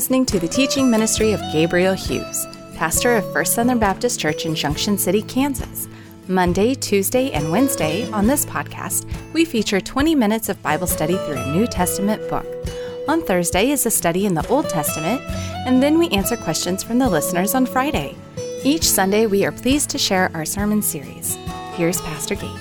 Listening 0.00 0.24
to 0.24 0.40
the 0.40 0.48
teaching 0.48 0.90
ministry 0.90 1.32
of 1.32 1.42
Gabriel 1.52 1.92
Hughes, 1.92 2.46
pastor 2.74 3.16
of 3.16 3.32
First 3.34 3.52
Southern 3.52 3.78
Baptist 3.78 4.18
Church 4.18 4.46
in 4.46 4.54
Junction 4.54 4.96
City, 4.96 5.20
Kansas. 5.20 5.88
Monday, 6.26 6.74
Tuesday, 6.74 7.30
and 7.32 7.52
Wednesday 7.52 8.10
on 8.10 8.26
this 8.26 8.46
podcast, 8.46 9.04
we 9.34 9.44
feature 9.44 9.78
20 9.78 10.14
minutes 10.14 10.48
of 10.48 10.62
Bible 10.62 10.86
study 10.86 11.18
through 11.18 11.36
a 11.36 11.52
New 11.52 11.66
Testament 11.66 12.26
book. 12.30 12.46
On 13.08 13.22
Thursday 13.22 13.72
is 13.72 13.84
a 13.84 13.90
study 13.90 14.24
in 14.24 14.32
the 14.32 14.48
Old 14.48 14.70
Testament, 14.70 15.20
and 15.66 15.82
then 15.82 15.98
we 15.98 16.08
answer 16.08 16.34
questions 16.34 16.82
from 16.82 16.98
the 16.98 17.10
listeners 17.10 17.54
on 17.54 17.66
Friday. 17.66 18.16
Each 18.64 18.84
Sunday, 18.84 19.26
we 19.26 19.44
are 19.44 19.52
pleased 19.52 19.90
to 19.90 19.98
share 19.98 20.30
our 20.32 20.46
sermon 20.46 20.80
series. 20.80 21.36
Here's 21.74 22.00
Pastor 22.00 22.36
Gabe. 22.36 22.58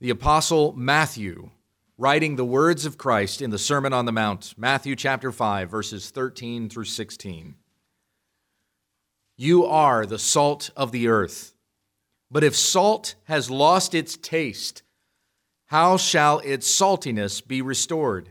The 0.00 0.10
Apostle 0.10 0.72
Matthew 0.76 1.50
writing 1.98 2.36
the 2.36 2.44
words 2.44 2.84
of 2.84 2.98
Christ 2.98 3.40
in 3.40 3.50
the 3.50 3.58
Sermon 3.58 3.92
on 3.92 4.04
the 4.04 4.12
Mount, 4.12 4.54
Matthew 4.58 4.94
chapter 4.94 5.32
5, 5.32 5.70
verses 5.70 6.10
13 6.10 6.68
through 6.68 6.84
16. 6.84 7.54
You 9.38 9.64
are 9.64 10.04
the 10.04 10.18
salt 10.18 10.70
of 10.76 10.92
the 10.92 11.08
earth. 11.08 11.54
But 12.30 12.44
if 12.44 12.54
salt 12.54 13.14
has 13.24 13.50
lost 13.50 13.94
its 13.94 14.16
taste, 14.16 14.82
how 15.66 15.96
shall 15.96 16.40
its 16.40 16.68
saltiness 16.70 17.46
be 17.46 17.62
restored? 17.62 18.30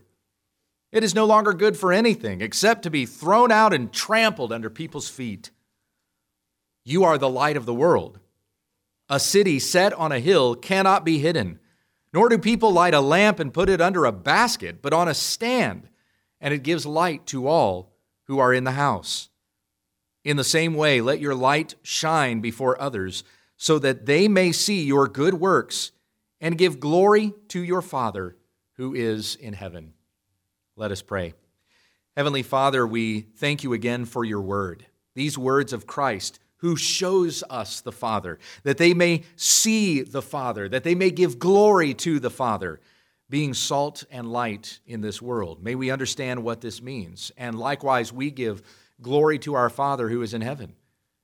It 0.92 1.04
is 1.04 1.16
no 1.16 1.26
longer 1.26 1.54
good 1.54 1.76
for 1.76 1.92
anything 1.92 2.42
except 2.42 2.84
to 2.84 2.92
be 2.92 3.06
thrown 3.06 3.52
out 3.52 3.74
and 3.74 3.92
trampled 3.92 4.54
under 4.54 4.70
people's 4.70 5.10
feet. 5.10 5.50
You 6.84 7.04
are 7.04 7.18
the 7.18 7.30
light 7.30 7.58
of 7.58 7.66
the 7.66 7.74
world. 7.74 8.20
A 9.10 9.20
city 9.20 9.58
set 9.60 9.92
on 9.94 10.12
a 10.12 10.20
hill 10.20 10.56
cannot 10.56 11.04
be 11.04 11.18
hidden. 11.18 11.60
Nor 12.16 12.30
do 12.30 12.38
people 12.38 12.72
light 12.72 12.94
a 12.94 13.02
lamp 13.02 13.42
and 13.42 13.54
put 13.54 13.68
it 13.68 13.82
under 13.82 14.06
a 14.06 14.14
basket, 14.14 14.82
but 14.82 14.94
on 14.94 15.10
a 15.10 15.14
stand, 15.14 15.90
and 16.40 16.54
it 16.54 16.64
gives 16.64 16.86
light 16.86 17.26
to 17.26 17.46
all 17.46 17.92
who 18.28 18.40
are 18.40 18.54
in 18.54 18.64
the 18.64 18.72
house. 18.72 19.28
In 20.24 20.38
the 20.38 20.44
same 20.46 20.76
way, 20.76 21.02
let 21.02 21.20
your 21.20 21.36
light 21.36 21.76
shine 21.84 22.40
before 22.40 22.82
others, 22.82 23.26
so 23.58 23.80
that 23.80 24.06
they 24.06 24.30
may 24.30 24.54
see 24.54 24.82
your 24.82 25.10
good 25.10 25.34
works 25.34 25.92
and 26.40 26.58
give 26.58 26.80
glory 26.80 27.34
to 27.50 27.62
your 27.62 27.82
Father 27.82 28.38
who 28.78 28.96
is 28.96 29.36
in 29.36 29.52
heaven. 29.52 29.92
Let 30.78 30.92
us 30.92 31.02
pray. 31.02 31.34
Heavenly 32.16 32.44
Father, 32.44 32.88
we 32.88 33.24
thank 33.36 33.62
you 33.62 33.74
again 33.74 34.06
for 34.06 34.24
your 34.24 34.42
word, 34.42 34.86
these 35.16 35.38
words 35.38 35.74
of 35.74 35.86
Christ 35.86 36.40
who 36.66 36.76
shows 36.76 37.44
us 37.48 37.82
the 37.82 37.92
Father, 37.92 38.40
that 38.64 38.80
they 38.80 38.92
may 38.92 39.22
see 39.36 40.02
the 40.02 40.22
Father, 40.24 40.68
that 40.68 40.84
they 40.84 40.96
may 40.96 41.12
give 41.12 41.38
glory 41.38 41.94
to 41.94 42.20
the 42.20 42.32
Father, 42.32 42.80
being 43.30 43.54
salt 43.54 44.04
and 44.10 44.32
light 44.32 44.80
in 44.88 45.00
this 45.00 45.22
world. 45.22 45.64
May 45.64 45.76
we 45.76 45.92
understand 45.92 46.44
what 46.44 46.62
this 46.62 46.82
means. 46.82 47.32
And 47.38 47.60
likewise, 47.60 48.12
we 48.12 48.32
give 48.32 48.64
glory 49.00 49.38
to 49.40 49.54
our 49.54 49.70
Father 49.70 50.10
who 50.10 50.24
is 50.24 50.34
in 50.34 50.42
heaven, 50.42 50.74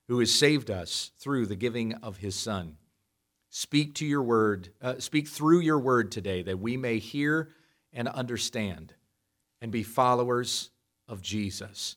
who 0.06 0.20
has 0.20 0.32
saved 0.32 0.70
us 0.70 1.10
through 1.18 1.46
the 1.46 1.56
giving 1.56 1.94
of 1.94 2.18
his 2.18 2.36
Son. 2.36 2.76
Speak 3.50 3.96
to 3.96 4.06
your 4.06 4.22
word, 4.22 4.68
uh, 4.80 5.00
speak 5.00 5.26
through 5.26 5.58
your 5.58 5.80
word 5.80 6.12
today, 6.12 6.42
that 6.42 6.60
we 6.60 6.76
may 6.76 7.00
hear 7.00 7.48
and 7.92 8.06
understand 8.06 8.94
and 9.60 9.72
be 9.72 9.82
followers 9.82 10.70
of 11.08 11.20
Jesus. 11.20 11.96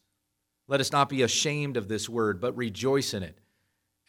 Let 0.67 0.81
us 0.81 0.91
not 0.91 1.09
be 1.09 1.21
ashamed 1.21 1.77
of 1.77 1.87
this 1.87 2.09
word, 2.09 2.39
but 2.41 2.55
rejoice 2.57 3.13
in 3.13 3.23
it. 3.23 3.39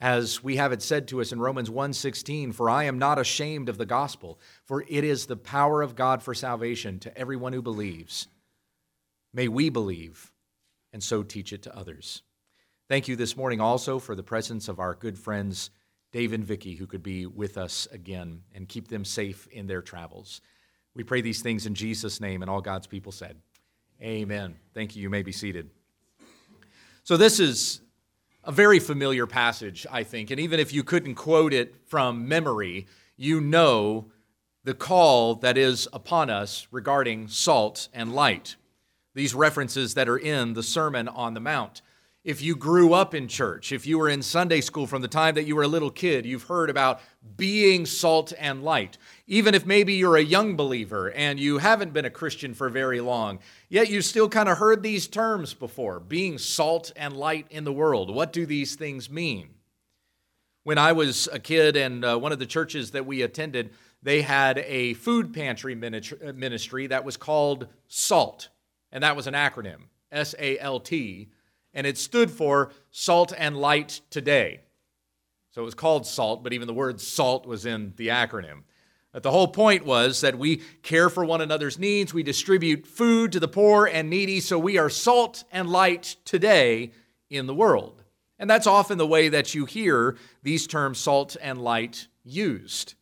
As 0.01 0.43
we 0.43 0.57
have 0.57 0.73
it 0.73 0.83
said 0.83 1.09
to 1.09 1.21
us 1.21 1.33
in 1.33 1.41
Romans 1.41 1.71
1:16, 1.71 2.53
for 2.53 2.69
I 2.69 2.85
am 2.85 2.99
not 2.99 3.19
ashamed 3.19 3.69
of 3.69 3.79
the 3.79 3.87
gospel, 3.87 4.39
for 4.65 4.85
it 4.89 5.05
is 5.05 5.27
the 5.27 5.37
power 5.37 5.81
of 5.83 5.95
God 5.95 6.23
for 6.23 6.35
salvation 6.35 6.99
to 7.01 7.17
everyone 7.17 7.53
who 7.53 7.63
believes. 7.63 8.29
May 9.33 9.49
we 9.49 9.69
believe 9.69 10.33
and 10.93 11.03
so 11.03 11.23
teach 11.23 11.53
it 11.53 11.63
to 11.63 11.77
others. 11.77 12.23
Thank 12.89 13.09
you 13.09 13.17
this 13.17 13.37
morning 13.37 13.61
also 13.61 13.99
for 13.99 14.15
the 14.15 14.23
presence 14.23 14.69
of 14.69 14.79
our 14.79 14.95
good 14.95 15.19
friends 15.19 15.71
Dave 16.13 16.33
and 16.33 16.45
Vicky 16.45 16.77
who 16.77 16.87
could 16.87 17.03
be 17.03 17.27
with 17.27 17.59
us 17.59 17.87
again 17.93 18.43
and 18.55 18.69
keep 18.69 18.89
them 18.89 19.05
safe 19.05 19.47
in 19.49 19.67
their 19.67 19.83
travels. 19.83 20.41
We 20.95 21.05
pray 21.05 21.21
these 21.21 21.43
things 21.43 21.67
in 21.67 21.75
Jesus 21.75 22.21
name 22.21 22.41
and 22.41 22.51
all 22.51 22.63
God's 22.63 22.87
people 22.87 23.13
said. 23.13 23.37
Amen. 24.01 24.57
Thank 24.73 24.97
you. 24.97 25.03
You 25.03 25.11
may 25.11 25.23
be 25.23 25.33
seated. 25.33 25.69
So, 27.07 27.17
this 27.17 27.39
is 27.39 27.83
a 28.43 28.51
very 28.51 28.81
familiar 28.81 29.29
passage, 29.29 29.87
I 29.93 30.03
think. 30.03 30.33
And 30.33 30.41
even 30.41 30.59
if 30.59 30.73
you 30.73 30.83
couldn't 30.83 31.15
quote 31.15 31.53
it 31.53 31.77
from 31.87 32.27
memory, 32.27 32.89
you 33.17 33.41
know 33.41 34.07
the 34.65 34.75
call 34.75 35.37
that 35.37 35.57
is 35.57 35.87
upon 35.93 36.31
us 36.31 36.67
regarding 36.73 37.29
salt 37.29 37.89
and 37.95 38.13
light. 38.13 38.57
These 39.15 39.37
references 39.37 39.95
that 39.95 40.09
are 40.09 40.19
in 40.19 40.55
the 40.55 40.65
Sermon 40.65 41.07
on 41.07 41.35
the 41.35 41.39
Mount 41.39 41.81
if 42.27 42.43
you 42.43 42.57
grew 42.57 42.93
up 42.93 43.15
in 43.15 43.29
church, 43.29 43.71
if 43.71 43.87
you 43.87 43.97
were 43.97 44.09
in 44.09 44.21
Sunday 44.21 44.61
school 44.61 44.89
from 44.89 45.01
the 45.01 45.07
time 45.07 45.37
that 45.37 45.45
you 45.45 45.55
were 45.55 45.63
a 45.63 45.69
little 45.69 45.93
kid, 45.93 46.27
you've 46.27 46.43
heard 46.43 46.69
about 46.69 47.01
being 47.37 47.87
salt 47.87 48.33
and 48.37 48.65
light. 48.65 48.99
Even 49.29 49.55
if 49.55 49.65
maybe 49.65 49.95
you're 49.95 50.17
a 50.17 50.23
young 50.23 50.57
believer 50.57 51.13
and 51.13 51.39
you 51.39 51.59
haven't 51.59 51.93
been 51.93 52.05
a 52.05 52.11
Christian 52.11 52.53
for 52.53 52.69
very 52.69 53.01
long, 53.01 53.39
yet 53.69 53.89
you 53.89 54.03
still 54.03 54.29
kind 54.29 54.49
of 54.49 54.59
heard 54.59 54.83
these 54.83 55.07
terms 55.07 55.55
before 55.55 56.01
being 56.01 56.37
salt 56.37 56.91
and 56.97 57.17
light 57.17 57.47
in 57.49 57.63
the 57.63 57.73
world. 57.73 58.13
What 58.13 58.33
do 58.33 58.45
these 58.45 58.75
things 58.75 59.09
mean? 59.09 59.51
When 60.65 60.79
I 60.79 60.91
was 60.91 61.29
a 61.33 61.39
kid 61.39 61.77
and 61.77 62.05
uh, 62.05 62.19
one 62.19 62.33
of 62.33 62.41
the 62.41 62.45
churches 62.45 62.91
that 62.91 63.07
we 63.07 63.23
attended, 63.23 63.71
they 64.03 64.23
had 64.23 64.59
a 64.67 64.95
food 64.95 65.33
pantry 65.33 65.77
ministry 65.77 66.89
that 66.89 67.05
was 67.05 67.17
called 67.17 67.69
SALT, 67.87 68.49
and 68.91 69.05
that 69.05 69.15
was 69.15 69.29
an 69.29 69.35
acronym 69.35 69.83
S 70.11 70.35
A 70.41 70.59
L 70.59 70.81
T 70.81 71.29
and 71.77 71.87
it 71.87 71.99
stood 71.99 72.31
for 72.31 72.73
Salt 72.91 73.35
and 73.37 73.57
Light 73.57 74.01
Today. 74.09 74.63
So 75.51 75.61
it 75.61 75.65
was 75.67 75.75
called 75.75 76.07
SALT, 76.07 76.43
but 76.43 76.55
even 76.55 76.67
the 76.67 76.75
word 76.75 77.01
SALT 77.01 77.47
was 77.47 77.67
in 77.67 77.93
the 77.97 78.09
acronym. 78.09 78.63
But 79.13 79.23
the 79.23 79.31
whole 79.31 79.49
point 79.49 79.85
was 79.85 80.23
that 80.23 80.39
we 80.39 80.63
care 80.83 81.11
for 81.11 81.25
one 81.25 81.43
another's 81.43 81.79
needs, 81.79 82.13
we 82.13 82.23
distribute 82.23 82.87
food 82.87 83.31
to 83.33 83.41
the 83.41 83.47
poor 83.47 83.87
and 83.87 84.09
needy, 84.11 84.41
so 84.41 84.59
we 84.59 84.79
are 84.79 84.91
salt 84.91 85.45
and 85.53 85.69
light 85.69 86.17
today 86.25 86.93
in 87.29 87.47
the 87.47 87.55
world. 87.55 88.03
And 88.39 88.49
that's 88.49 88.67
often 88.67 88.97
the 88.97 89.07
way 89.07 89.29
that 89.29 89.55
you 89.55 89.67
hear 89.67 90.17
these 90.43 90.67
terms 90.67 90.99
salt 90.99 91.37
and 91.43 91.61
light 91.61 92.09
used. 92.25 92.95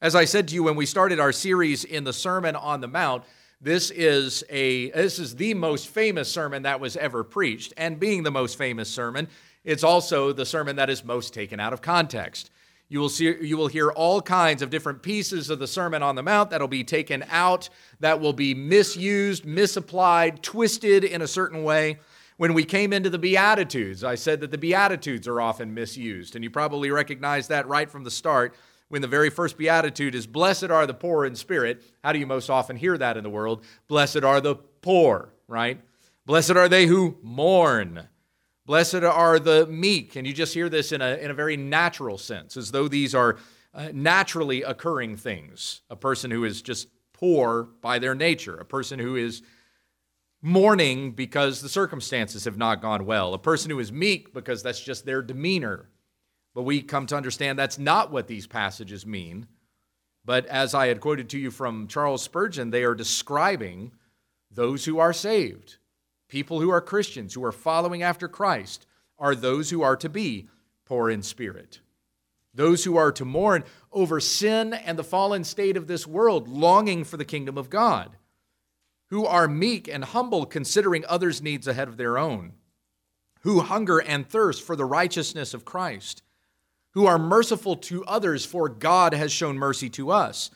As 0.00 0.14
I 0.14 0.24
said 0.24 0.48
to 0.48 0.54
you 0.54 0.64
when 0.64 0.76
we 0.76 0.86
started 0.86 1.20
our 1.20 1.32
series 1.32 1.84
in 1.84 2.04
the 2.04 2.12
Sermon 2.12 2.54
on 2.56 2.80
the 2.80 2.88
Mount, 2.88 3.24
this 3.60 3.90
is 3.90 4.44
a 4.50 4.90
this 4.90 5.18
is 5.18 5.36
the 5.36 5.54
most 5.54 5.88
famous 5.88 6.30
sermon 6.30 6.62
that 6.62 6.80
was 6.80 6.96
ever 6.96 7.24
preached, 7.24 7.72
and 7.76 7.98
being 7.98 8.22
the 8.22 8.30
most 8.30 8.58
famous 8.58 8.88
sermon, 8.88 9.28
it's 9.64 9.84
also 9.84 10.32
the 10.32 10.46
sermon 10.46 10.76
that 10.76 10.90
is 10.90 11.04
most 11.04 11.32
taken 11.32 11.58
out 11.58 11.72
of 11.72 11.80
context. 11.80 12.50
You 12.88 13.00
will 13.00 13.08
see 13.08 13.34
you 13.40 13.56
will 13.56 13.66
hear 13.66 13.90
all 13.90 14.22
kinds 14.22 14.62
of 14.62 14.70
different 14.70 15.02
pieces 15.02 15.50
of 15.50 15.58
the 15.58 15.66
Sermon 15.66 16.02
on 16.02 16.14
the 16.14 16.22
Mount 16.22 16.50
that'll 16.50 16.68
be 16.68 16.84
taken 16.84 17.24
out, 17.30 17.68
that 17.98 18.20
will 18.20 18.32
be 18.32 18.54
misused, 18.54 19.44
misapplied, 19.44 20.42
twisted 20.42 21.02
in 21.02 21.20
a 21.20 21.26
certain 21.26 21.64
way. 21.64 21.98
When 22.36 22.54
we 22.54 22.64
came 22.64 22.92
into 22.92 23.10
the 23.10 23.18
Beatitudes, 23.18 24.04
I 24.04 24.14
said 24.14 24.40
that 24.40 24.50
the 24.50 24.58
Beatitudes 24.58 25.26
are 25.26 25.40
often 25.40 25.74
misused, 25.74 26.36
and 26.36 26.44
you 26.44 26.50
probably 26.50 26.90
recognize 26.90 27.48
that 27.48 27.66
right 27.66 27.90
from 27.90 28.04
the 28.04 28.10
start 28.10 28.54
when 28.88 29.02
the 29.02 29.08
very 29.08 29.30
first 29.30 29.58
beatitude 29.58 30.14
is, 30.14 30.26
Blessed 30.26 30.70
are 30.70 30.86
the 30.86 30.94
poor 30.94 31.24
in 31.24 31.34
spirit. 31.34 31.82
How 32.04 32.12
do 32.12 32.18
you 32.18 32.26
most 32.26 32.50
often 32.50 32.76
hear 32.76 32.96
that 32.98 33.16
in 33.16 33.24
the 33.24 33.30
world? 33.30 33.64
Blessed 33.88 34.22
are 34.22 34.40
the 34.40 34.54
poor, 34.54 35.32
right? 35.48 35.80
Blessed 36.24 36.52
are 36.52 36.68
they 36.68 36.86
who 36.86 37.18
mourn. 37.22 38.08
Blessed 38.64 39.02
are 39.02 39.38
the 39.38 39.66
meek. 39.66 40.16
And 40.16 40.26
you 40.26 40.32
just 40.32 40.54
hear 40.54 40.68
this 40.68 40.92
in 40.92 41.00
a, 41.00 41.16
in 41.16 41.30
a 41.30 41.34
very 41.34 41.56
natural 41.56 42.18
sense, 42.18 42.56
as 42.56 42.70
though 42.70 42.88
these 42.88 43.14
are 43.14 43.38
uh, 43.74 43.88
naturally 43.92 44.62
occurring 44.62 45.16
things. 45.16 45.82
A 45.90 45.96
person 45.96 46.30
who 46.30 46.44
is 46.44 46.62
just 46.62 46.88
poor 47.12 47.68
by 47.80 47.98
their 47.98 48.14
nature, 48.14 48.56
a 48.56 48.64
person 48.64 48.98
who 48.98 49.16
is 49.16 49.42
mourning 50.42 51.12
because 51.12 51.60
the 51.60 51.68
circumstances 51.68 52.44
have 52.44 52.56
not 52.56 52.80
gone 52.80 53.04
well, 53.06 53.34
a 53.34 53.38
person 53.38 53.70
who 53.70 53.78
is 53.80 53.90
meek 53.90 54.32
because 54.32 54.62
that's 54.62 54.80
just 54.80 55.04
their 55.04 55.22
demeanor 55.22 55.88
but 56.56 56.62
we 56.62 56.80
come 56.80 57.04
to 57.04 57.14
understand 57.14 57.58
that's 57.58 57.78
not 57.78 58.10
what 58.10 58.28
these 58.28 58.46
passages 58.46 59.04
mean. 59.04 59.46
But 60.24 60.46
as 60.46 60.72
I 60.72 60.86
had 60.86 61.02
quoted 61.02 61.28
to 61.28 61.38
you 61.38 61.50
from 61.50 61.86
Charles 61.86 62.22
Spurgeon, 62.22 62.70
they 62.70 62.82
are 62.82 62.94
describing 62.94 63.92
those 64.50 64.86
who 64.86 64.98
are 64.98 65.12
saved. 65.12 65.76
People 66.30 66.62
who 66.62 66.70
are 66.70 66.80
Christians, 66.80 67.34
who 67.34 67.44
are 67.44 67.52
following 67.52 68.02
after 68.02 68.26
Christ, 68.26 68.86
are 69.18 69.34
those 69.34 69.68
who 69.68 69.82
are 69.82 69.96
to 69.96 70.08
be 70.08 70.48
poor 70.86 71.10
in 71.10 71.22
spirit. 71.22 71.80
Those 72.54 72.84
who 72.84 72.96
are 72.96 73.12
to 73.12 73.26
mourn 73.26 73.62
over 73.92 74.18
sin 74.18 74.72
and 74.72 74.98
the 74.98 75.04
fallen 75.04 75.44
state 75.44 75.76
of 75.76 75.88
this 75.88 76.06
world, 76.06 76.48
longing 76.48 77.04
for 77.04 77.18
the 77.18 77.26
kingdom 77.26 77.58
of 77.58 77.68
God. 77.68 78.16
Who 79.10 79.26
are 79.26 79.46
meek 79.46 79.88
and 79.88 80.04
humble, 80.04 80.46
considering 80.46 81.04
others' 81.06 81.42
needs 81.42 81.68
ahead 81.68 81.88
of 81.88 81.98
their 81.98 82.16
own. 82.16 82.54
Who 83.40 83.60
hunger 83.60 83.98
and 83.98 84.26
thirst 84.26 84.62
for 84.62 84.74
the 84.74 84.86
righteousness 84.86 85.52
of 85.52 85.66
Christ 85.66 86.22
who 86.96 87.04
are 87.04 87.18
merciful 87.18 87.76
to 87.76 88.02
others, 88.06 88.46
for 88.46 88.70
God 88.70 89.12
has 89.12 89.30
shown 89.30 89.58
mercy 89.58 89.90
to 89.90 90.10
us, 90.10 90.50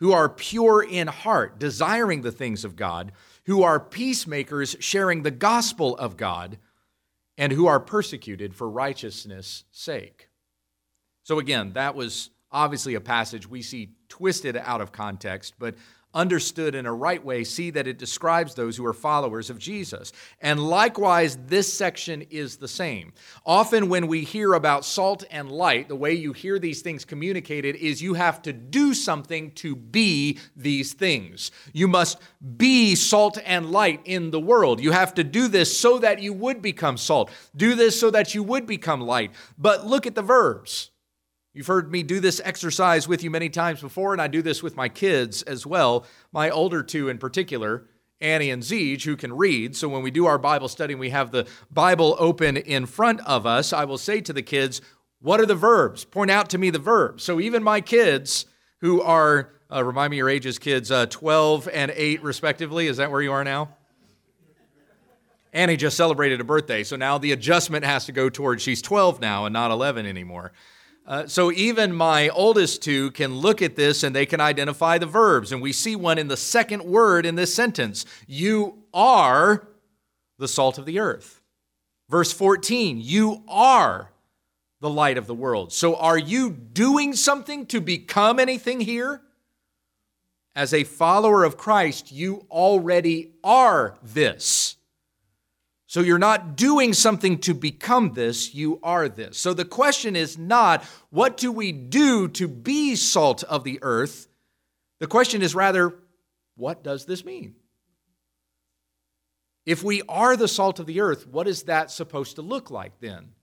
who 0.00 0.12
are 0.12 0.28
pure 0.28 0.82
in 0.82 1.06
heart, 1.06 1.58
desiring 1.58 2.20
the 2.20 2.30
things 2.30 2.62
of 2.62 2.76
God, 2.76 3.10
who 3.46 3.62
are 3.62 3.80
peacemakers 3.80 4.76
sharing 4.80 5.22
the 5.22 5.30
gospel 5.30 5.96
of 5.96 6.18
God, 6.18 6.58
and 7.38 7.54
who 7.54 7.66
are 7.66 7.80
persecuted 7.80 8.54
for 8.54 8.68
righteousness' 8.68 9.64
sake. 9.70 10.28
So, 11.22 11.38
again, 11.38 11.72
that 11.72 11.94
was 11.94 12.28
obviously 12.50 12.94
a 12.94 13.00
passage 13.00 13.48
we 13.48 13.62
see 13.62 13.94
twisted 14.10 14.58
out 14.58 14.82
of 14.82 14.92
context, 14.92 15.54
but 15.58 15.74
understood 16.14 16.74
in 16.74 16.86
a 16.86 16.92
right 16.92 17.24
way, 17.24 17.44
see 17.44 17.70
that 17.70 17.86
it 17.86 17.98
describes 17.98 18.54
those 18.54 18.76
who 18.76 18.86
are 18.86 18.92
followers 18.92 19.50
of 19.50 19.58
Jesus. 19.58 20.12
And 20.40 20.60
likewise, 20.60 21.38
this 21.46 21.72
section 21.72 22.22
is 22.30 22.56
the 22.56 22.68
same. 22.68 23.12
Often, 23.44 23.88
when 23.88 24.06
we 24.06 24.22
hear 24.22 24.54
about 24.54 24.84
salt 24.84 25.24
and 25.30 25.50
light, 25.50 25.88
the 25.88 25.96
way 25.96 26.12
you 26.12 26.32
hear 26.32 26.58
these 26.58 26.82
things 26.82 27.04
communicated 27.04 27.76
is 27.76 28.02
you 28.02 28.14
have 28.14 28.42
to 28.42 28.52
do 28.52 28.94
something 28.94 29.50
to 29.52 29.74
be 29.74 30.38
these 30.56 30.92
things. 30.92 31.50
You 31.72 31.88
must 31.88 32.18
be 32.56 32.94
salt 32.94 33.38
and 33.44 33.70
light 33.70 34.00
in 34.04 34.30
the 34.30 34.40
world. 34.40 34.80
You 34.80 34.92
have 34.92 35.14
to 35.14 35.24
do 35.24 35.48
this 35.48 35.76
so 35.76 35.98
that 35.98 36.22
you 36.22 36.32
would 36.32 36.62
become 36.62 36.96
salt, 36.96 37.30
do 37.56 37.74
this 37.74 37.98
so 37.98 38.10
that 38.10 38.34
you 38.34 38.42
would 38.42 38.66
become 38.66 39.00
light. 39.00 39.32
But 39.58 39.86
look 39.86 40.06
at 40.06 40.14
the 40.14 40.22
verbs. 40.22 40.91
You've 41.54 41.66
heard 41.66 41.92
me 41.92 42.02
do 42.02 42.18
this 42.18 42.40
exercise 42.44 43.06
with 43.06 43.22
you 43.22 43.30
many 43.30 43.50
times 43.50 43.82
before, 43.82 44.12
and 44.14 44.22
I 44.22 44.26
do 44.26 44.40
this 44.40 44.62
with 44.62 44.74
my 44.74 44.88
kids 44.88 45.42
as 45.42 45.66
well. 45.66 46.06
My 46.32 46.48
older 46.48 46.82
two 46.82 47.10
in 47.10 47.18
particular, 47.18 47.84
Annie 48.22 48.50
and 48.50 48.62
Zeej, 48.62 49.02
who 49.04 49.16
can 49.16 49.36
read. 49.36 49.76
So 49.76 49.86
when 49.88 50.02
we 50.02 50.10
do 50.10 50.24
our 50.24 50.38
Bible 50.38 50.68
study 50.68 50.94
and 50.94 51.00
we 51.00 51.10
have 51.10 51.30
the 51.30 51.46
Bible 51.70 52.16
open 52.18 52.56
in 52.56 52.86
front 52.86 53.20
of 53.26 53.44
us, 53.44 53.74
I 53.74 53.84
will 53.84 53.98
say 53.98 54.22
to 54.22 54.32
the 54.32 54.42
kids, 54.42 54.80
What 55.20 55.40
are 55.40 55.46
the 55.46 55.54
verbs? 55.54 56.06
Point 56.06 56.30
out 56.30 56.48
to 56.50 56.58
me 56.58 56.70
the 56.70 56.78
verbs. 56.78 57.22
So 57.22 57.38
even 57.38 57.62
my 57.62 57.82
kids 57.82 58.46
who 58.78 59.02
are, 59.02 59.50
uh, 59.70 59.84
remind 59.84 60.10
me 60.12 60.16
your 60.16 60.30
ages, 60.30 60.58
kids, 60.58 60.90
uh, 60.90 61.04
12 61.06 61.68
and 61.68 61.92
8 61.94 62.22
respectively. 62.22 62.86
Is 62.86 62.96
that 62.96 63.10
where 63.10 63.20
you 63.20 63.32
are 63.32 63.44
now? 63.44 63.76
Annie 65.52 65.76
just 65.76 65.98
celebrated 65.98 66.40
a 66.40 66.44
birthday, 66.44 66.82
so 66.82 66.96
now 66.96 67.18
the 67.18 67.32
adjustment 67.32 67.84
has 67.84 68.06
to 68.06 68.12
go 68.12 68.30
towards 68.30 68.62
she's 68.62 68.80
12 68.80 69.20
now 69.20 69.44
and 69.44 69.52
not 69.52 69.70
11 69.70 70.06
anymore. 70.06 70.52
Uh, 71.04 71.26
so 71.26 71.50
even 71.50 71.92
my 71.92 72.28
oldest 72.28 72.82
two 72.82 73.10
can 73.10 73.34
look 73.34 73.60
at 73.60 73.74
this 73.74 74.02
and 74.02 74.14
they 74.14 74.26
can 74.26 74.40
identify 74.40 74.98
the 74.98 75.06
verbs. 75.06 75.50
And 75.50 75.60
we 75.60 75.72
see 75.72 75.96
one 75.96 76.18
in 76.18 76.28
the 76.28 76.36
second 76.36 76.84
word 76.84 77.26
in 77.26 77.34
this 77.34 77.54
sentence 77.54 78.06
You 78.26 78.84
are 78.94 79.66
the 80.38 80.48
salt 80.48 80.78
of 80.78 80.86
the 80.86 81.00
earth. 81.00 81.42
Verse 82.08 82.32
14, 82.32 83.00
you 83.00 83.42
are 83.48 84.10
the 84.80 84.90
light 84.90 85.16
of 85.16 85.26
the 85.26 85.34
world. 85.34 85.72
So 85.72 85.96
are 85.96 86.18
you 86.18 86.50
doing 86.50 87.14
something 87.14 87.66
to 87.66 87.80
become 87.80 88.38
anything 88.38 88.80
here? 88.80 89.22
As 90.54 90.74
a 90.74 90.84
follower 90.84 91.44
of 91.44 91.56
Christ, 91.56 92.12
you 92.12 92.46
already 92.50 93.32
are 93.42 93.96
this. 94.02 94.76
So 95.92 96.00
you're 96.00 96.18
not 96.18 96.56
doing 96.56 96.94
something 96.94 97.36
to 97.40 97.52
become 97.52 98.14
this, 98.14 98.54
you 98.54 98.80
are 98.82 99.10
this. 99.10 99.36
So 99.36 99.52
the 99.52 99.66
question 99.66 100.16
is 100.16 100.38
not, 100.38 100.82
what 101.10 101.36
do 101.36 101.52
we 101.52 101.70
do 101.70 102.28
to 102.28 102.48
be 102.48 102.96
salt 102.96 103.42
of 103.42 103.62
the 103.62 103.78
earth? 103.82 104.26
The 105.00 105.06
question 105.06 105.42
is 105.42 105.54
rather, 105.54 105.94
what 106.56 106.82
does 106.82 107.04
this 107.04 107.26
mean? 107.26 107.56
If 109.66 109.84
we 109.84 110.00
are 110.08 110.34
the 110.34 110.48
salt 110.48 110.80
of 110.80 110.86
the 110.86 111.02
earth, 111.02 111.26
what 111.26 111.46
is 111.46 111.64
that 111.64 111.90
supposed 111.90 112.36
to 112.36 112.42
look 112.42 112.70
like 112.70 112.98
then 113.00 113.34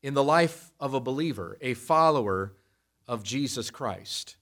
in 0.00 0.14
the 0.14 0.22
life 0.22 0.70
of 0.78 0.94
a 0.94 1.00
believer, 1.00 1.58
a 1.60 1.74
follower 1.74 2.52
of 3.08 3.24
Jesus 3.24 3.68
Christ? 3.68 4.36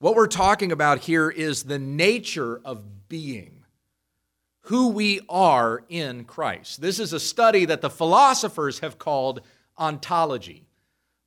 What 0.00 0.16
we're 0.16 0.26
talking 0.26 0.72
about 0.72 0.98
here 0.98 1.30
is 1.30 1.62
the 1.62 1.78
nature 1.78 2.60
of 2.64 3.08
being 3.08 3.55
who 4.66 4.88
we 4.88 5.20
are 5.28 5.84
in 5.88 6.24
Christ. 6.24 6.80
This 6.80 6.98
is 6.98 7.12
a 7.12 7.20
study 7.20 7.64
that 7.66 7.82
the 7.82 7.90
philosophers 7.90 8.80
have 8.80 8.98
called 8.98 9.42
ontology, 9.78 10.66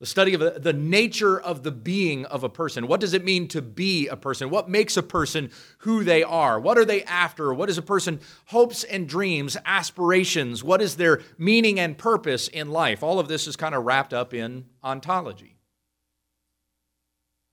the 0.01 0.06
study 0.06 0.33
of 0.33 0.62
the 0.62 0.74
nature 0.74 1.39
of 1.39 1.63
the 1.63 1.71
being 1.71 2.25
of 2.25 2.44
a 2.44 2.50
person. 2.50 2.88
What 2.88 3.00
does 3.00 3.13
it 3.13 3.24
mean 3.24 3.47
to 3.50 3.62
be 3.62 4.07
a 4.07 4.18
person? 4.18 4.50
What 4.50 4.69
makes 4.69 4.97
a 4.97 5.03
person 5.03 5.51
who 5.80 6.03
they 6.03 6.21
are? 6.21 6.59
What 6.59 6.77
are 6.77 6.83
they 6.83 7.03
after? 7.03 7.53
What 7.53 7.69
is 7.69 7.77
a 7.77 7.81
person 7.81 8.19
hopes 8.47 8.83
and 8.83 9.07
dreams, 9.07 9.56
aspirations? 9.65 10.62
What 10.62 10.81
is 10.81 10.97
their 10.97 11.21
meaning 11.38 11.80
and 11.80 11.97
purpose 11.97 12.50
in 12.50 12.71
life? 12.71 13.03
All 13.03 13.19
of 13.19 13.30
this 13.30 13.47
is 13.47 13.56
kind 13.56 13.74
of 13.74 13.86
wrapped 13.86 14.13
up 14.13 14.33
in 14.33 14.65
ontology. 14.83 15.56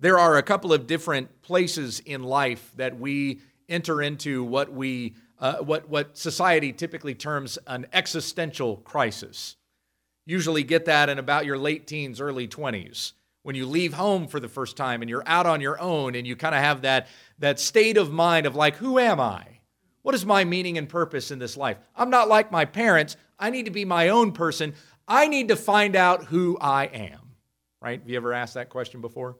There 0.01 0.19
are 0.19 0.37
a 0.37 0.43
couple 0.43 0.73
of 0.73 0.89
different 0.89 1.43
places 1.43 2.01
in 2.01 2.25
life 2.25 2.73
that 2.75 2.99
we 2.99 3.41
enter 3.69 4.03
into 4.03 4.43
what 4.45 4.73
we 4.73 5.15
uh, 5.39 5.59
what, 5.59 5.89
what 5.89 6.17
society 6.17 6.73
typically 6.73 7.15
terms 7.15 7.59
an 7.67 7.87
existential 7.93 8.77
crisis. 8.79 9.57
Usually 10.25 10.65
get 10.65 10.87
that 10.87 11.09
in 11.09 11.19
about 11.19 11.47
your 11.47 11.59
late 11.59 11.87
teens, 11.87 12.21
early 12.21 12.49
20s. 12.49 13.13
When 13.43 13.55
you 13.55 13.67
leave 13.67 13.95
home 13.95 14.27
for 14.27 14.41
the 14.41 14.49
first 14.49 14.77
time 14.77 15.03
and 15.03 15.09
you're 15.09 15.23
out 15.27 15.47
on 15.47 15.61
your 15.61 15.81
own 15.81 16.17
and 16.17 16.27
you 16.27 16.35
kind 16.35 16.55
of 16.55 16.61
have 16.61 16.83
that, 16.83 17.07
that 17.39 17.61
state 17.61 17.97
of 17.97 18.11
mind 18.11 18.45
of 18.45 18.57
like, 18.57 18.77
who 18.77 18.99
am 18.99 19.21
I? 19.21 19.61
What 20.03 20.15
is 20.15 20.27
my 20.27 20.45
meaning 20.45 20.79
and 20.79 20.89
purpose 20.89 21.31
in 21.31 21.39
this 21.39 21.57
life? 21.57 21.79
I'm 21.95 22.11
not 22.11 22.29
like 22.29 22.51
my 22.51 22.65
parents. 22.65 23.17
I 23.39 23.51
need 23.51 23.67
to 23.67 23.71
be 23.71 23.85
my 23.85 24.09
own 24.09 24.33
person. 24.33 24.75
I 25.07 25.29
need 25.29 25.49
to 25.49 25.57
find 25.57 25.95
out 25.95 26.25
who 26.25 26.59
I 26.61 26.87
am. 26.87 27.21
Right? 27.81 28.01
Have 28.01 28.09
you 28.09 28.17
ever 28.17 28.33
asked 28.33 28.55
that 28.55 28.69
question 28.69 29.01
before? 29.01 29.37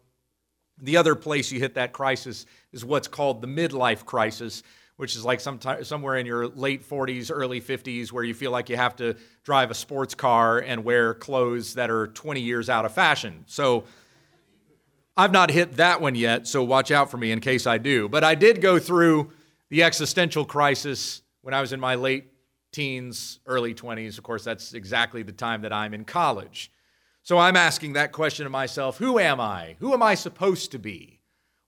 The 0.79 0.99
other 0.99 1.15
place 1.15 1.51
you 1.51 1.59
hit 1.59 1.75
that 1.75 1.93
crisis 1.93 2.47
is 2.73 2.85
what's 2.85 3.09
called 3.09 3.41
the 3.41 3.49
midlife 3.49 4.05
crisis, 4.05 4.63
which 4.97 5.15
is 5.15 5.25
like 5.25 5.41
sometime, 5.41 5.85
somewhere 5.85 6.17
in 6.17 6.27
your 6.27 6.49
late 6.49 6.89
40s, 6.89 7.31
early 7.33 7.61
50s, 7.61 8.11
where 8.13 8.25
you 8.25 8.35
feel 8.35 8.51
like 8.51 8.69
you 8.69 8.77
have 8.77 8.97
to 8.97 9.17
drive 9.45 9.71
a 9.71 9.75
sports 9.75 10.15
car 10.15 10.59
and 10.59 10.85
wear 10.85 11.15
clothes 11.15 11.75
that 11.75 11.91
are 11.91 12.09
20 12.09 12.41
years 12.41 12.69
out 12.71 12.85
of 12.85 12.93
fashion. 12.93 13.45
So 13.47 13.85
I've 15.17 15.33
not 15.33 15.51
hit 15.51 15.77
that 15.77 16.01
one 16.01 16.15
yet, 16.15 16.47
so 16.47 16.63
watch 16.63 16.91
out 16.91 17.11
for 17.11 17.17
me 17.17 17.31
in 17.31 17.41
case 17.41 17.67
I 17.67 17.79
do. 17.79 18.09
But 18.09 18.25
I 18.25 18.35
did 18.35 18.61
go 18.61 18.79
through 18.79 19.33
the 19.69 19.83
existential 19.83 20.45
crisis 20.45 21.23
when 21.43 21.55
I 21.55 21.61
was 21.61 21.73
in 21.73 21.81
my 21.81 21.95
late 21.95 22.33
teens, 22.73 23.41
early 23.47 23.75
20s. 23.75 24.19
Of 24.19 24.25
course, 24.25 24.45
that's 24.45 24.75
exactly 24.75 25.23
the 25.23 25.33
time 25.33 25.63
that 25.63 25.73
I'm 25.73 25.95
in 25.95 26.05
college. 26.05 26.71
So 27.23 27.39
I'm 27.39 27.57
asking 27.57 27.95
that 27.95 28.13
question 28.13 28.45
to 28.45 28.51
myself 28.51 28.99
who 28.99 29.19
am 29.19 29.41
I? 29.41 29.77
Who 29.81 29.93
am 29.93 30.03
I 30.03 30.15
supposed 30.15 30.71
to 30.73 30.79
be? 30.79 31.16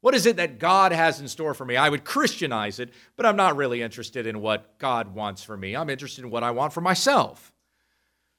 What 0.01 0.15
is 0.15 0.27
it 0.27 0.37
that 0.37 0.59
God 0.59 0.93
has 0.93 1.21
in 1.21 1.27
store 1.27 1.55
for 1.55 1.65
me? 1.65 1.77
I 1.77 1.89
would 1.89 2.05
Christianize 2.05 2.79
it, 2.79 2.91
but 3.17 3.27
I'm 3.27 3.37
not 3.37 3.57
really 3.57 3.83
interested 3.83 4.27
in 4.27 4.41
what 4.41 4.79
God 4.79 5.15
wants 5.15 5.43
for 5.43 5.57
me. 5.57 5.75
I'm 5.75 5.91
interested 5.91 6.25
in 6.25 6.31
what 6.31 6.45
I 6.45 6.53
want 6.53 6.73
for 6.73 6.81
myself. 6.81 7.53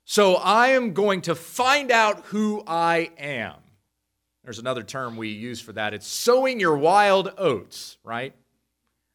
So 0.06 0.36
I 0.36 0.70
am 0.70 0.94
going 0.94 1.22
to 1.22 1.36
find 1.36 1.92
out 1.92 2.26
who 2.28 2.64
I 2.66 3.12
am. 3.18 3.56
There's 4.44 4.60
another 4.60 4.84
term 4.84 5.18
we 5.18 5.28
use 5.30 5.60
for 5.60 5.74
that. 5.74 5.94
It's 5.94 6.08
sowing 6.08 6.60
your 6.60 6.78
wild 6.78 7.34
oats, 7.38 7.98
right? 8.04 8.34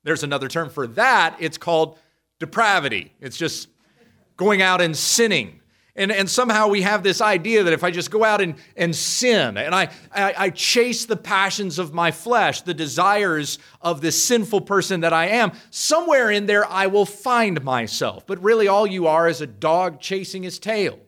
There's 0.04 0.22
another 0.22 0.48
term 0.48 0.68
for 0.68 0.86
that. 0.88 1.36
It's 1.40 1.58
called 1.58 1.98
depravity. 2.38 3.12
It's 3.20 3.38
just 3.38 3.68
going 4.36 4.60
out 4.60 4.80
and 4.80 4.96
sinning. 4.96 5.60
And, 5.96 6.10
and 6.10 6.28
somehow 6.28 6.68
we 6.68 6.82
have 6.82 7.04
this 7.04 7.20
idea 7.20 7.62
that 7.62 7.72
if 7.72 7.84
I 7.84 7.92
just 7.92 8.10
go 8.10 8.24
out 8.24 8.40
and, 8.40 8.56
and 8.76 8.94
sin 8.94 9.56
and 9.56 9.72
I, 9.72 9.90
I, 10.12 10.34
I 10.36 10.50
chase 10.50 11.04
the 11.04 11.16
passions 11.16 11.78
of 11.78 11.94
my 11.94 12.10
flesh, 12.10 12.62
the 12.62 12.74
desires 12.74 13.60
of 13.80 14.00
this 14.00 14.22
sinful 14.22 14.62
person 14.62 15.00
that 15.00 15.12
I 15.12 15.26
am, 15.26 15.52
somewhere 15.70 16.30
in 16.30 16.46
there 16.46 16.66
I 16.66 16.88
will 16.88 17.06
find 17.06 17.62
myself. 17.62 18.26
But 18.26 18.42
really, 18.42 18.66
all 18.66 18.88
you 18.88 19.06
are 19.06 19.28
is 19.28 19.40
a 19.40 19.46
dog 19.46 20.00
chasing 20.00 20.42
his 20.42 20.58
tail. 20.58 20.98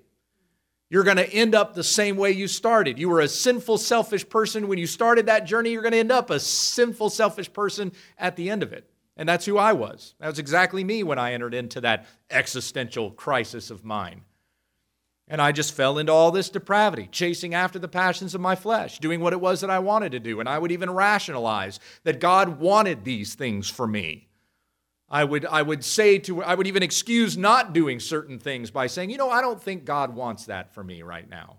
You're 0.88 1.02
going 1.02 1.16
to 1.16 1.28
end 1.28 1.57
up 1.57 1.75
the 1.75 1.83
same 1.83 2.16
way 2.16 2.31
you 2.31 2.47
started. 2.47 2.97
You 2.97 3.09
were 3.09 3.21
a 3.21 3.28
sinful, 3.28 3.78
selfish 3.78 4.28
person 4.28 4.69
when 4.69 4.78
you 4.78 4.87
started 4.87 5.26
that 5.26 5.47
journey. 5.47 5.71
You're 5.71 5.83
going 5.83 5.93
to 5.93 5.99
end 5.99 6.12
up 6.12 6.31
a 6.31 6.38
sinful, 6.38 7.11
selfish 7.11 7.52
person 7.52 7.90
at 8.19 8.37
the 8.37 8.49
end 8.50 8.62
of 8.62 8.73
it. 8.73 8.88
And 9.16 9.28
that's 9.28 9.47
who 9.47 9.59
I 9.59 9.73
was. 9.73 10.14
That 10.21 10.28
was 10.28 10.38
exactly 10.38 10.85
me 10.85 11.02
when 11.02 11.19
I 11.19 11.33
entered 11.33 11.55
into 11.55 11.81
that 11.81 12.07
existential 12.31 13.11
crisis 13.11 13.71
of 13.73 13.85
mine. 13.85 14.23
And 15.28 15.42
I 15.42 15.50
just 15.50 15.75
fell 15.75 15.99
into 15.99 16.12
all 16.12 16.30
this 16.30 16.49
depravity, 16.49 17.09
chasing 17.11 17.52
after 17.52 17.78
the 17.78 17.88
passions 17.88 18.35
of 18.35 18.40
my 18.40 18.54
flesh, 18.54 19.00
doing 19.00 19.21
what 19.21 19.33
it 19.33 19.40
was 19.40 19.61
that 19.61 19.71
I 19.71 19.80
wanted 19.80 20.12
to 20.12 20.21
do. 20.21 20.38
And 20.38 20.49
I 20.49 20.59
would 20.59 20.71
even 20.71 20.90
rationalize 20.90 21.80
that 22.04 22.21
God 22.21 22.61
wanted 22.61 23.04
these 23.04 23.35
things 23.35 23.68
for 23.68 23.88
me. 23.88 24.28
I 25.09 25.25
would, 25.25 25.45
I 25.47 25.62
would 25.62 25.85
say 25.85 26.18
to, 26.21 26.42
I 26.42 26.54
would 26.54 26.66
even 26.66 26.83
excuse 26.83 27.37
not 27.37 27.73
doing 27.73 28.00
certain 28.00 28.38
things 28.38 28.71
by 28.71 28.87
saying, 28.87 29.11
you 29.11 29.18
know, 29.18 29.30
I 29.30 29.40
don't 29.40 29.62
think 29.62 29.85
God 29.85 30.14
wants 30.14 30.47
that 30.47 30.75
for 30.75 30.83
me 30.83 31.02
right 31.02 31.28
now. 31.28 31.59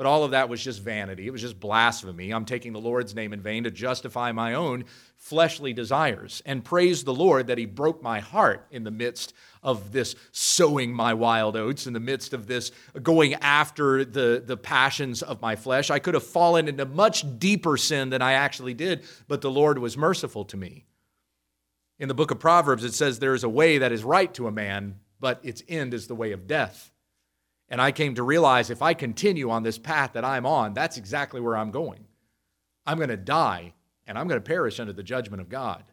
But 0.00 0.06
all 0.06 0.24
of 0.24 0.30
that 0.30 0.48
was 0.48 0.64
just 0.64 0.80
vanity. 0.80 1.26
It 1.26 1.30
was 1.30 1.42
just 1.42 1.60
blasphemy. 1.60 2.30
I'm 2.30 2.46
taking 2.46 2.72
the 2.72 2.80
Lord's 2.80 3.14
name 3.14 3.34
in 3.34 3.42
vain 3.42 3.64
to 3.64 3.70
justify 3.70 4.32
my 4.32 4.54
own 4.54 4.86
fleshly 5.18 5.74
desires. 5.74 6.40
And 6.46 6.64
praise 6.64 7.04
the 7.04 7.12
Lord 7.12 7.48
that 7.48 7.58
He 7.58 7.66
broke 7.66 8.02
my 8.02 8.20
heart 8.20 8.66
in 8.70 8.82
the 8.82 8.90
midst 8.90 9.34
of 9.62 9.92
this 9.92 10.16
sowing 10.32 10.90
my 10.90 11.12
wild 11.12 11.54
oats, 11.54 11.86
in 11.86 11.92
the 11.92 12.00
midst 12.00 12.32
of 12.32 12.46
this 12.46 12.72
going 13.02 13.34
after 13.34 14.06
the, 14.06 14.42
the 14.42 14.56
passions 14.56 15.22
of 15.22 15.42
my 15.42 15.54
flesh. 15.54 15.90
I 15.90 15.98
could 15.98 16.14
have 16.14 16.24
fallen 16.24 16.66
into 16.66 16.86
much 16.86 17.38
deeper 17.38 17.76
sin 17.76 18.08
than 18.08 18.22
I 18.22 18.32
actually 18.32 18.72
did, 18.72 19.04
but 19.28 19.42
the 19.42 19.50
Lord 19.50 19.78
was 19.78 19.98
merciful 19.98 20.46
to 20.46 20.56
me. 20.56 20.86
In 21.98 22.08
the 22.08 22.14
book 22.14 22.30
of 22.30 22.38
Proverbs, 22.38 22.84
it 22.84 22.94
says 22.94 23.18
there 23.18 23.34
is 23.34 23.44
a 23.44 23.50
way 23.50 23.76
that 23.76 23.92
is 23.92 24.02
right 24.02 24.32
to 24.32 24.46
a 24.46 24.50
man, 24.50 24.98
but 25.20 25.40
its 25.42 25.62
end 25.68 25.92
is 25.92 26.06
the 26.06 26.14
way 26.14 26.32
of 26.32 26.46
death. 26.46 26.90
And 27.70 27.80
I 27.80 27.92
came 27.92 28.16
to 28.16 28.22
realize 28.22 28.68
if 28.68 28.82
I 28.82 28.94
continue 28.94 29.50
on 29.50 29.62
this 29.62 29.78
path 29.78 30.14
that 30.14 30.24
I'm 30.24 30.44
on, 30.44 30.74
that's 30.74 30.96
exactly 30.96 31.40
where 31.40 31.56
I'm 31.56 31.70
going. 31.70 32.04
I'm 32.84 32.96
going 32.96 33.10
to 33.10 33.16
die 33.16 33.74
and 34.06 34.18
I'm 34.18 34.26
going 34.26 34.40
to 34.40 34.46
perish 34.46 34.80
under 34.80 34.92
the 34.92 35.04
judgment 35.04 35.40
of 35.40 35.48
God. 35.48 35.84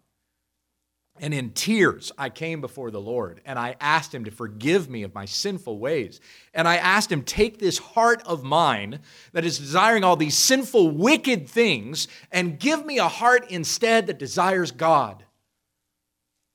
And 1.20 1.34
in 1.34 1.52
tears, 1.52 2.12
I 2.18 2.30
came 2.30 2.62
before 2.62 2.92
the 2.92 3.02
Lord 3.02 3.42
and 3.46 3.58
I 3.58 3.76
asked 3.80 4.14
him 4.14 4.26
to 4.26 4.32
forgive 4.32 4.90
me 4.90 5.04
of 5.04 5.16
my 5.16 5.26
sinful 5.26 5.80
ways. 5.80 6.20
And 6.54 6.68
I 6.68 6.78
asked 6.78 7.12
him, 7.12 7.24
Take 7.24 7.58
this 7.60 7.78
heart 7.78 8.22
of 8.26 8.44
mine 8.44 9.00
that 9.34 9.46
is 9.46 9.58
desiring 9.58 10.04
all 10.04 10.16
these 10.16 10.38
sinful, 10.38 10.92
wicked 10.92 11.50
things 11.50 12.08
and 12.32 12.60
give 12.60 12.86
me 12.86 13.00
a 13.00 13.08
heart 13.08 13.50
instead 13.50 14.08
that 14.08 14.20
desires 14.20 14.72
God. 14.72 15.24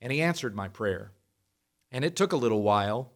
And 0.01 0.13
he 0.13 0.23
answered 0.23 0.55
my 0.55 0.69
prayer. 0.69 1.13
And 1.91 2.05
it 2.05 2.17
took 2.17 2.33
a 2.33 2.37
little 2.37 2.63
while 2.63 3.13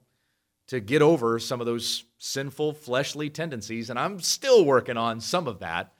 to 0.68 0.80
get 0.80 1.02
over 1.02 1.38
some 1.38 1.60
of 1.60 1.66
those 1.66 2.04
sinful, 2.18 2.72
fleshly 2.72 3.30
tendencies. 3.30 3.90
And 3.90 3.98
I'm 3.98 4.20
still 4.20 4.64
working 4.64 4.96
on 4.96 5.20
some 5.20 5.46
of 5.46 5.60
that 5.60 5.92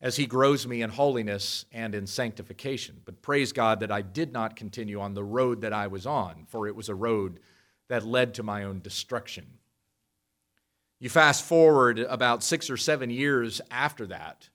as 0.00 0.16
He 0.16 0.26
grows 0.26 0.66
me 0.66 0.82
in 0.82 0.90
holiness 0.90 1.64
and 1.72 1.94
in 1.94 2.06
sanctification. 2.06 3.00
But 3.04 3.22
praise 3.22 3.52
God 3.52 3.80
that 3.80 3.92
I 3.92 4.02
did 4.02 4.32
not 4.32 4.56
continue 4.56 5.00
on 5.00 5.14
the 5.14 5.24
road 5.24 5.60
that 5.60 5.72
I 5.72 5.86
was 5.86 6.06
on, 6.06 6.46
for 6.48 6.66
it 6.66 6.76
was 6.76 6.88
a 6.88 6.94
road 6.94 7.40
that 7.88 8.04
led 8.04 8.34
to 8.34 8.42
my 8.42 8.64
own 8.64 8.80
destruction. 8.80 9.46
You 10.98 11.10
fast 11.10 11.44
forward 11.44 11.98
about 11.98 12.42
six 12.42 12.70
or 12.70 12.76
seven 12.76 13.10
years 13.10 13.60
after 13.70 14.06
that, 14.06 14.48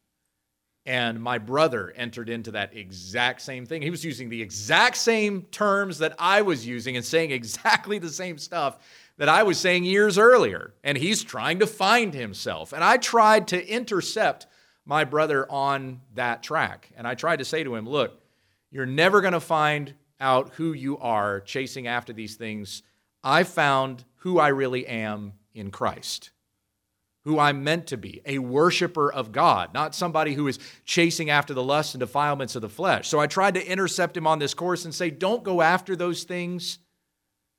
and 0.89 1.21
my 1.21 1.37
brother 1.37 1.93
entered 1.95 2.29
into 2.29 2.49
that 2.49 2.75
exact 2.75 3.43
same 3.43 3.63
thing. 3.63 3.83
He 3.83 3.91
was 3.91 4.03
using 4.03 4.27
the 4.27 4.41
exact 4.41 4.97
same 4.97 5.43
terms 5.51 5.99
that 5.99 6.15
I 6.17 6.41
was 6.41 6.65
using 6.65 6.95
and 6.95 7.05
saying 7.05 7.29
exactly 7.29 7.99
the 7.99 8.09
same 8.09 8.39
stuff 8.39 8.79
that 9.17 9.29
I 9.29 9.43
was 9.43 9.59
saying 9.59 9.83
years 9.83 10.17
earlier. 10.17 10.73
And 10.83 10.97
he's 10.97 11.23
trying 11.23 11.59
to 11.59 11.67
find 11.67 12.11
himself. 12.11 12.73
And 12.73 12.83
I 12.83 12.97
tried 12.97 13.49
to 13.49 13.67
intercept 13.67 14.47
my 14.83 15.03
brother 15.03 15.45
on 15.51 16.01
that 16.15 16.41
track. 16.41 16.89
And 16.97 17.05
I 17.05 17.13
tried 17.13 17.37
to 17.37 17.45
say 17.45 17.63
to 17.63 17.75
him, 17.75 17.87
look, 17.87 18.19
you're 18.71 18.87
never 18.87 19.21
going 19.21 19.33
to 19.33 19.39
find 19.39 19.93
out 20.19 20.53
who 20.55 20.73
you 20.73 20.97
are 20.97 21.39
chasing 21.41 21.85
after 21.85 22.13
these 22.13 22.35
things. 22.35 22.81
I 23.23 23.43
found 23.43 24.05
who 24.15 24.39
I 24.39 24.47
really 24.47 24.87
am 24.87 25.33
in 25.53 25.69
Christ, 25.69 26.31
who 27.29 27.37
I'm 27.37 27.63
meant 27.63 27.85
to 27.87 27.97
be, 27.97 28.21
a 28.25 28.39
worshiper 28.39 29.13
of 29.13 29.31
God, 29.31 29.71
not 29.71 29.93
somebody 29.93 30.33
who 30.33 30.47
is 30.47 30.57
chasing 30.83 31.29
after 31.29 31.53
the 31.53 31.61
lusts 31.61 31.93
and 31.93 31.99
defilements 31.99 32.55
of 32.55 32.63
the 32.63 32.69
flesh. 32.69 33.07
So 33.07 33.19
I 33.19 33.27
tried 33.27 33.53
to 33.53 33.63
intercept 33.63 34.17
him 34.17 34.25
on 34.25 34.39
this 34.39 34.55
course 34.55 34.83
and 34.83 34.95
say, 34.95 35.11
don't 35.11 35.43
go 35.43 35.61
after 35.61 35.95
those 35.95 36.23
things, 36.23 36.79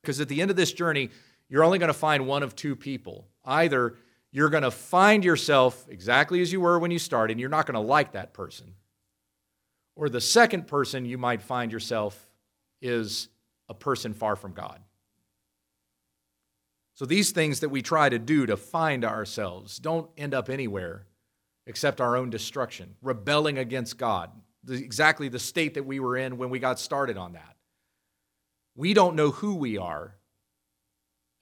because 0.02 0.20
at 0.20 0.28
the 0.28 0.42
end 0.42 0.50
of 0.50 0.56
this 0.56 0.72
journey, 0.72 1.10
you're 1.48 1.62
only 1.62 1.78
going 1.78 1.86
to 1.86 1.94
find 1.94 2.26
one 2.26 2.42
of 2.42 2.56
two 2.56 2.74
people. 2.74 3.28
Either 3.44 3.94
you're 4.32 4.50
going 4.50 4.64
to 4.64 4.72
find 4.72 5.24
yourself 5.24 5.86
exactly 5.88 6.40
as 6.40 6.52
you 6.52 6.60
were 6.60 6.80
when 6.80 6.90
you 6.90 6.98
started, 6.98 7.34
and 7.34 7.40
you're 7.40 7.48
not 7.48 7.66
going 7.66 7.74
to 7.74 7.80
like 7.88 8.12
that 8.12 8.34
person. 8.34 8.74
Or 9.94 10.08
the 10.08 10.20
second 10.20 10.66
person 10.66 11.04
you 11.04 11.16
might 11.16 11.42
find 11.42 11.70
yourself 11.70 12.28
is 12.82 13.28
a 13.68 13.74
person 13.74 14.14
far 14.14 14.34
from 14.34 14.52
God. 14.52 14.80
So 17.00 17.06
these 17.06 17.30
things 17.30 17.60
that 17.60 17.70
we 17.70 17.80
try 17.80 18.10
to 18.10 18.18
do 18.18 18.44
to 18.44 18.58
find 18.58 19.06
ourselves 19.06 19.78
don't 19.78 20.10
end 20.18 20.34
up 20.34 20.50
anywhere 20.50 21.06
except 21.66 21.98
our 21.98 22.14
own 22.14 22.28
destruction, 22.28 22.94
rebelling 23.00 23.56
against 23.56 23.96
God, 23.96 24.30
the, 24.64 24.74
exactly 24.74 25.30
the 25.30 25.38
state 25.38 25.72
that 25.72 25.86
we 25.86 25.98
were 25.98 26.18
in 26.18 26.36
when 26.36 26.50
we 26.50 26.58
got 26.58 26.78
started 26.78 27.16
on 27.16 27.32
that. 27.32 27.56
We 28.76 28.92
don't 28.92 29.16
know 29.16 29.30
who 29.30 29.54
we 29.54 29.78
are 29.78 30.16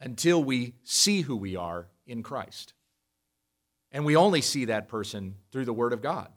until 0.01 0.45
we 0.45 0.75
see 0.85 1.23
who 1.23 1.37
we 1.37 1.57
are 1.57 1.89
in 2.07 2.23
Christ. 2.23 2.75
And 3.91 4.05
we 4.05 4.15
only 4.15 4.43
see 4.43 4.67
that 4.67 4.87
person 4.87 5.35
through 5.51 5.65
the 5.65 5.73
Word 5.73 5.93
of 5.93 6.01
God. 6.01 6.29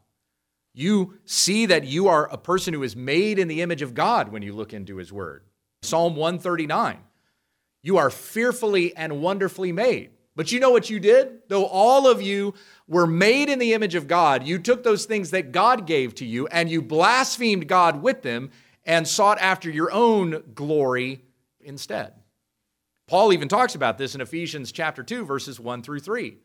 You 0.74 1.20
see 1.26 1.68
that 1.68 1.84
you 1.84 2.08
are 2.08 2.28
a 2.28 2.40
person 2.40 2.74
who 2.74 2.82
is 2.82 2.96
made 2.96 3.38
in 3.38 3.48
the 3.48 3.62
image 3.62 3.84
of 3.84 3.94
God 3.94 4.30
when 4.30 4.42
you 4.42 4.54
look 4.54 4.74
into 4.74 4.98
His 4.98 5.14
Word. 5.14 5.44
Psalm 5.84 6.16
139 6.16 6.98
You 7.82 7.98
are 7.98 8.10
fearfully 8.10 8.96
and 8.96 9.22
wonderfully 9.22 9.72
made. 9.72 10.12
But 10.36 10.52
you 10.52 10.60
know 10.60 10.72
what 10.72 10.90
you 10.90 11.00
did? 11.00 11.42
Though 11.50 11.66
all 11.66 12.08
of 12.08 12.22
you 12.22 12.54
were 12.88 13.08
made 13.08 13.50
in 13.50 13.60
the 13.60 13.74
image 13.74 13.96
of 13.96 14.08
God, 14.08 14.44
you 14.46 14.60
took 14.60 14.84
those 14.84 15.06
things 15.06 15.32
that 15.32 15.52
God 15.52 15.86
gave 15.86 16.16
to 16.16 16.26
you 16.26 16.48
and 16.48 16.70
you 16.70 16.82
blasphemed 16.82 17.68
God 17.68 18.02
with 18.02 18.22
them 18.22 18.52
and 18.86 19.08
sought 19.08 19.40
after 19.40 19.70
your 19.70 19.92
own 19.92 20.44
glory 20.56 21.24
instead. 21.60 22.14
Paul 23.08 23.34
even 23.34 23.50
talks 23.50 23.76
about 23.76 23.98
this 23.98 24.16
in 24.16 24.22
Ephesians 24.22 24.72
chapter 24.72 25.04
2 25.04 25.26
verses 25.26 25.60
1 25.60 25.84
through 25.84 26.00
3. 26.00 26.38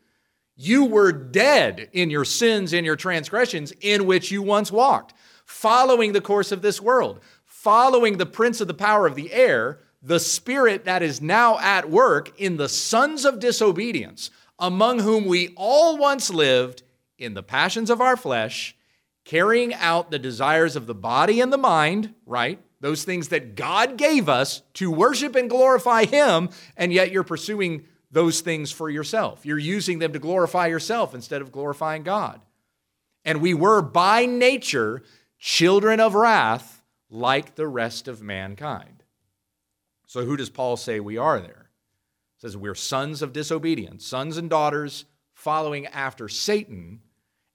You 0.57 0.85
were 0.85 1.11
dead 1.11 1.89
in 1.93 2.09
your 2.09 2.25
sins 2.25 2.73
and 2.73 2.85
your 2.85 2.95
transgressions 2.95 3.71
in 3.79 4.05
which 4.05 4.31
you 4.31 4.41
once 4.41 4.71
walked, 4.71 5.13
following 5.45 6.11
the 6.11 6.21
course 6.21 6.51
of 6.51 6.61
this 6.61 6.81
world, 6.81 7.21
following 7.45 8.17
the 8.17 8.25
prince 8.25 8.59
of 8.59 8.67
the 8.67 8.73
power 8.73 9.05
of 9.05 9.15
the 9.15 9.31
air, 9.31 9.79
the 10.01 10.19
spirit 10.19 10.85
that 10.85 11.01
is 11.01 11.21
now 11.21 11.59
at 11.59 11.89
work 11.89 12.39
in 12.39 12.57
the 12.57 12.69
sons 12.69 13.25
of 13.25 13.39
disobedience, 13.39 14.29
among 14.59 14.99
whom 14.99 15.25
we 15.25 15.53
all 15.55 15.97
once 15.97 16.29
lived 16.29 16.83
in 17.17 17.33
the 17.33 17.43
passions 17.43 17.89
of 17.89 18.01
our 18.01 18.15
flesh, 18.15 18.75
carrying 19.25 19.73
out 19.73 20.11
the 20.11 20.19
desires 20.19 20.75
of 20.75 20.87
the 20.87 20.95
body 20.95 21.41
and 21.41 21.51
the 21.51 21.57
mind, 21.57 22.13
right? 22.25 22.59
Those 22.79 23.03
things 23.03 23.29
that 23.29 23.55
God 23.55 23.97
gave 23.97 24.29
us 24.29 24.61
to 24.75 24.91
worship 24.91 25.35
and 25.35 25.49
glorify 25.49 26.05
Him, 26.05 26.49
and 26.75 26.93
yet 26.93 27.11
you're 27.11 27.23
pursuing 27.23 27.85
those 28.11 28.41
things 28.41 28.71
for 28.71 28.89
yourself. 28.89 29.45
You're 29.45 29.57
using 29.57 29.99
them 29.99 30.13
to 30.13 30.19
glorify 30.19 30.67
yourself 30.67 31.13
instead 31.13 31.41
of 31.41 31.51
glorifying 31.51 32.03
God. 32.03 32.39
And 33.25 33.41
we 33.41 33.53
were 33.53 33.81
by 33.81 34.25
nature 34.25 35.03
children 35.39 35.99
of 35.99 36.15
wrath 36.15 36.81
like 37.09 37.55
the 37.55 37.67
rest 37.67 38.07
of 38.07 38.21
mankind. 38.21 38.96
So, 40.17 40.25
who 40.25 40.35
does 40.35 40.49
Paul 40.49 40.77
say 40.77 40.99
we 40.99 41.19
are 41.19 41.39
there? 41.39 41.69
He 42.37 42.41
says 42.41 42.57
we're 42.57 42.73
sons 42.73 43.21
of 43.21 43.33
disobedience, 43.33 44.03
sons 44.03 44.37
and 44.37 44.49
daughters 44.49 45.05
following 45.35 45.85
after 45.85 46.27
Satan, 46.27 47.01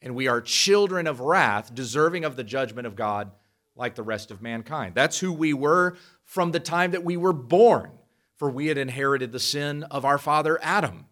and 0.00 0.14
we 0.14 0.28
are 0.28 0.40
children 0.40 1.08
of 1.08 1.18
wrath, 1.18 1.74
deserving 1.74 2.24
of 2.24 2.36
the 2.36 2.44
judgment 2.44 2.86
of 2.86 2.94
God 2.94 3.32
like 3.74 3.96
the 3.96 4.04
rest 4.04 4.30
of 4.30 4.42
mankind. 4.42 4.94
That's 4.94 5.18
who 5.18 5.32
we 5.32 5.52
were 5.52 5.96
from 6.22 6.52
the 6.52 6.60
time 6.60 6.92
that 6.92 7.02
we 7.02 7.16
were 7.16 7.32
born 7.32 7.90
for 8.36 8.48
we 8.48 8.68
had 8.68 8.78
inherited 8.78 9.32
the 9.32 9.40
sin 9.40 9.82
of 9.90 10.04
our 10.04 10.18
father 10.18 10.56
Adam. 10.62 11.06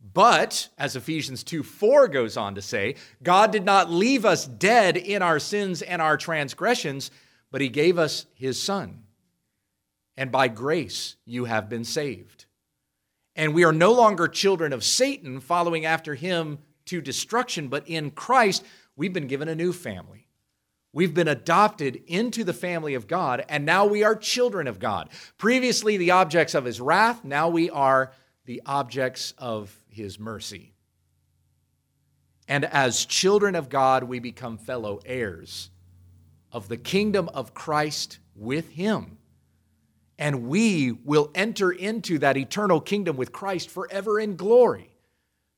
But, 0.00 0.68
as 0.78 0.94
Ephesians 0.94 1.42
2 1.42 1.64
4 1.64 2.06
goes 2.06 2.36
on 2.36 2.54
to 2.54 2.62
say, 2.62 2.94
God 3.24 3.50
did 3.50 3.64
not 3.64 3.90
leave 3.90 4.24
us 4.24 4.46
dead 4.46 4.96
in 4.96 5.20
our 5.20 5.40
sins 5.40 5.82
and 5.82 6.00
our 6.00 6.16
transgressions, 6.16 7.10
but 7.50 7.60
He 7.60 7.68
gave 7.68 7.98
us 7.98 8.26
His 8.36 8.62
Son. 8.62 9.02
And 10.18 10.32
by 10.32 10.48
grace 10.48 11.14
you 11.24 11.44
have 11.44 11.68
been 11.68 11.84
saved. 11.84 12.46
And 13.36 13.54
we 13.54 13.62
are 13.62 13.72
no 13.72 13.92
longer 13.92 14.26
children 14.26 14.72
of 14.72 14.82
Satan 14.82 15.38
following 15.38 15.86
after 15.86 16.16
him 16.16 16.58
to 16.86 17.00
destruction, 17.00 17.68
but 17.68 17.86
in 17.86 18.10
Christ 18.10 18.64
we've 18.96 19.12
been 19.12 19.28
given 19.28 19.46
a 19.46 19.54
new 19.54 19.72
family. 19.72 20.26
We've 20.92 21.14
been 21.14 21.28
adopted 21.28 22.02
into 22.08 22.42
the 22.42 22.52
family 22.52 22.94
of 22.94 23.06
God, 23.06 23.44
and 23.48 23.64
now 23.64 23.86
we 23.86 24.02
are 24.02 24.16
children 24.16 24.66
of 24.66 24.80
God. 24.80 25.08
Previously, 25.36 25.96
the 25.96 26.10
objects 26.10 26.56
of 26.56 26.64
his 26.64 26.80
wrath, 26.80 27.24
now 27.24 27.48
we 27.48 27.70
are 27.70 28.10
the 28.44 28.60
objects 28.66 29.34
of 29.38 29.72
his 29.86 30.18
mercy. 30.18 30.74
And 32.48 32.64
as 32.64 33.04
children 33.04 33.54
of 33.54 33.68
God, 33.68 34.02
we 34.02 34.18
become 34.18 34.58
fellow 34.58 34.98
heirs 35.06 35.70
of 36.50 36.66
the 36.66 36.76
kingdom 36.76 37.28
of 37.28 37.54
Christ 37.54 38.18
with 38.34 38.70
him. 38.70 39.17
And 40.18 40.48
we 40.48 40.92
will 40.92 41.30
enter 41.34 41.70
into 41.70 42.18
that 42.18 42.36
eternal 42.36 42.80
kingdom 42.80 43.16
with 43.16 43.32
Christ 43.32 43.70
forever 43.70 44.18
in 44.18 44.36
glory 44.36 44.90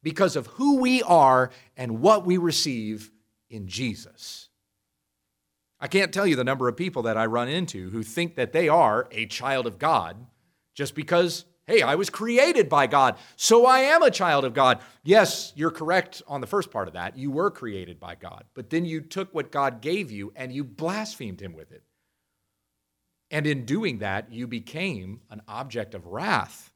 because 0.03 0.37
of 0.37 0.47
who 0.49 0.79
we 0.79 1.03
are 1.03 1.51
and 1.77 2.01
what 2.01 2.27
we 2.27 2.37
receive 2.37 3.11
in 3.49 3.67
Jesus. 3.67 4.49
I 5.81 5.89
can't 5.89 6.13
tell 6.13 6.27
you 6.27 6.37
the 6.37 6.45
number 6.45 6.69
of 6.69 6.77
people 6.77 7.03
that 7.03 7.17
I 7.17 7.27
run 7.27 7.49
into 7.49 7.91
who 7.91 8.03
think 8.03 8.35
that 8.37 8.53
they 8.53 8.69
are 8.69 9.09
a 9.11 9.27
child 9.27 9.67
of 9.67 9.79
God 9.79 10.27
just 10.75 10.95
because, 10.95 11.47
hey, 11.67 11.81
I 11.81 11.95
was 11.95 12.11
created 12.11 12.69
by 12.69 12.87
God, 12.87 13.17
so 13.37 13.65
I 13.65 13.81
am 13.81 14.03
a 14.03 14.11
child 14.11 14.45
of 14.45 14.53
God. 14.53 14.81
Yes, 15.03 15.53
you're 15.57 15.71
correct 15.71 16.23
on 16.29 16.43
the 16.43 16.47
first 16.47 16.71
part 16.71 16.87
of 16.87 16.95
that. 16.95 17.17
You 17.17 17.31
were 17.31 17.51
created 17.51 17.99
by 17.99 18.15
God, 18.15 18.45
but 18.55 18.69
then 18.69 18.85
you 18.85 19.01
took 19.01 19.35
what 19.35 19.51
God 19.51 19.81
gave 19.81 20.11
you 20.11 20.33
and 20.37 20.53
you 20.53 20.65
blasphemed 20.65 21.41
Him 21.41 21.55
with 21.55 21.73
it. 21.73 21.83
And 23.31 23.47
in 23.47 23.65
doing 23.65 23.99
that, 23.99 24.33
you 24.33 24.47
became 24.47 25.21
an 25.31 25.43
object 25.47 25.95
of 25.95 26.07
wrath. 26.07 26.73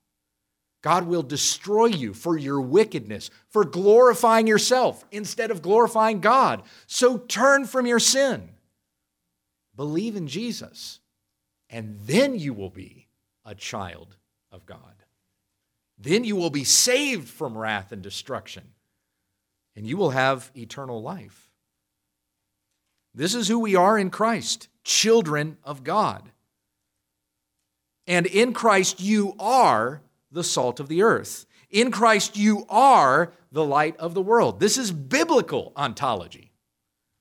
God 0.82 1.06
will 1.06 1.22
destroy 1.22 1.86
you 1.86 2.12
for 2.12 2.36
your 2.36 2.60
wickedness, 2.60 3.30
for 3.48 3.64
glorifying 3.64 4.46
yourself 4.46 5.04
instead 5.10 5.50
of 5.50 5.62
glorifying 5.62 6.20
God. 6.20 6.62
So 6.86 7.16
turn 7.16 7.64
from 7.64 7.86
your 7.86 7.98
sin. 7.98 8.50
Believe 9.74 10.14
in 10.14 10.28
Jesus, 10.28 11.00
and 11.70 11.98
then 12.02 12.38
you 12.38 12.52
will 12.52 12.70
be 12.70 13.08
a 13.44 13.54
child 13.54 14.16
of 14.52 14.66
God. 14.66 14.78
Then 15.98 16.22
you 16.22 16.36
will 16.36 16.50
be 16.50 16.64
saved 16.64 17.28
from 17.28 17.56
wrath 17.56 17.90
and 17.90 18.02
destruction, 18.02 18.64
and 19.74 19.86
you 19.86 19.96
will 19.96 20.10
have 20.10 20.52
eternal 20.54 21.02
life. 21.02 21.50
This 23.14 23.34
is 23.34 23.48
who 23.48 23.58
we 23.58 23.74
are 23.74 23.98
in 23.98 24.10
Christ, 24.10 24.68
children 24.84 25.56
of 25.64 25.82
God. 25.82 26.30
And 28.06 28.26
in 28.26 28.52
Christ, 28.52 29.00
you 29.00 29.34
are 29.38 30.02
the 30.30 30.44
salt 30.44 30.80
of 30.80 30.88
the 30.88 31.02
earth. 31.02 31.46
In 31.70 31.90
Christ, 31.90 32.36
you 32.36 32.66
are 32.68 33.32
the 33.50 33.64
light 33.64 33.96
of 33.96 34.14
the 34.14 34.22
world. 34.22 34.60
This 34.60 34.76
is 34.76 34.92
biblical 34.92 35.72
ontology. 35.76 36.52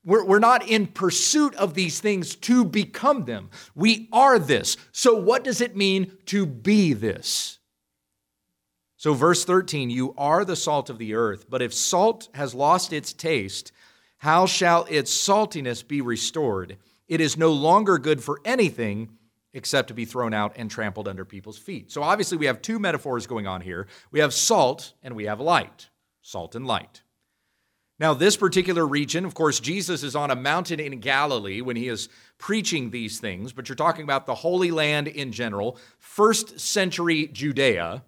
We're, 0.04 0.24
we're 0.24 0.38
not 0.38 0.68
in 0.68 0.86
pursuit 0.86 1.54
of 1.54 1.74
these 1.74 2.00
things 2.00 2.36
to 2.36 2.64
become 2.64 3.24
them. 3.24 3.50
We 3.74 4.08
are 4.12 4.38
this. 4.38 4.76
So, 4.92 5.14
what 5.14 5.44
does 5.44 5.60
it 5.60 5.76
mean 5.76 6.12
to 6.26 6.44
be 6.44 6.92
this? 6.92 7.58
So, 8.96 9.14
verse 9.14 9.44
13, 9.44 9.90
you 9.90 10.14
are 10.18 10.44
the 10.44 10.56
salt 10.56 10.90
of 10.90 10.98
the 10.98 11.14
earth, 11.14 11.46
but 11.48 11.62
if 11.62 11.72
salt 11.72 12.28
has 12.34 12.54
lost 12.54 12.92
its 12.92 13.12
taste, 13.12 13.72
how 14.18 14.46
shall 14.46 14.86
its 14.88 15.12
saltiness 15.12 15.86
be 15.86 16.00
restored? 16.00 16.76
It 17.08 17.20
is 17.20 17.36
no 17.36 17.52
longer 17.52 17.98
good 17.98 18.22
for 18.22 18.40
anything 18.44 19.10
except 19.54 19.88
to 19.88 19.94
be 19.94 20.04
thrown 20.04 20.34
out 20.34 20.52
and 20.56 20.70
trampled 20.70 21.08
under 21.08 21.24
people's 21.24 21.56
feet. 21.56 21.90
So 21.90 22.02
obviously, 22.02 22.36
we 22.36 22.46
have 22.46 22.60
two 22.60 22.78
metaphors 22.78 23.26
going 23.26 23.46
on 23.46 23.62
here 23.62 23.86
we 24.10 24.20
have 24.20 24.34
salt 24.34 24.92
and 25.02 25.16
we 25.16 25.24
have 25.24 25.40
light. 25.40 25.88
Salt 26.20 26.54
and 26.54 26.66
light. 26.66 27.02
Now, 27.98 28.12
this 28.12 28.36
particular 28.36 28.86
region, 28.86 29.24
of 29.24 29.34
course, 29.34 29.60
Jesus 29.60 30.02
is 30.02 30.16
on 30.16 30.30
a 30.30 30.36
mountain 30.36 30.80
in 30.80 30.98
Galilee 30.98 31.60
when 31.60 31.76
he 31.76 31.88
is 31.88 32.08
preaching 32.38 32.90
these 32.90 33.20
things, 33.20 33.52
but 33.52 33.68
you're 33.68 33.76
talking 33.76 34.02
about 34.02 34.26
the 34.26 34.34
Holy 34.34 34.72
Land 34.72 35.06
in 35.06 35.30
general, 35.30 35.78
first 36.00 36.58
century 36.58 37.28
Judea. 37.28 38.02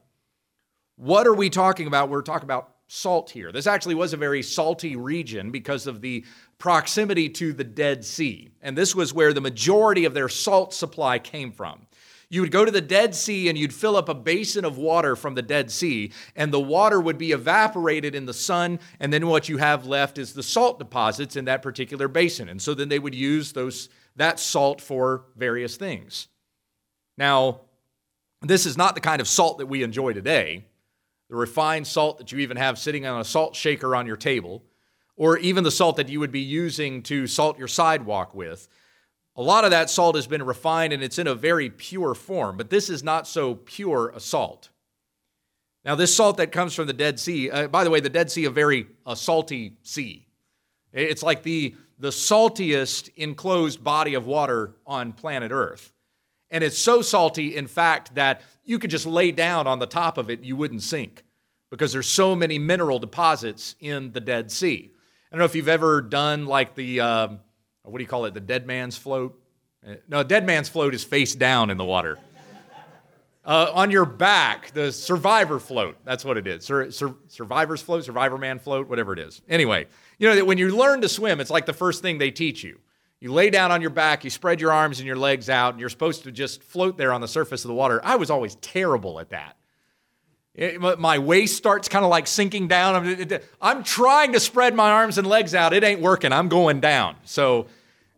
What 0.97 1.26
are 1.26 1.35
we 1.35 1.50
talking 1.50 1.87
about? 1.87 2.09
We're 2.09 2.23
talking 2.23 2.47
about 2.47 2.73
salt 2.88 3.31
here. 3.31 3.53
This 3.53 3.67
actually 3.67 3.95
was 3.95 4.12
a 4.12 4.17
very 4.17 4.43
salty 4.43 4.97
region 4.97 5.50
because 5.50 5.87
of 5.87 6.00
the 6.00 6.25
proximity 6.58 7.28
to 7.28 7.52
the 7.52 7.64
Dead 7.64 8.04
Sea. 8.04 8.50
And 8.62 8.76
this 8.76 8.94
was 8.94 9.12
where 9.12 9.32
the 9.32 9.40
majority 9.40 10.04
of 10.04 10.14
their 10.14 10.28
salt 10.28 10.72
supply 10.72 11.18
came 11.18 11.52
from. 11.52 11.86
You 12.28 12.40
would 12.40 12.50
go 12.50 12.64
to 12.64 12.72
the 12.72 12.80
Dead 12.80 13.14
Sea 13.14 13.48
and 13.48 13.56
you'd 13.56 13.75
fill 13.75 13.96
up 13.96 14.08
a 14.08 14.14
basin 14.14 14.64
of 14.64 14.78
water 14.78 15.14
from 15.14 15.34
the 15.34 15.42
Dead 15.42 15.70
Sea, 15.70 16.12
and 16.34 16.52
the 16.52 16.60
water 16.60 17.00
would 17.00 17.18
be 17.18 17.30
evaporated 17.30 18.14
in 18.16 18.26
the 18.26 18.34
sun, 18.34 18.80
and 18.98 19.12
then 19.12 19.28
what 19.28 19.48
you 19.48 19.58
have 19.58 19.86
left 19.86 20.18
is 20.18 20.32
the 20.32 20.42
salt 20.42 20.78
deposits 20.78 21.36
in 21.36 21.44
that 21.44 21.62
particular 21.62 22.08
basin. 22.08 22.48
And 22.48 22.60
so 22.60 22.75
then 22.75 22.88
they 22.88 22.98
would 22.98 23.14
use 23.14 23.52
those, 23.52 23.88
that 24.16 24.40
salt 24.40 24.80
for 24.80 25.26
various 25.36 25.76
things. 25.76 26.26
Now, 27.16 27.60
this 28.42 28.66
is 28.66 28.76
not 28.76 28.94
the 28.94 29.00
kind 29.00 29.20
of 29.20 29.28
salt 29.28 29.58
that 29.58 29.66
we 29.66 29.84
enjoy 29.84 30.12
today, 30.12 30.64
the 31.30 31.36
refined 31.36 31.86
salt 31.86 32.18
that 32.18 32.32
you 32.32 32.38
even 32.40 32.56
have 32.56 32.78
sitting 32.78 33.06
on 33.06 33.20
a 33.20 33.25
salt 33.25 33.54
shaker 33.54 33.94
on 33.94 34.06
your 34.06 34.16
table 34.16 34.64
or 35.16 35.38
even 35.38 35.64
the 35.64 35.70
salt 35.70 35.96
that 35.96 36.08
you 36.08 36.20
would 36.20 36.32
be 36.32 36.40
using 36.40 37.02
to 37.04 37.26
salt 37.26 37.58
your 37.58 37.68
sidewalk 37.68 38.35
with. 38.35 38.68
A 39.35 39.42
lot 39.42 39.64
of 39.64 39.70
that 39.70 39.90
salt 39.90 40.14
has 40.14 40.26
been 40.26 40.43
refined 40.43 40.93
and 40.93 41.02
it's 41.02 41.19
in 41.19 41.26
a 41.26 41.34
very 41.34 41.71
pure 41.71 42.14
form, 42.14 42.56
but 42.56 42.71
this 42.71 42.88
is 42.88 43.02
not 43.02 43.26
so 43.26 43.54
pure 43.54 44.12
a 44.14 44.21
salt. 44.21 44.71
Now, 45.84 45.95
this 45.95 46.14
salt 46.14 46.38
that 46.38 46.52
comes 46.52 46.75
from 46.75 46.86
the 46.86 46.93
Dead 46.93 47.21
Sea, 47.21 47.50
uh, 47.50 47.69
by 47.69 47.84
the 47.84 47.91
way, 47.91 48.00
the 48.00 48.10
Dead 48.10 48.30
Sea, 48.30 48.47
a 48.47 48.50
very 48.50 48.88
salty 49.14 49.76
sea. 49.82 50.26
It's 50.93 51.23
like 51.23 51.43
the, 51.43 51.76
the 51.99 52.08
saltiest 52.08 53.10
enclosed 53.17 53.84
body 53.84 54.14
of 54.14 54.26
water 54.26 54.75
on 54.86 55.12
planet 55.12 55.52
Earth. 55.52 55.93
And 56.50 56.64
it's 56.64 56.78
so 56.78 57.02
salty, 57.02 57.56
in 57.56 57.67
fact, 57.67 58.14
that 58.14 58.43
you 58.64 58.78
could 58.78 58.91
just 58.91 59.06
lay 59.06 59.30
down 59.30 59.67
on 59.67 59.78
the 59.78 59.86
top 59.86 60.19
of 60.19 60.30
it, 60.30 60.43
you 60.43 60.56
wouldn't 60.56 60.82
sink 60.82 61.23
because 61.71 61.93
there's 61.93 62.08
so 62.08 62.34
many 62.34 62.58
mineral 62.58 62.99
deposits 62.99 63.76
in 63.80 64.12
the 64.12 64.21
Dead 64.21 64.50
Sea. 64.50 64.93
I 65.36 65.38
don't 65.38 65.42
know 65.42 65.50
if 65.50 65.54
you've 65.54 65.68
ever 65.68 66.00
done 66.00 66.46
like 66.46 66.75
the, 66.75 67.00
um, 67.00 67.40
what 67.82 67.99
do 67.99 68.02
you 68.02 68.08
call 68.08 68.25
it, 68.25 68.32
the 68.32 68.40
dead 68.40 68.66
man's 68.66 68.96
float? 68.96 69.38
Uh, 69.86 69.96
no, 70.08 70.22
dead 70.22 70.46
man's 70.46 70.70
float 70.70 70.94
is 70.94 71.04
face 71.04 71.34
down 71.34 71.68
in 71.68 71.76
the 71.76 71.84
water. 71.84 72.18
Uh, 73.44 73.70
on 73.75 73.90
your 73.90 74.06
back, 74.06 74.70
the 74.70 74.90
survivor 74.90 75.58
float. 75.58 75.99
That's 76.06 76.25
what 76.25 76.38
it 76.38 76.46
is. 76.46 76.64
Sur- 76.64 76.90
sur- 76.90 77.16
survivor's 77.28 77.82
float, 77.82 78.06
survivor 78.06 78.38
man 78.38 78.58
float, 78.58 78.88
whatever 78.88 79.12
it 79.12 79.18
is. 79.18 79.42
Anyway, 79.46 79.88
you 80.18 80.26
know, 80.26 80.36
that 80.36 80.46
when 80.46 80.56
you 80.56 80.75
learn 80.75 81.02
to 81.02 81.08
swim, 81.08 81.38
it's 81.38 81.50
like 81.50 81.66
the 81.66 81.75
first 81.75 82.00
thing 82.00 82.16
they 82.16 82.30
teach 82.30 82.64
you. 82.64 82.80
You 83.20 83.30
lay 83.30 83.50
down 83.50 83.70
on 83.70 83.82
your 83.82 83.90
back, 83.90 84.25
you 84.25 84.30
spread 84.30 84.58
your 84.58 84.72
arms 84.72 85.00
and 85.00 85.06
your 85.06 85.16
legs 85.16 85.50
out, 85.50 85.75
and 85.75 85.80
you're 85.80 85.90
supposed 85.90 86.22
to 86.22 86.32
just 86.32 86.62
float 86.62 86.96
there 86.96 87.12
on 87.12 87.20
the 87.20 87.28
surface 87.28 87.62
of 87.62 87.68
the 87.68 87.75
water. 87.75 88.00
I 88.02 88.16
was 88.16 88.30
always 88.30 88.54
terrible 88.54 89.20
at 89.20 89.28
that. 89.28 89.58
It, 90.56 90.80
my 90.80 91.19
waist 91.19 91.56
starts 91.56 91.86
kind 91.86 92.02
of 92.02 92.10
like 92.10 92.26
sinking 92.26 92.66
down. 92.66 92.95
I'm, 92.95 93.40
I'm 93.60 93.84
trying 93.84 94.32
to 94.32 94.40
spread 94.40 94.75
my 94.75 94.90
arms 94.90 95.19
and 95.19 95.26
legs 95.26 95.54
out. 95.54 95.75
It 95.75 95.84
ain't 95.84 96.00
working. 96.00 96.32
I'm 96.32 96.49
going 96.49 96.80
down. 96.80 97.16
So 97.25 97.66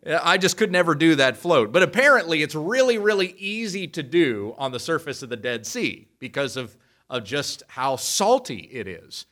I 0.05 0.37
just 0.37 0.55
could 0.55 0.71
never 0.71 0.95
do 0.95 1.15
that 1.15 1.35
float. 1.35 1.73
But 1.73 1.83
apparently, 1.83 2.41
it's 2.41 2.55
really, 2.55 2.97
really 2.97 3.35
easy 3.37 3.87
to 3.89 4.01
do 4.01 4.55
on 4.57 4.71
the 4.71 4.79
surface 4.79 5.21
of 5.21 5.27
the 5.27 5.35
Dead 5.35 5.65
Sea 5.65 6.07
because 6.17 6.55
of, 6.55 6.77
of 7.09 7.25
just 7.25 7.63
how 7.67 7.97
salty 7.97 8.69
it 8.71 8.87
is. 8.87 9.25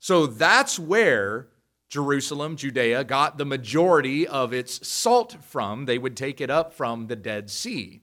So 0.00 0.26
that's 0.26 0.76
where 0.76 1.46
Jerusalem, 1.88 2.56
Judea, 2.56 3.04
got 3.04 3.38
the 3.38 3.44
majority 3.44 4.26
of 4.26 4.52
its 4.52 4.86
salt 4.86 5.36
from. 5.40 5.84
They 5.84 5.98
would 5.98 6.16
take 6.16 6.40
it 6.40 6.50
up 6.50 6.72
from 6.72 7.06
the 7.06 7.16
Dead 7.16 7.48
Sea. 7.48 8.00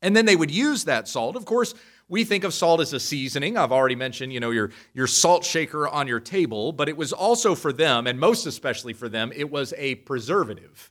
And 0.00 0.16
then 0.16 0.24
they 0.24 0.36
would 0.36 0.50
use 0.50 0.84
that 0.84 1.08
salt. 1.08 1.36
Of 1.36 1.44
course, 1.44 1.74
we 2.10 2.24
think 2.24 2.42
of 2.42 2.52
salt 2.52 2.80
as 2.80 2.92
a 2.92 3.00
seasoning. 3.00 3.56
I've 3.56 3.70
already 3.70 3.94
mentioned, 3.94 4.32
you 4.32 4.40
know, 4.40 4.50
your, 4.50 4.72
your 4.92 5.06
salt 5.06 5.44
shaker 5.44 5.88
on 5.88 6.08
your 6.08 6.18
table, 6.18 6.72
but 6.72 6.88
it 6.88 6.96
was 6.96 7.12
also 7.12 7.54
for 7.54 7.72
them, 7.72 8.08
and 8.08 8.18
most 8.18 8.46
especially 8.46 8.92
for 8.92 9.08
them, 9.08 9.32
it 9.34 9.50
was 9.50 9.72
a 9.78 9.94
preservative. 9.94 10.90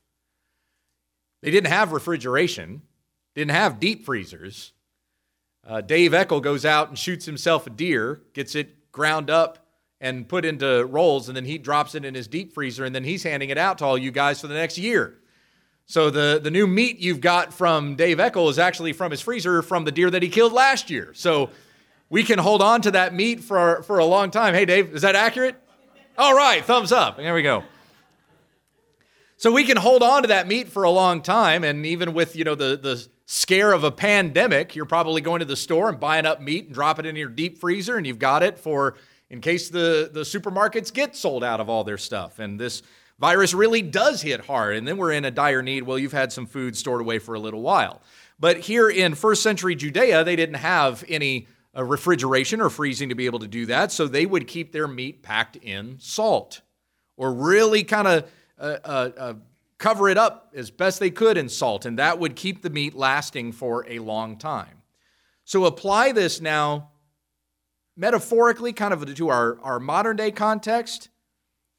They 1.44 1.52
didn't 1.52 1.72
have 1.72 1.92
refrigeration, 1.92 2.84
didn't 3.36 3.52
have 3.52 3.82
deep 3.82 4.06
freezers. 4.06 4.72
Uh, 5.68 5.82
Dave 5.82 6.12
Eckel 6.12 6.42
goes 6.42 6.66
out 6.66 6.88
and 6.88 6.98
shoots 6.98 7.26
himself 7.26 7.68
a 7.68 7.70
deer, 7.70 8.22
gets 8.34 8.56
it 8.56 8.92
ground 8.94 9.30
up 9.30 9.68
and 10.00 10.28
put 10.28 10.46
into 10.46 10.86
rolls, 10.86 11.28
and 11.28 11.36
then 11.36 11.46
he 11.46 11.58
drops 11.58 11.96
it 11.96 12.06
in 12.06 12.16
his 12.16 12.30
deep 12.30 12.54
freezer, 12.54 12.86
and 12.86 12.96
then 12.96 13.04
he's 13.04 13.24
handing 13.24 13.50
it 13.50 13.58
out 13.58 13.78
to 13.80 13.86
all 13.86 13.98
you 13.98 14.12
guys 14.12 14.40
for 14.40 14.48
the 14.48 14.54
next 14.54 14.78
year. 14.78 15.19
So 15.90 16.12
the, 16.12 16.40
the 16.42 16.52
new 16.52 16.68
meat 16.68 17.00
you've 17.00 17.20
got 17.20 17.52
from 17.52 17.96
Dave 17.96 18.20
Eckel 18.20 18.48
is 18.52 18.60
actually 18.60 18.94
from 18.94 19.10
his 19.10 19.22
freezer 19.22 19.64
from 19.64 19.86
the 19.86 19.92
deer 19.92 20.12
that 20.12 20.22
he 20.22 20.30
killed 20.30 20.54
last 20.54 20.92
year. 20.92 21.16
So 21.16 21.50
we 22.12 22.22
can 22.22 22.38
hold 22.38 22.62
on 22.62 22.84
to 22.84 22.92
that 22.92 23.12
meat 23.12 23.40
for, 23.40 23.82
for 23.82 23.98
a 23.98 24.06
long 24.06 24.30
time. 24.30 24.54
Hey, 24.54 24.66
Dave, 24.66 24.94
is 24.94 25.02
that 25.02 25.16
accurate? 25.16 25.56
All 26.16 26.36
right, 26.36 26.64
thumbs 26.64 26.92
up. 26.92 27.18
There 27.18 27.34
we 27.34 27.42
go. 27.42 27.64
So 29.38 29.52
we 29.52 29.64
can 29.64 29.78
hold 29.78 30.04
on 30.04 30.22
to 30.22 30.28
that 30.28 30.48
meat 30.48 30.68
for 30.68 30.84
a 30.84 30.92
long 30.92 31.24
time, 31.24 31.64
and 31.64 31.84
even 31.86 32.14
with 32.14 32.36
you 32.36 32.44
know 32.44 32.56
the 32.56 32.76
the 32.76 33.08
scare 33.26 33.72
of 33.72 33.86
a 33.86 33.92
pandemic, 33.92 34.76
you're 34.76 34.86
probably 34.86 35.22
going 35.22 35.40
to 35.40 35.46
the 35.46 35.56
store 35.56 35.88
and 35.88 35.98
buying 35.98 36.26
up 36.26 36.42
meat 36.42 36.66
and 36.66 36.74
drop 36.74 37.00
it 37.00 37.06
in 37.06 37.16
your 37.16 37.30
deep 37.30 37.58
freezer, 37.58 37.96
and 37.96 38.06
you've 38.06 38.20
got 38.20 38.44
it 38.44 38.60
for 38.60 38.98
in 39.30 39.40
case 39.40 39.70
the 39.70 40.10
the 40.12 40.22
supermarkets 40.22 40.94
get 40.94 41.16
sold 41.16 41.42
out 41.42 41.62
of 41.62 41.70
all 41.70 41.86
their 41.86 41.98
stuff. 41.98 42.38
And 42.38 42.60
this 42.60 42.84
virus 43.20 43.54
really 43.54 43.82
does 43.82 44.22
hit 44.22 44.46
hard, 44.46 44.76
and 44.76 44.88
then 44.88 44.98
we're 44.98 45.12
in 45.12 45.26
a 45.26 45.32
dire 45.32 45.62
need. 45.62 45.84
Well, 45.84 46.00
you've 46.00 46.12
had 46.12 46.32
some 46.32 46.46
food 46.46 46.76
stored 46.78 47.02
away 47.02 47.20
for 47.20 47.36
a 47.36 47.40
little 47.40 47.62
while. 47.62 48.02
But 48.40 48.58
here 48.58 48.90
in 48.90 49.16
first 49.16 49.44
century 49.44 49.76
Judea, 49.76 50.24
they 50.24 50.36
didn't 50.36 50.56
have 50.56 51.04
any 51.08 51.48
uh, 51.76 51.84
refrigeration 51.84 52.62
or 52.62 52.70
freezing 52.70 53.10
to 53.10 53.16
be 53.16 53.26
able 53.26 53.40
to 53.40 53.48
do 53.48 53.66
that, 53.68 53.92
so 53.92 54.08
they 54.08 54.26
would 54.26 54.48
keep 54.48 54.72
their 54.72 54.88
meat 54.88 55.22
packed 55.22 55.58
in 55.58 55.98
salt 56.00 56.62
or 57.18 57.34
really 57.34 57.84
kind 57.84 58.08
of 58.08 58.32
uh, 58.58 58.78
uh, 58.84 59.10
uh, 59.18 59.34
cover 59.78 60.10
it 60.10 60.18
up 60.18 60.52
as 60.56 60.72
best 60.72 61.00
they 61.00 61.10
could 61.10 61.38
in 61.38 61.50
salt, 61.50 61.86
and 61.86 62.00
that 62.00 62.18
would 62.18 62.36
keep 62.36 62.62
the 62.62 62.70
meat 62.70 62.96
lasting 62.96 63.52
for 63.52 63.86
a 63.90 64.00
long 64.00 64.38
time. 64.38 64.82
So 65.44 65.66
apply 65.66 66.14
this 66.14 66.40
now 66.40 66.92
metaphorically, 68.00 68.72
kind 68.72 68.94
of 68.94 69.14
to 69.14 69.28
our, 69.28 69.60
our 69.62 69.80
modern 69.80 70.16
day 70.16 70.32
context. 70.32 71.10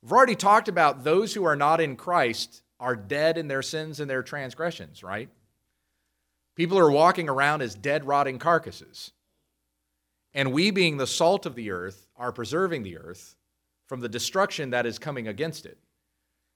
We've 0.02 0.12
already 0.12 0.34
talked 0.34 0.68
about 0.68 1.04
those 1.04 1.34
who 1.34 1.44
are 1.44 1.56
not 1.56 1.80
in 1.80 1.96
Christ 1.96 2.62
are 2.78 2.96
dead 2.96 3.36
in 3.36 3.48
their 3.48 3.62
sins 3.62 4.00
and 4.00 4.08
their 4.08 4.22
transgressions, 4.22 5.02
right? 5.02 5.28
People 6.56 6.78
are 6.78 6.90
walking 6.90 7.28
around 7.28 7.62
as 7.62 7.74
dead, 7.74 8.06
rotting 8.06 8.38
carcasses. 8.38 9.12
And 10.32 10.52
we, 10.52 10.70
being 10.70 10.96
the 10.96 11.06
salt 11.06 11.44
of 11.44 11.54
the 11.54 11.70
earth, 11.70 12.06
are 12.16 12.32
preserving 12.32 12.82
the 12.82 12.98
earth 12.98 13.36
from 13.86 14.00
the 14.00 14.08
destruction 14.08 14.70
that 14.70 14.86
is 14.86 14.98
coming 14.98 15.28
against 15.28 15.66
it. 15.66 15.78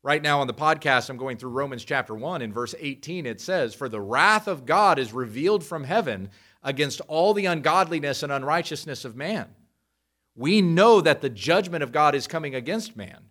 Right 0.02 0.22
now 0.22 0.40
on 0.40 0.46
the 0.46 0.54
podcast, 0.54 1.10
I'm 1.10 1.16
going 1.16 1.36
through 1.36 1.50
Romans 1.50 1.84
chapter 1.84 2.14
1. 2.14 2.42
In 2.42 2.52
verse 2.52 2.74
18, 2.78 3.26
it 3.26 3.40
says, 3.40 3.74
For 3.74 3.88
the 3.88 4.00
wrath 4.00 4.46
of 4.46 4.66
God 4.66 4.98
is 4.98 5.12
revealed 5.12 5.64
from 5.64 5.84
heaven 5.84 6.30
against 6.62 7.00
all 7.08 7.34
the 7.34 7.46
ungodliness 7.46 8.22
and 8.22 8.30
unrighteousness 8.30 9.04
of 9.04 9.16
man. 9.16 9.48
We 10.36 10.62
know 10.62 11.00
that 11.00 11.20
the 11.20 11.30
judgment 11.30 11.82
of 11.82 11.92
God 11.92 12.14
is 12.14 12.26
coming 12.26 12.54
against 12.54 12.96
man. 12.96 13.30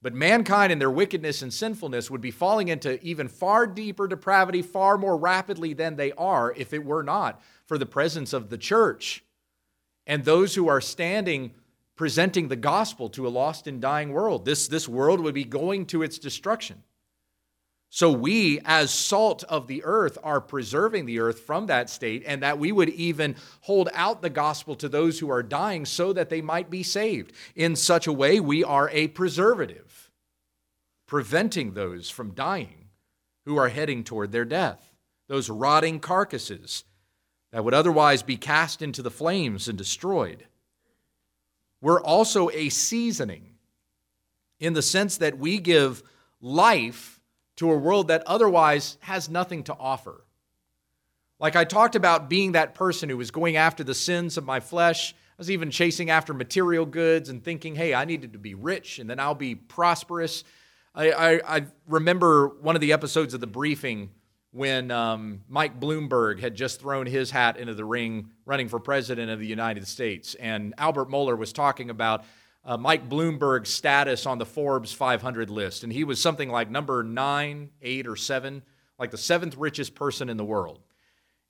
But 0.00 0.14
mankind 0.14 0.70
in 0.70 0.78
their 0.78 0.90
wickedness 0.90 1.42
and 1.42 1.52
sinfulness 1.52 2.10
would 2.10 2.20
be 2.20 2.30
falling 2.30 2.68
into 2.68 3.02
even 3.04 3.26
far 3.28 3.66
deeper 3.66 4.06
depravity 4.06 4.62
far 4.62 4.96
more 4.96 5.16
rapidly 5.16 5.72
than 5.72 5.96
they 5.96 6.12
are 6.12 6.54
if 6.56 6.72
it 6.72 6.84
were 6.84 7.02
not 7.02 7.42
for 7.66 7.78
the 7.78 7.86
presence 7.86 8.32
of 8.32 8.48
the 8.48 8.58
church 8.58 9.24
and 10.06 10.24
those 10.24 10.54
who 10.54 10.68
are 10.68 10.80
standing 10.80 11.52
presenting 11.98 12.46
the 12.46 12.56
gospel 12.56 13.10
to 13.10 13.26
a 13.26 13.28
lost 13.28 13.66
and 13.66 13.82
dying 13.82 14.12
world. 14.12 14.44
This, 14.44 14.68
this 14.68 14.88
world 14.88 15.20
would 15.20 15.34
be 15.34 15.44
going 15.44 15.84
to 15.86 16.02
its 16.02 16.18
destruction. 16.18 16.84
So, 17.90 18.12
we, 18.12 18.60
as 18.66 18.92
salt 18.92 19.44
of 19.44 19.66
the 19.66 19.82
earth, 19.82 20.18
are 20.22 20.42
preserving 20.42 21.06
the 21.06 21.20
earth 21.20 21.40
from 21.40 21.66
that 21.66 21.88
state, 21.88 22.22
and 22.26 22.42
that 22.42 22.58
we 22.58 22.70
would 22.70 22.90
even 22.90 23.34
hold 23.62 23.88
out 23.94 24.20
the 24.20 24.28
gospel 24.28 24.74
to 24.76 24.90
those 24.90 25.18
who 25.18 25.30
are 25.30 25.42
dying 25.42 25.86
so 25.86 26.12
that 26.12 26.28
they 26.28 26.42
might 26.42 26.68
be 26.68 26.82
saved. 26.82 27.32
In 27.56 27.74
such 27.74 28.06
a 28.06 28.12
way, 28.12 28.40
we 28.40 28.62
are 28.62 28.90
a 28.90 29.08
preservative, 29.08 29.87
preventing 31.08 31.72
those 31.72 32.08
from 32.08 32.34
dying 32.34 32.84
who 33.46 33.56
are 33.56 33.70
heading 33.70 34.04
toward 34.04 34.30
their 34.30 34.44
death, 34.44 34.92
those 35.26 35.50
rotting 35.50 35.98
carcasses 35.98 36.84
that 37.50 37.64
would 37.64 37.74
otherwise 37.74 38.22
be 38.22 38.36
cast 38.36 38.82
into 38.82 39.02
the 39.02 39.10
flames 39.10 39.68
and 39.68 39.78
destroyed. 39.78 40.46
We're 41.80 42.02
also 42.02 42.50
a 42.50 42.68
seasoning 42.68 43.54
in 44.60 44.74
the 44.74 44.82
sense 44.82 45.16
that 45.16 45.38
we 45.38 45.58
give 45.58 46.02
life 46.42 47.20
to 47.56 47.72
a 47.72 47.78
world 47.78 48.08
that 48.08 48.22
otherwise 48.26 48.98
has 49.00 49.30
nothing 49.30 49.64
to 49.64 49.76
offer. 49.78 50.24
Like 51.40 51.56
I 51.56 51.64
talked 51.64 51.96
about 51.96 52.28
being 52.28 52.52
that 52.52 52.74
person 52.74 53.08
who 53.08 53.16
was 53.16 53.30
going 53.30 53.56
after 53.56 53.82
the 53.82 53.94
sins 53.94 54.36
of 54.36 54.44
my 54.44 54.60
flesh. 54.60 55.14
I 55.14 55.34
was 55.38 55.50
even 55.50 55.70
chasing 55.70 56.10
after 56.10 56.34
material 56.34 56.84
goods 56.84 57.30
and 57.30 57.42
thinking, 57.42 57.76
hey, 57.76 57.94
I 57.94 58.04
needed 58.04 58.34
to 58.34 58.38
be 58.38 58.54
rich 58.54 58.98
and 58.98 59.08
then 59.08 59.20
I'll 59.20 59.34
be 59.34 59.54
prosperous. 59.54 60.44
I, 60.94 61.12
I, 61.12 61.56
I 61.56 61.66
remember 61.86 62.48
one 62.60 62.74
of 62.74 62.80
the 62.80 62.92
episodes 62.92 63.34
of 63.34 63.40
the 63.40 63.46
briefing 63.46 64.10
when 64.50 64.90
um, 64.90 65.42
Mike 65.48 65.78
Bloomberg 65.78 66.40
had 66.40 66.54
just 66.54 66.80
thrown 66.80 67.06
his 67.06 67.30
hat 67.30 67.58
into 67.58 67.74
the 67.74 67.84
ring 67.84 68.30
running 68.46 68.68
for 68.68 68.80
president 68.80 69.30
of 69.30 69.38
the 69.38 69.46
United 69.46 69.86
States. 69.86 70.34
And 70.36 70.74
Albert 70.78 71.08
Mohler 71.08 71.36
was 71.36 71.52
talking 71.52 71.90
about 71.90 72.24
uh, 72.64 72.76
Mike 72.76 73.08
Bloomberg's 73.08 73.70
status 73.70 74.26
on 74.26 74.38
the 74.38 74.46
Forbes 74.46 74.92
500 74.92 75.50
list, 75.50 75.84
and 75.84 75.92
he 75.92 76.04
was 76.04 76.20
something 76.20 76.50
like 76.50 76.70
number 76.70 77.02
nine, 77.02 77.70
eight, 77.82 78.06
or 78.06 78.16
seven, 78.16 78.62
like 78.98 79.10
the 79.10 79.18
seventh 79.18 79.56
richest 79.56 79.94
person 79.94 80.28
in 80.28 80.36
the 80.36 80.44
world. 80.44 80.80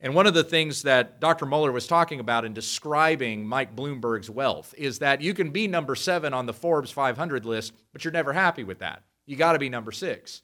And 0.01 0.15
one 0.15 0.29
of 0.29 0.35
the 0.35 0.45
things 0.45 0.83
that 0.83 1.21
Dr. 1.21 1.45
Mohler 1.45 1.73
was 1.73 1.89
talking 1.89 2.21
about 2.21 2.45
in 2.45 2.53
describing 2.53 3.47
Mike 3.47 3.75
Bloomberg's 3.75 4.31
wealth 4.31 4.73
is 4.79 5.01
that 5.01 5.21
you 5.21 5.35
can 5.35 5.51
be 5.51 5.67
number 5.67 5.97
seven 5.97 6.33
on 6.33 6.47
the 6.47 6.53
Forbes 6.53 6.93
500 6.93 7.45
list, 7.45 7.73
but 7.93 8.05
you're 8.05 8.13
never 8.13 8.33
happy 8.33 8.63
with 8.63 8.79
that. 8.79 9.03
You 9.29 9.37
got 9.37 9.53
to 9.53 9.59
be 9.59 9.69
number 9.69 9.93
six. 9.93 10.43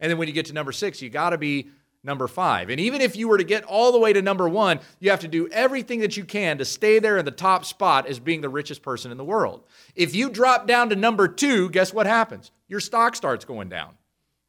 And 0.00 0.10
then 0.10 0.18
when 0.18 0.26
you 0.26 0.34
get 0.34 0.46
to 0.46 0.52
number 0.52 0.72
six, 0.72 1.00
you 1.00 1.08
got 1.08 1.30
to 1.30 1.38
be 1.38 1.68
number 2.02 2.26
five. 2.26 2.70
And 2.70 2.80
even 2.80 3.00
if 3.00 3.16
you 3.16 3.28
were 3.28 3.38
to 3.38 3.44
get 3.44 3.64
all 3.64 3.92
the 3.92 4.00
way 4.00 4.12
to 4.12 4.20
number 4.20 4.48
one, 4.48 4.80
you 4.98 5.10
have 5.10 5.20
to 5.20 5.28
do 5.28 5.48
everything 5.48 6.00
that 6.00 6.16
you 6.16 6.24
can 6.24 6.58
to 6.58 6.64
stay 6.64 6.98
there 6.98 7.18
in 7.18 7.24
the 7.24 7.30
top 7.30 7.64
spot 7.64 8.06
as 8.06 8.18
being 8.18 8.40
the 8.40 8.48
richest 8.48 8.82
person 8.82 9.12
in 9.12 9.16
the 9.16 9.24
world. 9.24 9.64
If 9.94 10.14
you 10.14 10.28
drop 10.28 10.66
down 10.66 10.90
to 10.90 10.96
number 10.96 11.28
two, 11.28 11.70
guess 11.70 11.94
what 11.94 12.06
happens? 12.06 12.50
Your 12.68 12.80
stock 12.80 13.14
starts 13.14 13.44
going 13.44 13.68
down. 13.68 13.94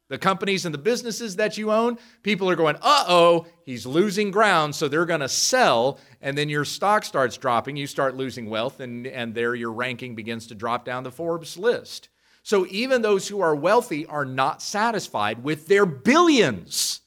The 0.08 0.18
companies 0.18 0.64
and 0.64 0.74
the 0.74 0.78
businesses 0.78 1.36
that 1.36 1.56
you 1.56 1.70
own, 1.70 1.98
people 2.22 2.50
are 2.50 2.56
going, 2.56 2.76
uh 2.76 3.04
oh, 3.06 3.46
he's 3.64 3.86
losing 3.86 4.30
ground, 4.30 4.74
so 4.74 4.88
they're 4.88 5.04
going 5.04 5.20
to 5.20 5.28
sell. 5.28 6.00
And 6.20 6.36
then 6.36 6.48
your 6.48 6.64
stock 6.64 7.04
starts 7.04 7.36
dropping. 7.36 7.76
You 7.76 7.86
start 7.86 8.16
losing 8.16 8.48
wealth, 8.48 8.80
and, 8.80 9.06
and 9.06 9.34
there 9.34 9.54
your 9.54 9.72
ranking 9.72 10.14
begins 10.14 10.48
to 10.48 10.54
drop 10.54 10.84
down 10.84 11.04
the 11.04 11.12
Forbes 11.12 11.56
list. 11.56 12.08
So 12.48 12.66
even 12.70 13.02
those 13.02 13.28
who 13.28 13.42
are 13.42 13.54
wealthy 13.54 14.06
are 14.06 14.24
not 14.24 14.62
satisfied 14.62 15.44
with 15.44 15.66
their 15.66 15.84
billions. 15.84 17.02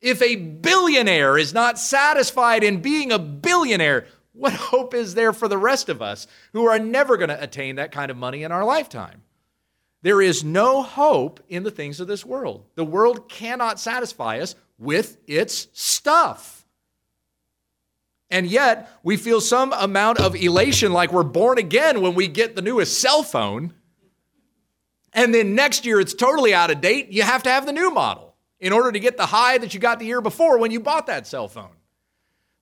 If 0.00 0.22
a 0.22 0.36
billionaire 0.36 1.36
is 1.36 1.52
not 1.52 1.80
satisfied 1.80 2.62
in 2.62 2.80
being 2.80 3.10
a 3.10 3.18
billionaire, 3.18 4.06
what 4.32 4.52
hope 4.70 4.94
is 4.94 5.16
there 5.16 5.32
for 5.32 5.48
the 5.48 5.58
rest 5.58 5.88
of 5.88 6.00
us 6.00 6.28
who 6.52 6.66
are 6.66 6.78
never 6.78 7.16
going 7.16 7.30
to 7.30 7.42
attain 7.42 7.74
that 7.74 7.90
kind 7.90 8.08
of 8.08 8.16
money 8.16 8.44
in 8.44 8.52
our 8.52 8.64
lifetime? 8.64 9.22
There 10.02 10.22
is 10.22 10.44
no 10.44 10.82
hope 10.82 11.40
in 11.48 11.64
the 11.64 11.72
things 11.72 11.98
of 11.98 12.06
this 12.06 12.24
world. 12.24 12.64
The 12.76 12.84
world 12.84 13.28
cannot 13.28 13.80
satisfy 13.80 14.38
us 14.38 14.54
with 14.78 15.16
its 15.26 15.66
stuff. 15.72 16.64
And 18.30 18.46
yet, 18.46 18.88
we 19.02 19.16
feel 19.16 19.40
some 19.40 19.72
amount 19.72 20.20
of 20.20 20.36
elation 20.36 20.92
like 20.92 21.12
we're 21.12 21.24
born 21.24 21.58
again 21.58 22.00
when 22.00 22.14
we 22.14 22.28
get 22.28 22.54
the 22.54 22.62
newest 22.62 23.00
cell 23.00 23.24
phone. 23.24 23.74
And 25.12 25.34
then 25.34 25.54
next 25.54 25.84
year 25.84 26.00
it's 26.00 26.14
totally 26.14 26.54
out 26.54 26.70
of 26.70 26.80
date. 26.80 27.10
You 27.10 27.22
have 27.22 27.42
to 27.44 27.50
have 27.50 27.66
the 27.66 27.72
new 27.72 27.90
model 27.90 28.34
in 28.60 28.72
order 28.72 28.92
to 28.92 29.00
get 29.00 29.16
the 29.16 29.26
high 29.26 29.58
that 29.58 29.74
you 29.74 29.80
got 29.80 29.98
the 29.98 30.06
year 30.06 30.20
before 30.20 30.58
when 30.58 30.70
you 30.70 30.80
bought 30.80 31.06
that 31.06 31.26
cell 31.26 31.48
phone. 31.48 31.76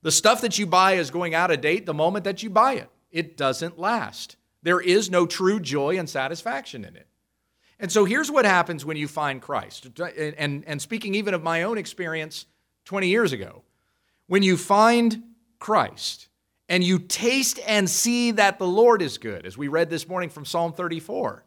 The 0.02 0.10
stuff 0.10 0.40
that 0.40 0.58
you 0.58 0.66
buy 0.66 0.94
is 0.94 1.10
going 1.10 1.34
out 1.34 1.50
of 1.50 1.60
date 1.60 1.86
the 1.86 1.94
moment 1.94 2.24
that 2.24 2.42
you 2.42 2.50
buy 2.50 2.74
it. 2.74 2.90
It 3.10 3.36
doesn't 3.36 3.78
last. 3.78 4.36
There 4.62 4.80
is 4.80 5.10
no 5.10 5.26
true 5.26 5.60
joy 5.60 5.98
and 5.98 6.08
satisfaction 6.08 6.84
in 6.84 6.96
it. 6.96 7.06
And 7.78 7.90
so 7.90 8.04
here's 8.04 8.30
what 8.30 8.44
happens 8.44 8.84
when 8.84 8.96
you 8.96 9.08
find 9.08 9.40
Christ. 9.40 9.88
And, 9.98 10.34
and, 10.36 10.64
and 10.66 10.82
speaking 10.82 11.14
even 11.14 11.34
of 11.34 11.42
my 11.42 11.62
own 11.62 11.78
experience 11.78 12.46
20 12.84 13.08
years 13.08 13.32
ago, 13.32 13.62
when 14.26 14.42
you 14.42 14.56
find 14.56 15.22
Christ 15.58 16.28
and 16.68 16.84
you 16.84 16.98
taste 16.98 17.58
and 17.66 17.88
see 17.88 18.32
that 18.32 18.58
the 18.58 18.66
Lord 18.66 19.02
is 19.02 19.18
good, 19.18 19.46
as 19.46 19.56
we 19.56 19.68
read 19.68 19.90
this 19.90 20.06
morning 20.06 20.28
from 20.28 20.44
Psalm 20.44 20.72
34, 20.72 21.44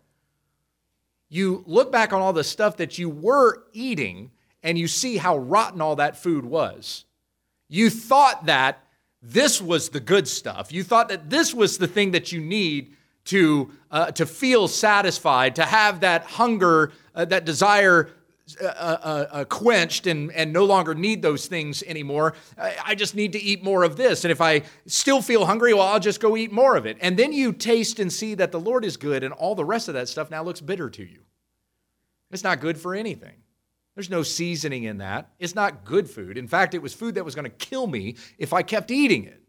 you 1.34 1.64
look 1.66 1.92
back 1.92 2.14
on 2.14 2.22
all 2.22 2.34
the 2.34 2.44
stuff 2.44 2.78
that 2.78 2.98
you 2.98 3.10
were 3.10 3.64
eating 3.74 4.32
and 4.62 4.78
you 4.78 4.88
see 4.88 5.18
how 5.18 5.38
rotten 5.38 5.82
all 5.82 5.96
that 5.96 6.16
food 6.16 6.46
was. 6.46 7.06
You 7.70 7.90
thought 7.90 8.46
that 8.46 8.84
this 9.22 9.62
was 9.62 9.90
the 9.90 10.00
good 10.00 10.28
stuff. 10.28 10.72
You 10.72 10.84
thought 10.84 11.10
that 11.10 11.30
this 11.30 11.54
was 11.54 11.78
the 11.78 11.88
thing 11.88 12.12
that 12.12 12.32
you 12.32 12.40
need 12.40 12.94
to, 13.26 13.72
uh, 13.90 14.12
to 14.12 14.26
feel 14.26 14.68
satisfied, 14.68 15.56
to 15.56 15.64
have 15.64 16.02
that 16.02 16.24
hunger, 16.24 16.92
uh, 17.16 17.26
that 17.26 17.46
desire 17.46 18.10
uh, 18.62 18.66
uh, 18.66 19.26
uh 19.32 19.46
quenched 19.46 20.06
and, 20.08 20.32
and 20.34 20.52
no 20.52 20.66
longer 20.66 20.94
need 20.94 21.22
those 21.22 21.48
things 21.48 21.82
anymore. 21.84 22.34
I, 22.58 22.76
I 22.88 22.96
just 22.96 23.16
need 23.16 23.32
to 23.34 23.42
eat 23.42 23.64
more 23.64 23.84
of 23.84 23.96
this. 23.96 24.26
And 24.26 24.32
if 24.32 24.42
I 24.42 24.64
still 24.86 25.22
feel 25.22 25.46
hungry, 25.46 25.74
well, 25.74 25.88
I'll 25.88 26.00
just 26.00 26.20
go 26.20 26.36
eat 26.36 26.52
more 26.52 26.76
of 26.76 26.86
it. 26.86 26.98
And 27.02 27.18
then 27.18 27.32
you 27.32 27.54
taste 27.54 28.00
and 28.00 28.12
see 28.12 28.36
that 28.36 28.52
the 28.52 28.60
Lord 28.60 28.86
is 28.86 28.98
good, 28.98 29.24
and 29.24 29.34
all 29.34 29.56
the 29.56 29.66
rest 29.66 29.88
of 29.88 29.94
that 29.94 30.10
stuff 30.10 30.30
now 30.30 30.44
looks 30.44 30.62
bitter 30.62 30.90
to 30.90 31.04
you. 31.04 31.22
It's 32.32 32.44
not 32.44 32.60
good 32.60 32.78
for 32.78 32.96
anything. 32.96 33.36
There's 33.96 34.10
no 34.10 34.24
seasoning 34.24 34.84
in 34.84 34.98
that. 34.98 35.30
It's 35.40 35.54
not 35.54 35.86
good 35.86 36.10
food. 36.10 36.38
In 36.38 36.48
fact, 36.48 36.74
it 36.74 36.82
was 36.82 36.94
food 36.94 37.16
that 37.16 37.26
was 37.26 37.36
going 37.36 37.50
to 37.50 37.66
kill 37.66 37.86
me 37.86 38.16
if 38.40 38.52
I 38.52 38.64
kept 38.64 38.90
eating 38.90 39.26
it. 39.26 39.43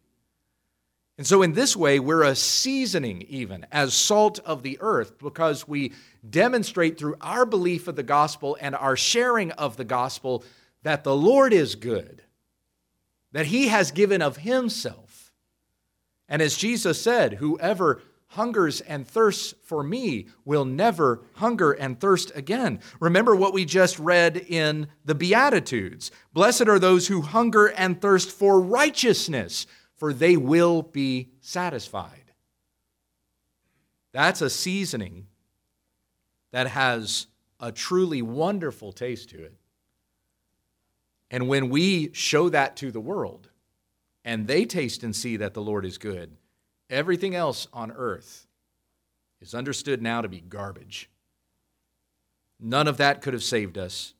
And 1.17 1.27
so, 1.27 1.43
in 1.43 1.53
this 1.53 1.77
way, 1.77 2.01
we're 2.01 2.25
a 2.25 2.35
seasoning 2.35 3.23
even 3.29 3.67
as 3.71 3.95
salt 3.95 4.41
of 4.41 4.63
the 4.63 4.79
earth 4.81 5.19
because 5.19 5.69
we 5.69 5.93
demonstrate 6.29 6.99
through 6.99 7.17
our 7.21 7.47
belief 7.47 7.87
of 7.87 7.95
the 7.95 8.03
gospel 8.03 8.57
and 8.61 8.75
our 8.75 8.97
sharing 8.97 9.53
of 9.53 9.77
the 9.77 9.85
gospel 9.85 10.45
that 10.83 11.05
the 11.05 11.15
Lord 11.15 11.53
is 11.53 11.77
good, 11.77 12.23
that 13.33 13.47
He 13.47 13.69
has 13.69 13.93
given 13.93 14.23
of 14.23 14.39
Himself. 14.39 15.33
And 16.29 16.43
as 16.43 16.57
Jesus 16.57 17.01
said, 17.01 17.35
whoever 17.35 18.03
hungers 18.35 18.81
and 18.81 19.07
thirsts 19.07 19.55
for 19.63 19.83
me 19.83 20.27
will 20.45 20.65
never 20.65 21.23
hunger 21.35 21.73
and 21.73 21.99
thirst 21.99 22.33
again. 22.35 22.81
Remember 23.01 23.37
what 23.37 23.53
we 23.53 23.65
just 23.65 23.99
read 23.99 24.37
in 24.37 24.89
the 25.05 25.15
Beatitudes 25.15 26.11
Blessed 26.33 26.69
are 26.69 26.79
those 26.79 27.07
who 27.07 27.23
hunger 27.23 27.67
and 27.67 28.01
thirst 28.01 28.31
for 28.31 28.61
righteousness, 28.61 29.67
for 29.97 30.13
they 30.13 30.37
will 30.37 30.83
be 30.83 31.31
satisfied. 31.41 32.33
That's 34.13 34.41
a 34.41 34.51
seasoning 34.51 35.27
that 36.53 36.69
has 36.69 37.27
a 37.61 37.73
truly 37.73 38.23
wonderful 38.23 38.93
taste 38.93 39.31
to 39.31 39.43
it. 39.43 39.55
And 41.31 41.49
when 41.49 41.69
we 41.69 42.13
show 42.13 42.49
that 42.49 42.77
to 42.77 42.91
the 42.91 43.01
world, 43.01 43.49
and 44.25 44.47
they 44.47 44.65
taste 44.65 45.03
and 45.03 45.15
see 45.15 45.37
that 45.39 45.55
the 45.55 45.63
Lord 45.63 45.85
is 45.85 45.99
good, 45.99 46.37
Everything 46.91 47.35
else 47.35 47.67
on 47.73 47.93
earth 47.93 48.47
is 49.41 49.55
understood 49.55 50.03
now 50.03 50.21
to 50.21 50.29
be 50.29 50.41
garbage. 50.41 51.11
None 52.61 52.89
of 52.89 52.99
that 52.99 53.23
could 53.23 53.33
have 53.33 53.43
saved 53.43 53.79
us. 53.79 54.15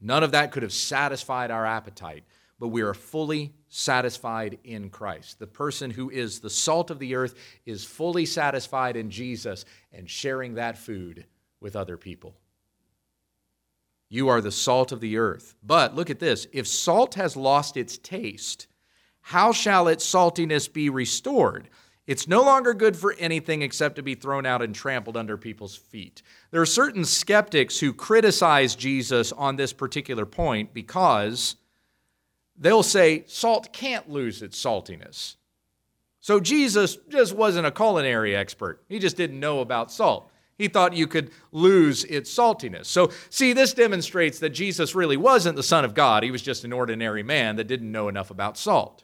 None 0.00 0.22
of 0.22 0.32
that 0.32 0.52
could 0.52 0.62
have 0.62 0.72
satisfied 0.72 1.50
our 1.50 1.66
appetite, 1.66 2.24
but 2.58 2.68
we 2.68 2.82
are 2.82 2.94
fully 2.94 3.52
satisfied 3.74 4.58
in 4.62 4.88
Christ. 4.88 5.40
The 5.40 5.48
person 5.48 5.90
who 5.90 6.08
is 6.08 6.38
the 6.38 6.48
salt 6.48 6.90
of 6.90 7.00
the 7.00 7.16
earth 7.16 7.34
is 7.66 7.84
fully 7.84 8.24
satisfied 8.24 8.96
in 8.96 9.10
Jesus 9.10 9.64
and 9.92 10.08
sharing 10.08 10.54
that 10.54 10.78
food 10.78 11.26
with 11.60 11.74
other 11.74 11.96
people. 11.96 12.36
You 14.08 14.28
are 14.28 14.40
the 14.40 14.52
salt 14.52 14.92
of 14.92 15.00
the 15.00 15.16
earth. 15.16 15.56
But 15.60 15.96
look 15.96 16.08
at 16.08 16.20
this 16.20 16.46
if 16.52 16.68
salt 16.68 17.14
has 17.14 17.36
lost 17.36 17.76
its 17.76 17.98
taste, 17.98 18.68
how 19.22 19.50
shall 19.50 19.88
its 19.88 20.08
saltiness 20.08 20.72
be 20.72 20.88
restored? 20.88 21.68
It's 22.06 22.28
no 22.28 22.42
longer 22.42 22.74
good 22.74 22.96
for 22.96 23.14
anything 23.18 23.62
except 23.62 23.96
to 23.96 24.02
be 24.02 24.14
thrown 24.14 24.46
out 24.46 24.62
and 24.62 24.74
trampled 24.74 25.16
under 25.16 25.36
people's 25.36 25.74
feet. 25.74 26.22
There 26.52 26.60
are 26.60 26.66
certain 26.66 27.04
skeptics 27.04 27.80
who 27.80 27.92
criticize 27.92 28.76
Jesus 28.76 29.32
on 29.32 29.56
this 29.56 29.72
particular 29.72 30.26
point 30.26 30.74
because 30.74 31.56
they'll 32.56 32.82
say 32.82 33.24
salt 33.26 33.72
can't 33.72 34.08
lose 34.08 34.42
its 34.42 34.62
saltiness. 34.62 35.36
So 36.20 36.40
Jesus 36.40 36.96
just 37.08 37.34
wasn't 37.34 37.66
a 37.66 37.70
culinary 37.70 38.34
expert, 38.34 38.82
he 38.88 38.98
just 38.98 39.16
didn't 39.16 39.40
know 39.40 39.60
about 39.60 39.92
salt. 39.92 40.30
He 40.56 40.68
thought 40.68 40.94
you 40.94 41.08
could 41.08 41.32
lose 41.50 42.04
its 42.04 42.32
saltiness. 42.32 42.86
So, 42.86 43.10
see, 43.28 43.52
this 43.52 43.74
demonstrates 43.74 44.38
that 44.38 44.50
Jesus 44.50 44.94
really 44.94 45.16
wasn't 45.16 45.56
the 45.56 45.64
Son 45.64 45.84
of 45.84 45.94
God. 45.94 46.22
He 46.22 46.30
was 46.30 46.42
just 46.42 46.64
an 46.64 46.72
ordinary 46.72 47.24
man 47.24 47.56
that 47.56 47.66
didn't 47.66 47.90
know 47.90 48.08
enough 48.08 48.30
about 48.30 48.56
salt. 48.56 49.02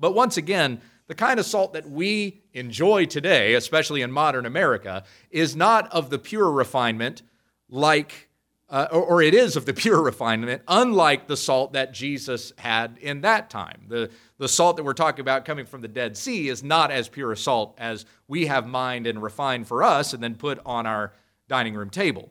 But 0.00 0.16
once 0.16 0.36
again, 0.36 0.80
the 1.06 1.14
kind 1.14 1.40
of 1.40 1.46
salt 1.46 1.72
that 1.72 1.88
we 1.88 2.42
enjoy 2.52 3.06
today, 3.06 3.54
especially 3.54 4.02
in 4.02 4.10
modern 4.12 4.44
America, 4.44 5.04
is 5.30 5.56
not 5.56 5.90
of 5.92 6.10
the 6.10 6.18
pure 6.18 6.50
refinement 6.50 7.22
like 7.68 8.27
uh, 8.70 8.86
or, 8.92 9.02
or, 9.02 9.22
it 9.22 9.34
is 9.34 9.56
of 9.56 9.64
the 9.64 9.72
pure 9.72 10.02
refinement, 10.02 10.60
unlike 10.68 11.26
the 11.26 11.36
salt 11.38 11.72
that 11.72 11.94
Jesus 11.94 12.52
had 12.58 12.98
in 13.00 13.22
that 13.22 13.48
time. 13.48 13.86
The, 13.88 14.10
the 14.36 14.48
salt 14.48 14.76
that 14.76 14.84
we're 14.84 14.92
talking 14.92 15.22
about 15.22 15.46
coming 15.46 15.64
from 15.64 15.80
the 15.80 15.88
Dead 15.88 16.18
Sea 16.18 16.48
is 16.48 16.62
not 16.62 16.90
as 16.90 17.08
pure 17.08 17.32
a 17.32 17.36
salt 17.36 17.74
as 17.78 18.04
we 18.26 18.46
have 18.46 18.66
mined 18.66 19.06
and 19.06 19.22
refined 19.22 19.66
for 19.66 19.82
us 19.82 20.12
and 20.12 20.22
then 20.22 20.34
put 20.34 20.60
on 20.66 20.86
our 20.86 21.14
dining 21.48 21.74
room 21.74 21.88
table. 21.88 22.30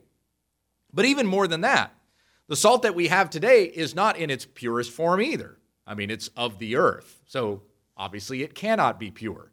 But 0.94 1.06
even 1.06 1.26
more 1.26 1.48
than 1.48 1.62
that, 1.62 1.96
the 2.48 2.56
salt 2.56 2.84
that 2.84 2.96
we 2.96 3.08
have 3.08 3.32
today 3.32 3.64
is 3.64 3.96
not 3.96 4.18
in 4.18 4.30
its 4.30 4.46
purest 4.46 4.92
form 4.92 5.22
either. 5.22 5.58
I 5.88 5.96
mean, 5.96 6.12
it's 6.12 6.30
of 6.38 6.60
the 6.60 6.76
earth, 6.76 7.20
so 7.26 7.64
obviously 7.96 8.44
it 8.44 8.54
cannot 8.54 9.00
be 9.00 9.10
pure. 9.10 9.52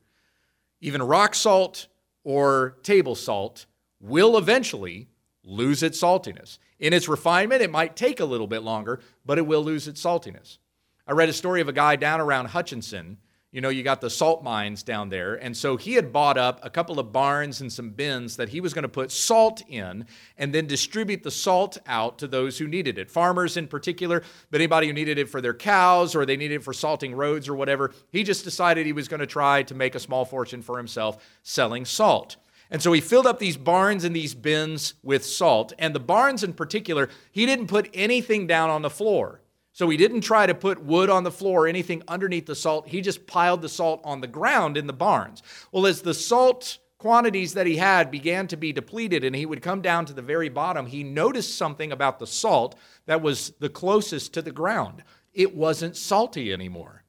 Even 0.80 1.02
rock 1.02 1.34
salt 1.34 1.86
or 2.24 2.76
table 2.82 3.14
salt 3.14 3.66
will 4.00 4.36
eventually 4.36 5.08
lose 5.44 5.82
its 5.82 6.00
saltiness. 6.00 6.58
In 6.84 6.92
its 6.92 7.08
refinement, 7.08 7.62
it 7.62 7.70
might 7.70 7.96
take 7.96 8.20
a 8.20 8.26
little 8.26 8.46
bit 8.46 8.62
longer, 8.62 9.00
but 9.24 9.38
it 9.38 9.46
will 9.46 9.64
lose 9.64 9.88
its 9.88 10.04
saltiness. 10.04 10.58
I 11.06 11.12
read 11.12 11.30
a 11.30 11.32
story 11.32 11.62
of 11.62 11.68
a 11.68 11.72
guy 11.72 11.96
down 11.96 12.20
around 12.20 12.48
Hutchinson. 12.48 13.16
You 13.52 13.62
know, 13.62 13.70
you 13.70 13.82
got 13.82 14.02
the 14.02 14.10
salt 14.10 14.44
mines 14.44 14.82
down 14.82 15.08
there. 15.08 15.36
And 15.36 15.56
so 15.56 15.78
he 15.78 15.94
had 15.94 16.12
bought 16.12 16.36
up 16.36 16.60
a 16.62 16.68
couple 16.68 17.00
of 17.00 17.10
barns 17.10 17.62
and 17.62 17.72
some 17.72 17.88
bins 17.88 18.36
that 18.36 18.50
he 18.50 18.60
was 18.60 18.74
going 18.74 18.82
to 18.82 18.90
put 18.90 19.10
salt 19.10 19.62
in 19.66 20.04
and 20.36 20.54
then 20.54 20.66
distribute 20.66 21.22
the 21.22 21.30
salt 21.30 21.78
out 21.86 22.18
to 22.18 22.28
those 22.28 22.58
who 22.58 22.68
needed 22.68 22.98
it. 22.98 23.10
Farmers 23.10 23.56
in 23.56 23.66
particular, 23.66 24.22
but 24.50 24.60
anybody 24.60 24.86
who 24.86 24.92
needed 24.92 25.16
it 25.16 25.30
for 25.30 25.40
their 25.40 25.54
cows 25.54 26.14
or 26.14 26.26
they 26.26 26.36
needed 26.36 26.56
it 26.56 26.64
for 26.64 26.74
salting 26.74 27.14
roads 27.14 27.48
or 27.48 27.54
whatever. 27.56 27.94
He 28.10 28.24
just 28.24 28.44
decided 28.44 28.84
he 28.84 28.92
was 28.92 29.08
going 29.08 29.20
to 29.20 29.26
try 29.26 29.62
to 29.62 29.74
make 29.74 29.94
a 29.94 30.00
small 30.00 30.26
fortune 30.26 30.60
for 30.60 30.76
himself 30.76 31.24
selling 31.42 31.86
salt. 31.86 32.36
And 32.70 32.82
so 32.82 32.92
he 32.92 33.00
filled 33.00 33.26
up 33.26 33.38
these 33.38 33.56
barns 33.56 34.04
and 34.04 34.16
these 34.16 34.34
bins 34.34 34.94
with 35.02 35.24
salt. 35.24 35.72
And 35.78 35.94
the 35.94 36.00
barns 36.00 36.42
in 36.42 36.52
particular, 36.54 37.08
he 37.30 37.46
didn't 37.46 37.68
put 37.68 37.90
anything 37.94 38.46
down 38.46 38.70
on 38.70 38.82
the 38.82 38.90
floor. 38.90 39.40
So 39.72 39.90
he 39.90 39.96
didn't 39.96 40.20
try 40.20 40.46
to 40.46 40.54
put 40.54 40.84
wood 40.84 41.10
on 41.10 41.24
the 41.24 41.32
floor 41.32 41.64
or 41.64 41.68
anything 41.68 42.02
underneath 42.06 42.46
the 42.46 42.54
salt. 42.54 42.88
He 42.88 43.00
just 43.00 43.26
piled 43.26 43.60
the 43.60 43.68
salt 43.68 44.00
on 44.04 44.20
the 44.20 44.28
ground 44.28 44.76
in 44.76 44.86
the 44.86 44.92
barns. 44.92 45.42
Well, 45.72 45.86
as 45.86 46.02
the 46.02 46.14
salt 46.14 46.78
quantities 46.98 47.54
that 47.54 47.66
he 47.66 47.76
had 47.76 48.10
began 48.10 48.46
to 48.46 48.56
be 48.56 48.72
depleted 48.72 49.24
and 49.24 49.36
he 49.36 49.44
would 49.46 49.62
come 49.62 49.82
down 49.82 50.06
to 50.06 50.12
the 50.12 50.22
very 50.22 50.48
bottom, 50.48 50.86
he 50.86 51.02
noticed 51.02 51.56
something 51.56 51.92
about 51.92 52.18
the 52.18 52.26
salt 52.26 52.76
that 53.06 53.20
was 53.20 53.52
the 53.58 53.68
closest 53.68 54.32
to 54.34 54.42
the 54.42 54.52
ground. 54.52 55.02
It 55.32 55.54
wasn't 55.54 55.96
salty 55.96 56.52
anymore. 56.52 57.03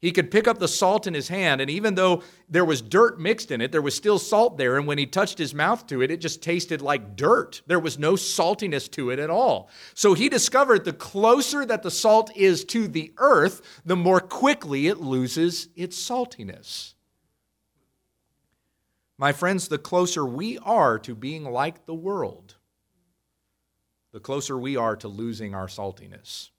He 0.00 0.12
could 0.12 0.30
pick 0.30 0.46
up 0.46 0.60
the 0.60 0.68
salt 0.68 1.08
in 1.08 1.14
his 1.14 1.26
hand, 1.26 1.60
and 1.60 1.68
even 1.68 1.96
though 1.96 2.22
there 2.48 2.64
was 2.64 2.80
dirt 2.80 3.18
mixed 3.18 3.50
in 3.50 3.60
it, 3.60 3.72
there 3.72 3.82
was 3.82 3.96
still 3.96 4.20
salt 4.20 4.56
there. 4.56 4.76
And 4.76 4.86
when 4.86 4.96
he 4.96 5.06
touched 5.06 5.38
his 5.38 5.52
mouth 5.52 5.88
to 5.88 6.02
it, 6.02 6.12
it 6.12 6.20
just 6.20 6.40
tasted 6.40 6.80
like 6.80 7.16
dirt. 7.16 7.62
There 7.66 7.80
was 7.80 7.98
no 7.98 8.12
saltiness 8.12 8.88
to 8.92 9.10
it 9.10 9.18
at 9.18 9.28
all. 9.28 9.70
So 9.94 10.14
he 10.14 10.28
discovered 10.28 10.84
the 10.84 10.92
closer 10.92 11.66
that 11.66 11.82
the 11.82 11.90
salt 11.90 12.30
is 12.36 12.64
to 12.66 12.86
the 12.86 13.12
earth, 13.18 13.80
the 13.84 13.96
more 13.96 14.20
quickly 14.20 14.86
it 14.86 15.00
loses 15.00 15.68
its 15.74 15.98
saltiness. 15.98 16.94
My 19.16 19.32
friends, 19.32 19.66
the 19.66 19.78
closer 19.78 20.24
we 20.24 20.58
are 20.58 20.96
to 21.00 21.16
being 21.16 21.42
like 21.42 21.86
the 21.86 21.94
world, 21.94 22.54
the 24.12 24.20
closer 24.20 24.56
we 24.56 24.76
are 24.76 24.94
to 24.94 25.08
losing 25.08 25.56
our 25.56 25.66
saltiness. 25.66 26.50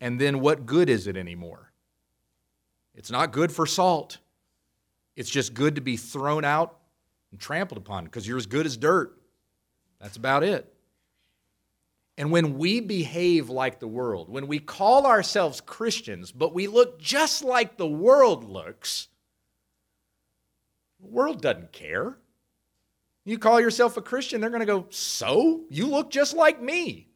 And 0.00 0.18
then 0.18 0.40
what 0.40 0.64
good 0.64 0.88
is 0.88 1.06
it 1.06 1.18
anymore? 1.18 1.71
It's 2.94 3.10
not 3.10 3.32
good 3.32 3.52
for 3.52 3.66
salt. 3.66 4.18
It's 5.16 5.30
just 5.30 5.54
good 5.54 5.76
to 5.76 5.80
be 5.80 5.96
thrown 5.96 6.44
out 6.44 6.78
and 7.30 7.40
trampled 7.40 7.78
upon 7.78 8.04
because 8.04 8.26
you're 8.26 8.38
as 8.38 8.46
good 8.46 8.66
as 8.66 8.76
dirt. 8.76 9.18
That's 10.00 10.16
about 10.16 10.42
it. 10.42 10.72
And 12.18 12.30
when 12.30 12.58
we 12.58 12.80
behave 12.80 13.48
like 13.48 13.80
the 13.80 13.88
world, 13.88 14.28
when 14.28 14.46
we 14.46 14.58
call 14.58 15.06
ourselves 15.06 15.60
Christians, 15.60 16.30
but 16.30 16.54
we 16.54 16.66
look 16.66 17.00
just 17.00 17.42
like 17.42 17.76
the 17.76 17.86
world 17.86 18.44
looks, 18.44 19.08
the 21.00 21.08
world 21.08 21.40
doesn't 21.40 21.72
care. 21.72 22.18
You 23.24 23.38
call 23.38 23.60
yourself 23.60 23.96
a 23.96 24.02
Christian, 24.02 24.40
they're 24.40 24.50
going 24.50 24.60
to 24.60 24.66
go, 24.66 24.86
So? 24.90 25.62
You 25.70 25.86
look 25.86 26.10
just 26.10 26.34
like 26.34 26.60
me. 26.60 27.08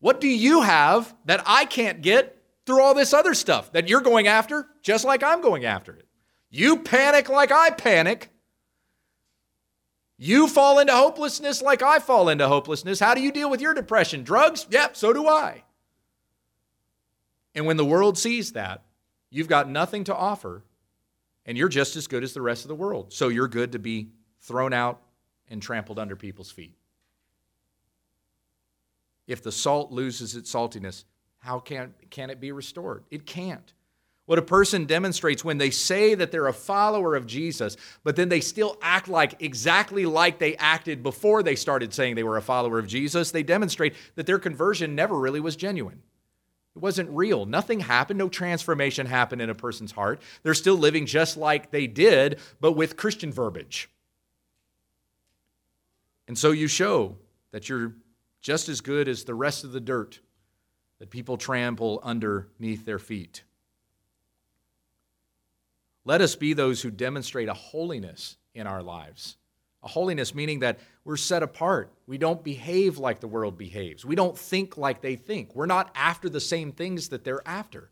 What 0.00 0.20
do 0.20 0.28
you 0.28 0.62
have 0.62 1.14
that 1.24 1.42
I 1.46 1.64
can't 1.64 2.02
get 2.02 2.37
through 2.68 2.82
all 2.82 2.92
this 2.92 3.14
other 3.14 3.32
stuff 3.32 3.72
that 3.72 3.88
you're 3.88 4.02
going 4.02 4.26
after, 4.26 4.66
just 4.82 5.02
like 5.02 5.22
I'm 5.22 5.40
going 5.40 5.64
after 5.64 5.94
it. 5.94 6.06
You 6.50 6.80
panic 6.80 7.30
like 7.30 7.50
I 7.50 7.70
panic. 7.70 8.28
You 10.18 10.46
fall 10.46 10.78
into 10.78 10.92
hopelessness 10.92 11.62
like 11.62 11.80
I 11.80 11.98
fall 11.98 12.28
into 12.28 12.46
hopelessness. 12.46 13.00
How 13.00 13.14
do 13.14 13.22
you 13.22 13.32
deal 13.32 13.48
with 13.48 13.62
your 13.62 13.72
depression? 13.72 14.22
Drugs? 14.22 14.66
Yep, 14.68 14.98
so 14.98 15.14
do 15.14 15.26
I. 15.26 15.64
And 17.54 17.64
when 17.64 17.78
the 17.78 17.86
world 17.86 18.18
sees 18.18 18.52
that, 18.52 18.82
you've 19.30 19.48
got 19.48 19.70
nothing 19.70 20.04
to 20.04 20.14
offer, 20.14 20.62
and 21.46 21.56
you're 21.56 21.70
just 21.70 21.96
as 21.96 22.06
good 22.06 22.22
as 22.22 22.34
the 22.34 22.42
rest 22.42 22.64
of 22.64 22.68
the 22.68 22.74
world. 22.74 23.14
So 23.14 23.28
you're 23.28 23.48
good 23.48 23.72
to 23.72 23.78
be 23.78 24.10
thrown 24.42 24.74
out 24.74 25.00
and 25.48 25.62
trampled 25.62 25.98
under 25.98 26.16
people's 26.16 26.50
feet. 26.50 26.76
If 29.26 29.42
the 29.42 29.52
salt 29.52 29.90
loses 29.90 30.36
its 30.36 30.52
saltiness, 30.52 31.04
how 31.38 31.60
can, 31.60 31.94
can 32.10 32.30
it 32.30 32.40
be 32.40 32.52
restored? 32.52 33.04
It 33.10 33.26
can't. 33.26 33.72
What 34.26 34.38
a 34.38 34.42
person 34.42 34.84
demonstrates 34.84 35.42
when 35.42 35.56
they 35.56 35.70
say 35.70 36.14
that 36.14 36.30
they're 36.30 36.48
a 36.48 36.52
follower 36.52 37.16
of 37.16 37.26
Jesus, 37.26 37.78
but 38.04 38.14
then 38.14 38.28
they 38.28 38.42
still 38.42 38.76
act 38.82 39.08
like 39.08 39.42
exactly 39.42 40.04
like 40.04 40.38
they 40.38 40.54
acted 40.56 41.02
before 41.02 41.42
they 41.42 41.56
started 41.56 41.94
saying 41.94 42.14
they 42.14 42.22
were 42.22 42.36
a 42.36 42.42
follower 42.42 42.78
of 42.78 42.86
Jesus, 42.86 43.30
they 43.30 43.42
demonstrate 43.42 43.94
that 44.16 44.26
their 44.26 44.38
conversion 44.38 44.94
never 44.94 45.18
really 45.18 45.40
was 45.40 45.56
genuine. 45.56 46.02
It 46.76 46.82
wasn't 46.82 47.08
real. 47.08 47.46
Nothing 47.46 47.80
happened. 47.80 48.18
No 48.18 48.28
transformation 48.28 49.06
happened 49.06 49.40
in 49.40 49.48
a 49.48 49.54
person's 49.54 49.92
heart. 49.92 50.20
They're 50.42 50.52
still 50.52 50.76
living 50.76 51.06
just 51.06 51.38
like 51.38 51.70
they 51.70 51.86
did, 51.86 52.38
but 52.60 52.72
with 52.72 52.98
Christian 52.98 53.32
verbiage. 53.32 53.88
And 56.28 56.36
so 56.36 56.50
you 56.50 56.68
show 56.68 57.16
that 57.52 57.70
you're 57.70 57.94
just 58.42 58.68
as 58.68 58.82
good 58.82 59.08
as 59.08 59.24
the 59.24 59.34
rest 59.34 59.64
of 59.64 59.72
the 59.72 59.80
dirt 59.80 60.20
that 60.98 61.10
people 61.10 61.36
trample 61.36 62.00
underneath 62.02 62.84
their 62.84 62.98
feet. 62.98 63.42
Let 66.04 66.20
us 66.20 66.36
be 66.36 66.54
those 66.54 66.80
who 66.80 66.90
demonstrate 66.90 67.48
a 67.48 67.54
holiness 67.54 68.36
in 68.54 68.66
our 68.66 68.82
lives. 68.82 69.36
A 69.82 69.88
holiness 69.88 70.34
meaning 70.34 70.60
that 70.60 70.80
we're 71.04 71.16
set 71.16 71.42
apart. 71.42 71.92
We 72.06 72.18
don't 72.18 72.42
behave 72.42 72.98
like 72.98 73.20
the 73.20 73.28
world 73.28 73.58
behaves. 73.58 74.04
We 74.04 74.16
don't 74.16 74.36
think 74.36 74.76
like 74.76 75.00
they 75.00 75.16
think. 75.16 75.54
We're 75.54 75.66
not 75.66 75.90
after 75.94 76.28
the 76.28 76.40
same 76.40 76.72
things 76.72 77.10
that 77.10 77.24
they're 77.24 77.46
after. 77.46 77.90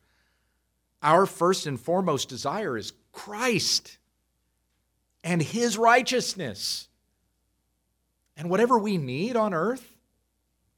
Our 1.02 1.26
first 1.26 1.66
and 1.66 1.78
foremost 1.78 2.28
desire 2.28 2.76
is 2.76 2.92
Christ 3.12 3.98
and 5.22 5.42
His 5.42 5.76
righteousness. 5.76 6.88
And 8.36 8.48
whatever 8.48 8.78
we 8.78 8.96
need 8.96 9.36
on 9.36 9.52
earth, 9.52 9.92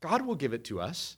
God 0.00 0.22
will 0.22 0.34
give 0.34 0.54
it 0.54 0.64
to 0.64 0.80
us. 0.80 1.17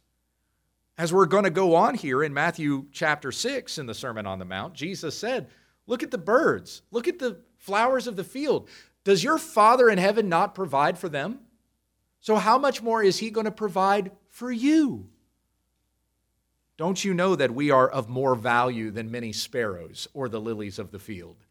As 1.01 1.15
we're 1.15 1.25
going 1.25 1.45
to 1.45 1.51
go 1.51 1.77
on 1.77 1.95
here 1.95 2.23
in 2.23 2.35
Matthew 2.35 2.85
chapter 2.93 3.33
6 3.33 3.79
in 3.79 3.87
the 3.87 3.95
Sermon 3.95 4.27
on 4.27 4.39
the 4.39 4.45
Mount, 4.45 4.75
Jesus 4.75 5.17
said, 5.17 5.49
Look 5.87 6.03
at 6.03 6.11
the 6.11 6.19
birds, 6.19 6.83
look 6.91 7.09
at 7.09 7.19
the 7.19 7.41
flowers 7.57 8.07
of 8.07 8.17
the 8.17 8.23
field. 8.23 8.69
Does 9.03 9.25
your 9.25 9.39
Father 9.39 9.89
in 9.89 9.97
heaven 9.97 10.29
not 10.29 10.55
provide 10.55 10.99
for 10.99 11.09
them? 11.09 11.39
So, 12.21 12.37
how 12.37 12.59
much 12.59 12.83
more 12.83 13.03
is 13.03 13.17
He 13.17 13.31
going 13.31 13.47
to 13.47 13.51
provide 13.51 14.11
for 14.29 14.53
you? 14.53 15.09
Don't 16.77 17.03
you 17.03 17.15
know 17.15 17.35
that 17.35 17.55
we 17.55 17.71
are 17.71 17.89
of 17.89 18.11
more 18.11 18.35
value 18.35 18.91
than 18.91 19.11
many 19.11 19.33
sparrows 19.33 20.07
or 20.13 20.29
the 20.29 20.39
lilies 20.39 20.79
of 20.79 20.91
the 20.91 20.99
field? 20.99 21.47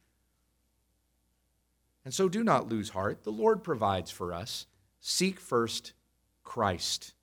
And 2.06 2.14
so 2.14 2.30
do 2.30 2.44
not 2.44 2.70
lose 2.70 2.90
heart. 2.90 3.24
The 3.24 3.32
Lord 3.32 3.64
provides 3.64 4.12
for 4.12 4.32
us. 4.32 4.68
Seek 5.00 5.40
first 5.40 5.94
Christ. 6.44 7.14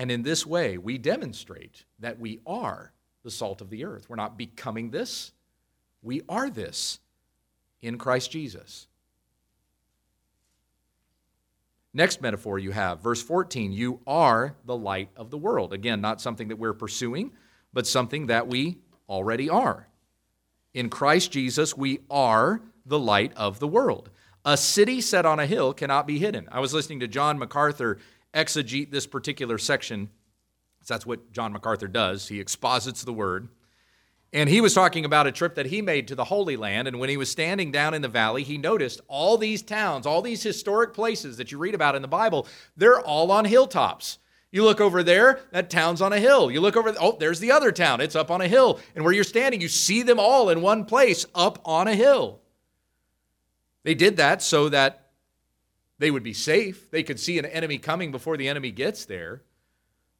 And 0.00 0.10
in 0.10 0.22
this 0.22 0.46
way, 0.46 0.78
we 0.78 0.96
demonstrate 0.96 1.84
that 1.98 2.18
we 2.18 2.40
are 2.46 2.90
the 3.22 3.30
salt 3.30 3.60
of 3.60 3.68
the 3.68 3.84
earth. 3.84 4.08
We're 4.08 4.16
not 4.16 4.38
becoming 4.38 4.90
this. 4.90 5.32
We 6.00 6.22
are 6.26 6.48
this 6.48 7.00
in 7.82 7.98
Christ 7.98 8.30
Jesus. 8.30 8.86
Next 11.92 12.22
metaphor 12.22 12.58
you 12.58 12.70
have, 12.70 13.02
verse 13.02 13.22
14, 13.22 13.72
you 13.72 14.00
are 14.06 14.54
the 14.64 14.74
light 14.74 15.10
of 15.18 15.28
the 15.28 15.36
world. 15.36 15.74
Again, 15.74 16.00
not 16.00 16.22
something 16.22 16.48
that 16.48 16.56
we're 16.56 16.72
pursuing, 16.72 17.32
but 17.74 17.86
something 17.86 18.28
that 18.28 18.48
we 18.48 18.78
already 19.06 19.50
are. 19.50 19.86
In 20.72 20.88
Christ 20.88 21.30
Jesus, 21.30 21.76
we 21.76 22.00
are 22.08 22.62
the 22.86 22.98
light 22.98 23.34
of 23.36 23.58
the 23.58 23.68
world. 23.68 24.08
A 24.46 24.56
city 24.56 25.02
set 25.02 25.26
on 25.26 25.38
a 25.38 25.44
hill 25.44 25.74
cannot 25.74 26.06
be 26.06 26.18
hidden. 26.18 26.48
I 26.50 26.60
was 26.60 26.72
listening 26.72 27.00
to 27.00 27.06
John 27.06 27.38
MacArthur 27.38 27.98
exegete 28.34 28.90
this 28.90 29.06
particular 29.06 29.58
section. 29.58 30.10
That's 30.86 31.06
what 31.06 31.32
John 31.32 31.52
MacArthur 31.52 31.88
does. 31.88 32.28
He 32.28 32.40
exposits 32.40 33.04
the 33.04 33.12
word. 33.12 33.48
And 34.32 34.48
he 34.48 34.60
was 34.60 34.74
talking 34.74 35.04
about 35.04 35.26
a 35.26 35.32
trip 35.32 35.56
that 35.56 35.66
he 35.66 35.82
made 35.82 36.08
to 36.08 36.14
the 36.14 36.24
Holy 36.24 36.56
Land. 36.56 36.86
And 36.86 37.00
when 37.00 37.08
he 37.08 37.16
was 37.16 37.30
standing 37.30 37.72
down 37.72 37.94
in 37.94 38.02
the 38.02 38.08
valley, 38.08 38.44
he 38.44 38.58
noticed 38.58 39.00
all 39.08 39.36
these 39.36 39.60
towns, 39.60 40.06
all 40.06 40.22
these 40.22 40.42
historic 40.42 40.94
places 40.94 41.36
that 41.36 41.50
you 41.50 41.58
read 41.58 41.74
about 41.74 41.96
in 41.96 42.02
the 42.02 42.08
Bible, 42.08 42.46
they're 42.76 43.00
all 43.00 43.32
on 43.32 43.44
hilltops. 43.44 44.18
You 44.52 44.64
look 44.64 44.80
over 44.80 45.02
there, 45.02 45.40
that 45.52 45.70
town's 45.70 46.00
on 46.00 46.12
a 46.12 46.18
hill. 46.18 46.50
You 46.50 46.60
look 46.60 46.76
over, 46.76 46.94
oh, 47.00 47.16
there's 47.18 47.40
the 47.40 47.52
other 47.52 47.72
town. 47.72 48.00
It's 48.00 48.16
up 48.16 48.30
on 48.30 48.40
a 48.40 48.48
hill. 48.48 48.80
And 48.94 49.04
where 49.04 49.12
you're 49.12 49.24
standing, 49.24 49.60
you 49.60 49.68
see 49.68 50.02
them 50.02 50.18
all 50.18 50.48
in 50.48 50.60
one 50.60 50.84
place, 50.84 51.26
up 51.34 51.60
on 51.64 51.88
a 51.88 51.94
hill. 51.94 52.40
They 53.82 53.94
did 53.94 54.16
that 54.18 54.42
so 54.42 54.68
that 54.68 54.99
they 56.00 56.10
would 56.10 56.22
be 56.22 56.32
safe. 56.32 56.90
They 56.90 57.02
could 57.02 57.20
see 57.20 57.38
an 57.38 57.44
enemy 57.44 57.76
coming 57.76 58.10
before 58.10 58.38
the 58.38 58.48
enemy 58.48 58.70
gets 58.70 59.04
there. 59.04 59.42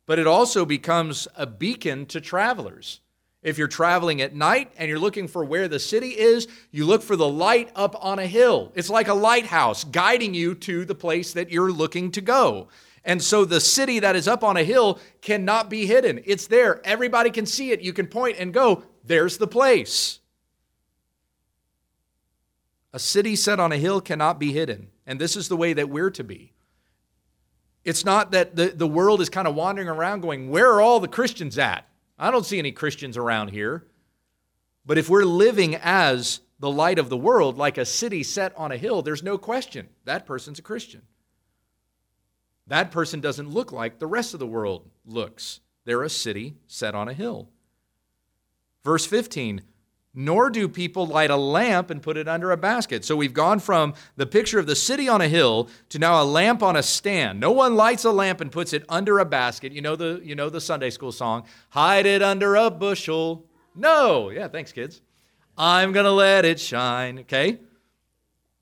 But 0.04 0.18
it 0.18 0.26
also 0.26 0.66
becomes 0.66 1.26
a 1.34 1.46
beacon 1.46 2.04
to 2.06 2.20
travelers. 2.20 3.00
If 3.42 3.56
you're 3.56 3.66
traveling 3.66 4.20
at 4.20 4.34
night 4.34 4.70
and 4.76 4.90
you're 4.90 4.98
looking 4.98 5.26
for 5.26 5.42
where 5.42 5.68
the 5.68 5.78
city 5.78 6.10
is, 6.10 6.46
you 6.70 6.84
look 6.84 7.02
for 7.02 7.16
the 7.16 7.28
light 7.28 7.70
up 7.74 7.96
on 8.04 8.18
a 8.18 8.26
hill. 8.26 8.72
It's 8.74 8.90
like 8.90 9.08
a 9.08 9.14
lighthouse 9.14 9.84
guiding 9.84 10.34
you 10.34 10.54
to 10.56 10.84
the 10.84 10.94
place 10.94 11.32
that 11.32 11.50
you're 11.50 11.72
looking 11.72 12.12
to 12.12 12.20
go. 12.20 12.68
And 13.02 13.22
so 13.22 13.46
the 13.46 13.60
city 13.60 14.00
that 14.00 14.16
is 14.16 14.28
up 14.28 14.44
on 14.44 14.58
a 14.58 14.64
hill 14.64 15.00
cannot 15.22 15.70
be 15.70 15.86
hidden. 15.86 16.20
It's 16.26 16.46
there. 16.46 16.82
Everybody 16.84 17.30
can 17.30 17.46
see 17.46 17.70
it. 17.70 17.80
You 17.80 17.94
can 17.94 18.06
point 18.06 18.36
and 18.38 18.52
go, 18.52 18.82
there's 19.02 19.38
the 19.38 19.46
place. 19.46 20.18
A 22.92 22.98
city 22.98 23.34
set 23.34 23.58
on 23.58 23.72
a 23.72 23.78
hill 23.78 24.02
cannot 24.02 24.38
be 24.38 24.52
hidden. 24.52 24.88
And 25.10 25.20
this 25.20 25.34
is 25.34 25.48
the 25.48 25.56
way 25.56 25.72
that 25.72 25.88
we're 25.88 26.12
to 26.12 26.22
be. 26.22 26.52
It's 27.84 28.04
not 28.04 28.30
that 28.30 28.54
the, 28.54 28.68
the 28.68 28.86
world 28.86 29.20
is 29.20 29.28
kind 29.28 29.48
of 29.48 29.56
wandering 29.56 29.88
around 29.88 30.20
going, 30.20 30.50
where 30.50 30.70
are 30.70 30.80
all 30.80 31.00
the 31.00 31.08
Christians 31.08 31.58
at? 31.58 31.84
I 32.16 32.30
don't 32.30 32.46
see 32.46 32.60
any 32.60 32.70
Christians 32.70 33.16
around 33.16 33.48
here. 33.48 33.88
But 34.86 34.98
if 34.98 35.10
we're 35.10 35.24
living 35.24 35.74
as 35.74 36.42
the 36.60 36.70
light 36.70 37.00
of 37.00 37.08
the 37.08 37.16
world, 37.16 37.58
like 37.58 37.76
a 37.76 37.84
city 37.84 38.22
set 38.22 38.56
on 38.56 38.70
a 38.70 38.76
hill, 38.76 39.02
there's 39.02 39.20
no 39.24 39.36
question 39.36 39.88
that 40.04 40.26
person's 40.26 40.60
a 40.60 40.62
Christian. 40.62 41.02
That 42.68 42.92
person 42.92 43.20
doesn't 43.20 43.50
look 43.50 43.72
like 43.72 43.98
the 43.98 44.06
rest 44.06 44.32
of 44.32 44.38
the 44.38 44.46
world 44.46 44.88
looks. 45.04 45.58
They're 45.86 46.04
a 46.04 46.08
city 46.08 46.54
set 46.68 46.94
on 46.94 47.08
a 47.08 47.14
hill. 47.14 47.48
Verse 48.84 49.06
15 49.06 49.62
nor 50.12 50.50
do 50.50 50.68
people 50.68 51.06
light 51.06 51.30
a 51.30 51.36
lamp 51.36 51.90
and 51.90 52.02
put 52.02 52.16
it 52.16 52.26
under 52.26 52.50
a 52.50 52.56
basket. 52.56 53.04
So 53.04 53.14
we've 53.14 53.32
gone 53.32 53.60
from 53.60 53.94
the 54.16 54.26
picture 54.26 54.58
of 54.58 54.66
the 54.66 54.74
city 54.74 55.08
on 55.08 55.20
a 55.20 55.28
hill 55.28 55.68
to 55.90 55.98
now 55.98 56.20
a 56.20 56.24
lamp 56.24 56.62
on 56.62 56.76
a 56.76 56.82
stand. 56.82 57.38
No 57.38 57.52
one 57.52 57.76
lights 57.76 58.04
a 58.04 58.10
lamp 58.10 58.40
and 58.40 58.50
puts 58.50 58.72
it 58.72 58.84
under 58.88 59.20
a 59.20 59.24
basket. 59.24 59.72
You 59.72 59.82
know 59.82 59.96
the 59.96 60.20
you 60.24 60.34
know 60.34 60.50
the 60.50 60.60
Sunday 60.60 60.90
school 60.90 61.12
song, 61.12 61.44
hide 61.70 62.06
it 62.06 62.22
under 62.22 62.56
a 62.56 62.70
bushel. 62.70 63.46
No. 63.74 64.30
Yeah, 64.30 64.48
thanks 64.48 64.72
kids. 64.72 65.00
I'm 65.56 65.92
going 65.92 66.04
to 66.04 66.12
let 66.12 66.44
it 66.44 66.58
shine, 66.58 67.20
okay? 67.20 67.58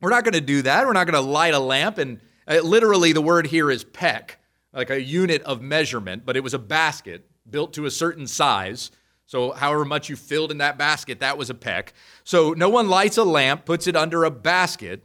We're 0.00 0.10
not 0.10 0.24
going 0.24 0.34
to 0.34 0.40
do 0.40 0.62
that. 0.62 0.86
We're 0.86 0.92
not 0.92 1.06
going 1.06 1.22
to 1.22 1.30
light 1.30 1.54
a 1.54 1.58
lamp 1.58 1.98
and 1.98 2.20
uh, 2.46 2.60
literally 2.62 3.12
the 3.12 3.20
word 3.20 3.46
here 3.46 3.70
is 3.70 3.84
peck, 3.84 4.38
like 4.72 4.90
a 4.90 5.00
unit 5.00 5.42
of 5.42 5.60
measurement, 5.60 6.24
but 6.24 6.36
it 6.36 6.42
was 6.42 6.54
a 6.54 6.58
basket 6.58 7.28
built 7.48 7.72
to 7.74 7.86
a 7.86 7.90
certain 7.90 8.26
size 8.26 8.90
so, 9.28 9.52
however 9.52 9.84
much 9.84 10.08
you 10.08 10.16
filled 10.16 10.50
in 10.50 10.56
that 10.56 10.78
basket, 10.78 11.20
that 11.20 11.36
was 11.36 11.50
a 11.50 11.54
peck. 11.54 11.92
So, 12.24 12.54
no 12.54 12.70
one 12.70 12.88
lights 12.88 13.18
a 13.18 13.24
lamp, 13.24 13.66
puts 13.66 13.86
it 13.86 13.94
under 13.94 14.24
a 14.24 14.30
basket, 14.30 15.04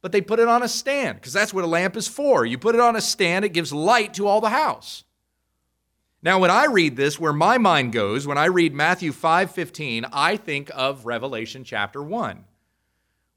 but 0.00 0.12
they 0.12 0.20
put 0.20 0.38
it 0.38 0.46
on 0.46 0.62
a 0.62 0.68
stand 0.68 1.16
because 1.18 1.32
that's 1.32 1.52
what 1.52 1.64
a 1.64 1.66
lamp 1.66 1.96
is 1.96 2.06
for. 2.06 2.46
You 2.46 2.56
put 2.56 2.76
it 2.76 2.80
on 2.80 2.94
a 2.94 3.00
stand, 3.00 3.44
it 3.44 3.48
gives 3.48 3.72
light 3.72 4.14
to 4.14 4.28
all 4.28 4.40
the 4.40 4.50
house. 4.50 5.02
Now, 6.22 6.38
when 6.38 6.52
I 6.52 6.66
read 6.66 6.94
this, 6.94 7.18
where 7.18 7.32
my 7.32 7.58
mind 7.58 7.92
goes, 7.92 8.28
when 8.28 8.38
I 8.38 8.44
read 8.44 8.74
Matthew 8.74 9.10
5:15, 9.10 10.06
I 10.12 10.36
think 10.36 10.70
of 10.72 11.04
Revelation 11.04 11.64
chapter 11.64 12.00
1. 12.00 12.44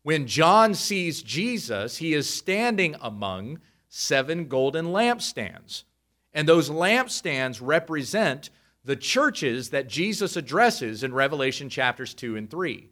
When 0.03 0.27
John 0.27 0.75
sees 0.75 1.23
Jesus, 1.23 1.97
he 1.97 2.13
is 2.13 2.29
standing 2.29 2.95
among 3.01 3.59
seven 3.89 4.47
golden 4.47 4.85
lampstands. 4.89 5.83
And 6.31 6.47
those 6.47 6.69
lampstands 6.69 7.59
represent 7.59 8.51
the 8.87 8.95
churches 8.95 9.71
that 9.71 9.89
Jesus 9.89 10.37
addresses 10.37 11.03
in 11.03 11.13
Revelation 11.13 11.67
chapters 11.67 12.13
2 12.13 12.37
and 12.37 12.49
3. 12.49 12.89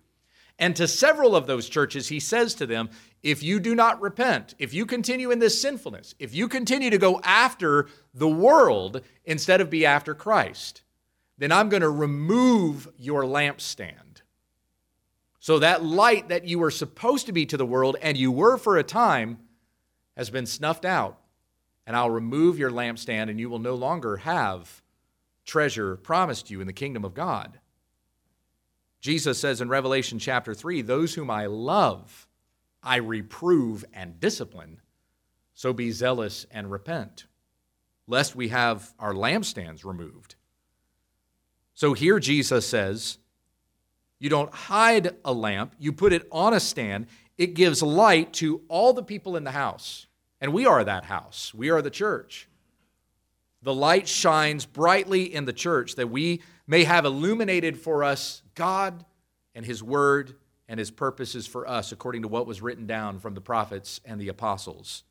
And 0.59 0.75
to 0.75 0.89
several 0.89 1.37
of 1.37 1.47
those 1.47 1.69
churches, 1.69 2.09
he 2.09 2.19
says 2.19 2.53
to 2.55 2.65
them, 2.65 2.89
If 3.23 3.41
you 3.41 3.61
do 3.61 3.73
not 3.73 4.01
repent, 4.01 4.55
if 4.59 4.73
you 4.73 4.85
continue 4.85 5.31
in 5.31 5.39
this 5.39 5.59
sinfulness, 5.59 6.13
if 6.19 6.35
you 6.35 6.49
continue 6.49 6.89
to 6.89 6.97
go 6.97 7.21
after 7.23 7.87
the 8.13 8.27
world 8.27 9.01
instead 9.23 9.61
of 9.61 9.69
be 9.69 9.85
after 9.85 10.13
Christ, 10.13 10.83
then 11.37 11.53
I'm 11.53 11.69
going 11.69 11.81
to 11.81 11.89
remove 11.89 12.89
your 12.97 13.23
lampstand. 13.23 14.21
So 15.39 15.59
that 15.59 15.85
light 15.85 16.27
that 16.27 16.45
you 16.45 16.59
were 16.59 16.71
supposed 16.71 17.27
to 17.27 17.31
be 17.31 17.45
to 17.45 17.57
the 17.57 17.65
world 17.65 17.95
and 18.01 18.17
you 18.17 18.33
were 18.33 18.57
for 18.57 18.77
a 18.77 18.83
time 18.83 19.39
has 20.17 20.29
been 20.29 20.45
snuffed 20.45 20.83
out. 20.83 21.21
And 21.87 21.95
I'll 21.95 22.09
remove 22.09 22.59
your 22.59 22.71
lampstand 22.71 23.29
and 23.29 23.39
you 23.39 23.49
will 23.49 23.59
no 23.59 23.75
longer 23.75 24.17
have 24.17 24.81
treasure 25.45 25.95
promised 25.95 26.49
you 26.49 26.61
in 26.61 26.67
the 26.67 26.73
kingdom 26.73 27.05
of 27.05 27.13
God. 27.13 27.59
Jesus 28.99 29.37
says 29.37 29.61
in 29.61 29.69
Revelation 29.69 30.17
chapter 30.17 30.53
3 30.53 30.81
Those 30.81 31.13
whom 31.13 31.29
I 31.29 31.45
love, 31.45 32.27
I 32.81 32.97
reprove 32.97 33.85
and 33.93 34.19
discipline. 34.19 34.81
So 35.53 35.71
be 35.71 35.91
zealous 35.91 36.45
and 36.51 36.71
repent, 36.71 37.25
lest 38.07 38.35
we 38.35 38.49
have 38.49 38.93
our 38.99 39.13
lampstands 39.13 39.85
removed. 39.85 40.35
So 41.75 41.93
here 41.93 42.19
Jesus 42.19 42.67
says, 42.67 43.19
You 44.19 44.29
don't 44.29 44.53
hide 44.53 45.15
a 45.23 45.31
lamp, 45.31 45.75
you 45.79 45.93
put 45.93 46.11
it 46.11 46.27
on 46.31 46.53
a 46.53 46.59
stand. 46.59 47.07
It 47.37 47.53
gives 47.53 47.83
light 47.83 48.33
to 48.33 48.61
all 48.69 48.93
the 48.93 49.03
people 49.03 49.35
in 49.35 49.43
the 49.43 49.51
house. 49.51 50.07
And 50.39 50.53
we 50.53 50.65
are 50.65 50.83
that 50.83 51.05
house, 51.05 51.53
we 51.53 51.69
are 51.69 51.81
the 51.81 51.89
church 51.89 52.47
the 53.65 53.73
light 53.73 54.07
shines 54.07 54.63
brightly 54.63 55.33
in 55.33 55.45
the 55.45 55.51
church 55.51 55.95
that 55.95 56.11
we 56.11 56.41
may 56.67 56.83
have 56.83 57.03
illuminated 57.03 57.79
for 57.79 58.03
us 58.03 58.43
God 58.53 59.03
and 59.55 59.65
His 59.65 59.81
Word 59.81 60.35
and 60.69 60.79
His 60.79 60.91
purposes 60.91 61.47
for 61.47 61.67
us 61.67 61.91
according 61.91 62.21
to 62.21 62.27
what 62.27 62.45
was 62.45 62.61
written 62.61 62.85
down 62.85 63.17
from 63.17 63.33
the 63.33 63.41
prophets 63.41 63.99
and 64.05 64.21
the 64.21 64.27
apostles. 64.27 65.03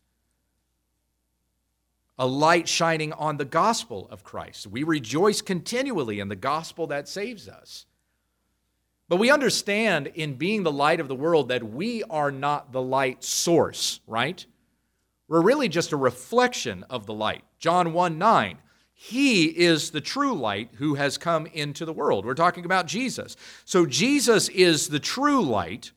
A 2.17 2.29
light 2.29 2.69
shining 2.69 3.13
on 3.15 3.39
the 3.39 3.45
gospel 3.45 4.07
of 4.09 4.23
Christ. 4.23 4.69
We 4.69 4.85
rejoice 4.85 5.43
continually 5.43 6.21
in 6.21 6.29
the 6.29 6.37
gospel 6.37 6.87
that 6.87 7.09
saves 7.09 7.49
us. 7.49 7.87
But 9.09 9.17
we 9.17 9.33
understand 9.33 10.07
in 10.15 10.35
being 10.35 10.63
the 10.63 10.71
light 10.71 11.01
of 11.01 11.09
the 11.09 11.17
world 11.17 11.49
that 11.49 11.65
we 11.65 12.05
are 12.05 12.31
not 12.31 12.71
the 12.71 12.81
light 12.81 13.25
source, 13.25 13.99
right? 14.07 14.47
We're 15.29 15.43
really 15.43 15.69
just 15.69 15.93
a 15.93 15.97
reflection 15.97 16.85
of 16.91 17.07
the 17.07 17.15
light. 17.15 17.45
John 17.59 17.93
1 17.93 18.19
9. 18.19 18.59
He 18.93 19.47
is 19.47 19.91
the 19.91 20.01
true 20.01 20.35
light 20.35 20.71
who 20.75 20.95
has 20.95 21.19
come 21.19 21.47
into 21.47 21.85
the 21.85 21.93
world. 21.93 22.25
We're 22.25 22.35
talking 22.35 22.65
about 22.65 22.87
Jesus. 22.87 23.37
So 23.65 23.87
Jesus 23.87 24.49
is 24.49 24.89
the 24.89 25.01
true 25.01 25.43
light. 25.43 25.91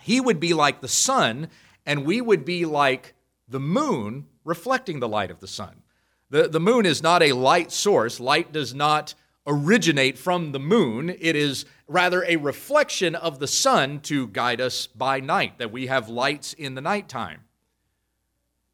He 0.00 0.20
would 0.20 0.40
be 0.40 0.52
like 0.52 0.80
the 0.80 0.88
sun, 0.88 1.48
and 1.84 2.04
we 2.04 2.20
would 2.20 2.44
be 2.44 2.64
like 2.64 3.14
the 3.48 3.60
moon 3.60 4.26
reflecting 4.44 5.00
the 5.00 5.08
light 5.08 5.30
of 5.30 5.40
the 5.40 5.46
sun. 5.46 5.82
The, 6.30 6.48
the 6.48 6.60
moon 6.60 6.84
is 6.84 7.02
not 7.02 7.22
a 7.22 7.32
light 7.32 7.70
source. 7.70 8.18
Light 8.18 8.52
does 8.52 8.74
not 8.74 9.14
originate 9.46 10.18
from 10.18 10.50
the 10.50 10.58
moon. 10.58 11.08
It 11.08 11.36
is 11.36 11.64
rather 11.86 12.24
a 12.24 12.36
reflection 12.36 13.14
of 13.14 13.38
the 13.38 13.46
sun 13.46 14.00
to 14.00 14.26
guide 14.28 14.60
us 14.60 14.88
by 14.88 15.20
night, 15.20 15.58
that 15.58 15.70
we 15.70 15.86
have 15.86 16.08
lights 16.08 16.52
in 16.52 16.74
the 16.74 16.80
nighttime. 16.80 17.45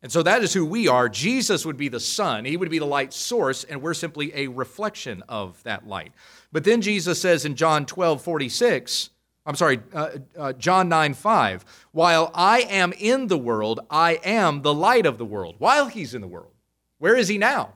And 0.03 0.11
so 0.11 0.23
that 0.25 0.43
is 0.43 0.53
who 0.53 0.67
we 0.67 0.89
are. 0.89 1.09
Jesus 1.09 1.65
would 1.65 1.77
be 1.77 1.89
the 1.89 2.01
sun, 2.01 2.45
he 2.45 2.57
would 2.57 2.71
be 2.71 2.79
the 2.79 2.85
light 2.85 3.13
source, 3.13 3.65
and 3.65 3.81
we're 3.81 3.95
simply 3.95 4.33
a 4.35 4.49
reflection 4.49 5.23
of 5.29 5.63
that 5.63 5.87
light. 5.87 6.13
But 6.51 6.65
then 6.65 6.83
Jesus 6.83 7.21
says 7.21 7.45
in 7.45 7.55
John 7.55 7.87
12 7.87 8.21
46, 8.23 9.11
I'm 9.45 9.57
sorry, 9.57 9.81
uh, 9.93 10.11
uh, 10.39 10.53
John 10.55 10.89
9 10.89 11.15
5, 11.15 11.65
while 11.93 12.31
I 12.35 12.61
am 12.61 12.93
in 12.93 13.29
the 13.29 13.39
world, 13.39 13.81
I 13.91 14.21
am 14.25 14.63
the 14.63 14.75
light 14.75 15.07
of 15.07 15.19
the 15.19 15.25
world. 15.25 15.57
While 15.59 15.87
he's 15.87 16.15
in 16.15 16.21
the 16.21 16.29
world. 16.29 16.53
Where 16.99 17.17
is 17.17 17.27
he 17.27 17.39
now? 17.39 17.75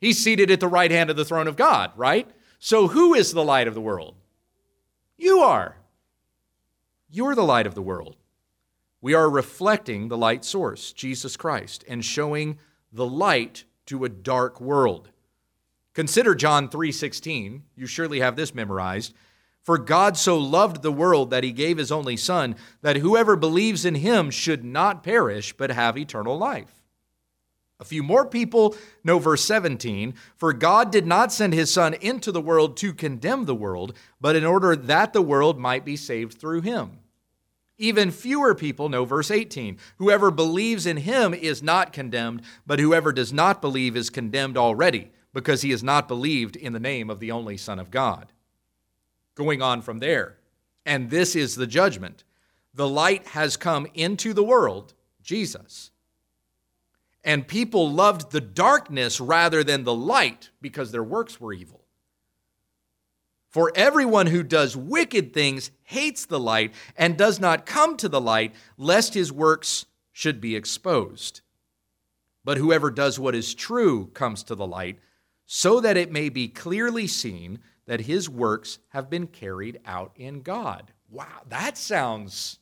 He's 0.00 0.22
seated 0.22 0.50
at 0.50 0.60
the 0.60 0.68
right 0.68 0.90
hand 0.90 1.10
of 1.10 1.16
the 1.16 1.24
throne 1.24 1.46
of 1.46 1.56
God, 1.56 1.92
right? 1.96 2.28
So, 2.58 2.88
who 2.88 3.12
is 3.12 3.32
the 3.32 3.44
light 3.44 3.68
of 3.68 3.74
the 3.74 3.80
world? 3.80 4.14
You 5.18 5.40
are. 5.40 5.76
You're 7.10 7.34
the 7.34 7.44
light 7.44 7.66
of 7.66 7.74
the 7.74 7.82
world. 7.82 8.16
We 9.02 9.14
are 9.14 9.28
reflecting 9.28 10.08
the 10.08 10.16
light 10.16 10.44
source, 10.44 10.92
Jesus 10.92 11.36
Christ, 11.36 11.84
and 11.88 12.04
showing 12.04 12.58
the 12.92 13.06
light 13.06 13.64
to 13.86 14.04
a 14.04 14.08
dark 14.08 14.60
world. 14.60 15.10
Consider 15.92 16.36
John 16.36 16.68
3:16. 16.68 17.64
You 17.74 17.86
surely 17.86 18.20
have 18.20 18.36
this 18.36 18.54
memorized. 18.54 19.12
For 19.60 19.76
God 19.76 20.16
so 20.16 20.38
loved 20.38 20.82
the 20.82 20.92
world 20.92 21.30
that 21.30 21.44
he 21.44 21.52
gave 21.52 21.78
his 21.78 21.92
only 21.92 22.16
son 22.16 22.56
that 22.80 22.96
whoever 22.96 23.36
believes 23.36 23.84
in 23.84 23.96
him 23.96 24.30
should 24.30 24.64
not 24.64 25.02
perish 25.02 25.52
but 25.52 25.70
have 25.70 25.98
eternal 25.98 26.38
life. 26.38 26.82
A 27.82 27.84
few 27.84 28.04
more 28.04 28.24
people 28.24 28.76
know 29.02 29.18
verse 29.18 29.44
17 29.44 30.14
For 30.36 30.52
God 30.52 30.92
did 30.92 31.04
not 31.04 31.32
send 31.32 31.52
his 31.52 31.72
Son 31.72 31.94
into 31.94 32.30
the 32.30 32.40
world 32.40 32.76
to 32.76 32.94
condemn 32.94 33.44
the 33.44 33.56
world, 33.56 33.96
but 34.20 34.36
in 34.36 34.44
order 34.44 34.76
that 34.76 35.12
the 35.12 35.22
world 35.22 35.58
might 35.58 35.84
be 35.84 35.96
saved 35.96 36.38
through 36.38 36.60
him. 36.60 36.98
Even 37.82 38.10
fewer 38.10 38.54
people 38.54 38.88
know 38.88 39.04
verse 39.04 39.30
18 39.30 39.78
Whoever 39.96 40.30
believes 40.30 40.86
in 40.86 40.98
him 40.98 41.34
is 41.34 41.62
not 41.62 41.92
condemned, 41.92 42.42
but 42.66 42.78
whoever 42.78 43.12
does 43.12 43.32
not 43.32 43.60
believe 43.60 43.96
is 43.96 44.10
condemned 44.10 44.56
already, 44.56 45.10
because 45.32 45.62
he 45.62 45.70
has 45.70 45.82
not 45.82 46.08
believed 46.08 46.56
in 46.56 46.72
the 46.72 46.80
name 46.80 47.10
of 47.10 47.20
the 47.20 47.32
only 47.32 47.56
Son 47.56 47.78
of 47.78 47.90
God. 47.90 48.32
Going 49.34 49.60
on 49.62 49.82
from 49.82 49.98
there, 49.98 50.36
and 50.86 51.10
this 51.10 51.34
is 51.34 51.56
the 51.56 51.66
judgment 51.66 52.24
the 52.74 52.88
light 52.88 53.26
has 53.28 53.56
come 53.56 53.86
into 53.94 54.32
the 54.32 54.44
world, 54.44 54.94
Jesus 55.22 55.90
and 57.24 57.46
people 57.46 57.90
loved 57.90 58.32
the 58.32 58.40
darkness 58.40 59.20
rather 59.20 59.62
than 59.62 59.84
the 59.84 59.94
light 59.94 60.50
because 60.60 60.90
their 60.90 61.04
works 61.04 61.40
were 61.40 61.52
evil. 61.52 61.81
For 63.52 63.70
everyone 63.74 64.28
who 64.28 64.42
does 64.42 64.76
wicked 64.76 65.34
things 65.34 65.70
hates 65.82 66.24
the 66.24 66.40
light 66.40 66.72
and 66.96 67.18
does 67.18 67.38
not 67.38 67.66
come 67.66 67.98
to 67.98 68.08
the 68.08 68.20
light, 68.20 68.54
lest 68.78 69.12
his 69.12 69.30
works 69.30 69.84
should 70.10 70.40
be 70.40 70.56
exposed. 70.56 71.42
But 72.44 72.56
whoever 72.56 72.90
does 72.90 73.20
what 73.20 73.34
is 73.34 73.54
true 73.54 74.06
comes 74.14 74.42
to 74.44 74.54
the 74.54 74.66
light, 74.66 74.98
so 75.44 75.80
that 75.80 75.98
it 75.98 76.10
may 76.10 76.30
be 76.30 76.48
clearly 76.48 77.06
seen 77.06 77.58
that 77.86 78.00
his 78.00 78.28
works 78.28 78.78
have 78.88 79.10
been 79.10 79.26
carried 79.26 79.80
out 79.84 80.12
in 80.16 80.40
God. 80.40 80.90
Wow, 81.10 81.42
that 81.50 81.76
sounds 81.76 82.58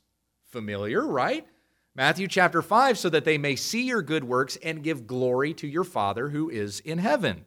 familiar, 0.48 1.06
right? 1.06 1.46
Matthew 1.94 2.26
chapter 2.26 2.62
5, 2.62 2.98
so 2.98 3.08
that 3.10 3.24
they 3.24 3.38
may 3.38 3.54
see 3.54 3.82
your 3.82 4.02
good 4.02 4.24
works 4.24 4.56
and 4.56 4.82
give 4.82 5.06
glory 5.06 5.54
to 5.54 5.68
your 5.68 5.84
Father 5.84 6.30
who 6.30 6.50
is 6.50 6.80
in 6.80 6.98
heaven. 6.98 7.44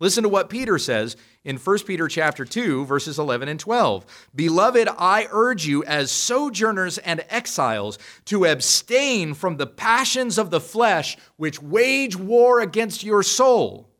Listen 0.00 0.22
to 0.22 0.30
what 0.30 0.48
Peter 0.48 0.78
says 0.78 1.14
in 1.44 1.58
1 1.58 1.78
Peter 1.80 2.08
chapter 2.08 2.46
2 2.46 2.86
verses 2.86 3.18
11 3.18 3.48
and 3.48 3.60
12. 3.60 4.28
Beloved, 4.34 4.88
I 4.98 5.28
urge 5.30 5.66
you 5.66 5.84
as 5.84 6.10
sojourners 6.10 6.96
and 6.96 7.22
exiles 7.28 7.98
to 8.24 8.46
abstain 8.46 9.34
from 9.34 9.58
the 9.58 9.66
passions 9.66 10.38
of 10.38 10.50
the 10.50 10.60
flesh 10.60 11.18
which 11.36 11.62
wage 11.62 12.16
war 12.16 12.60
against 12.60 13.04
your 13.04 13.22
soul. 13.22 13.90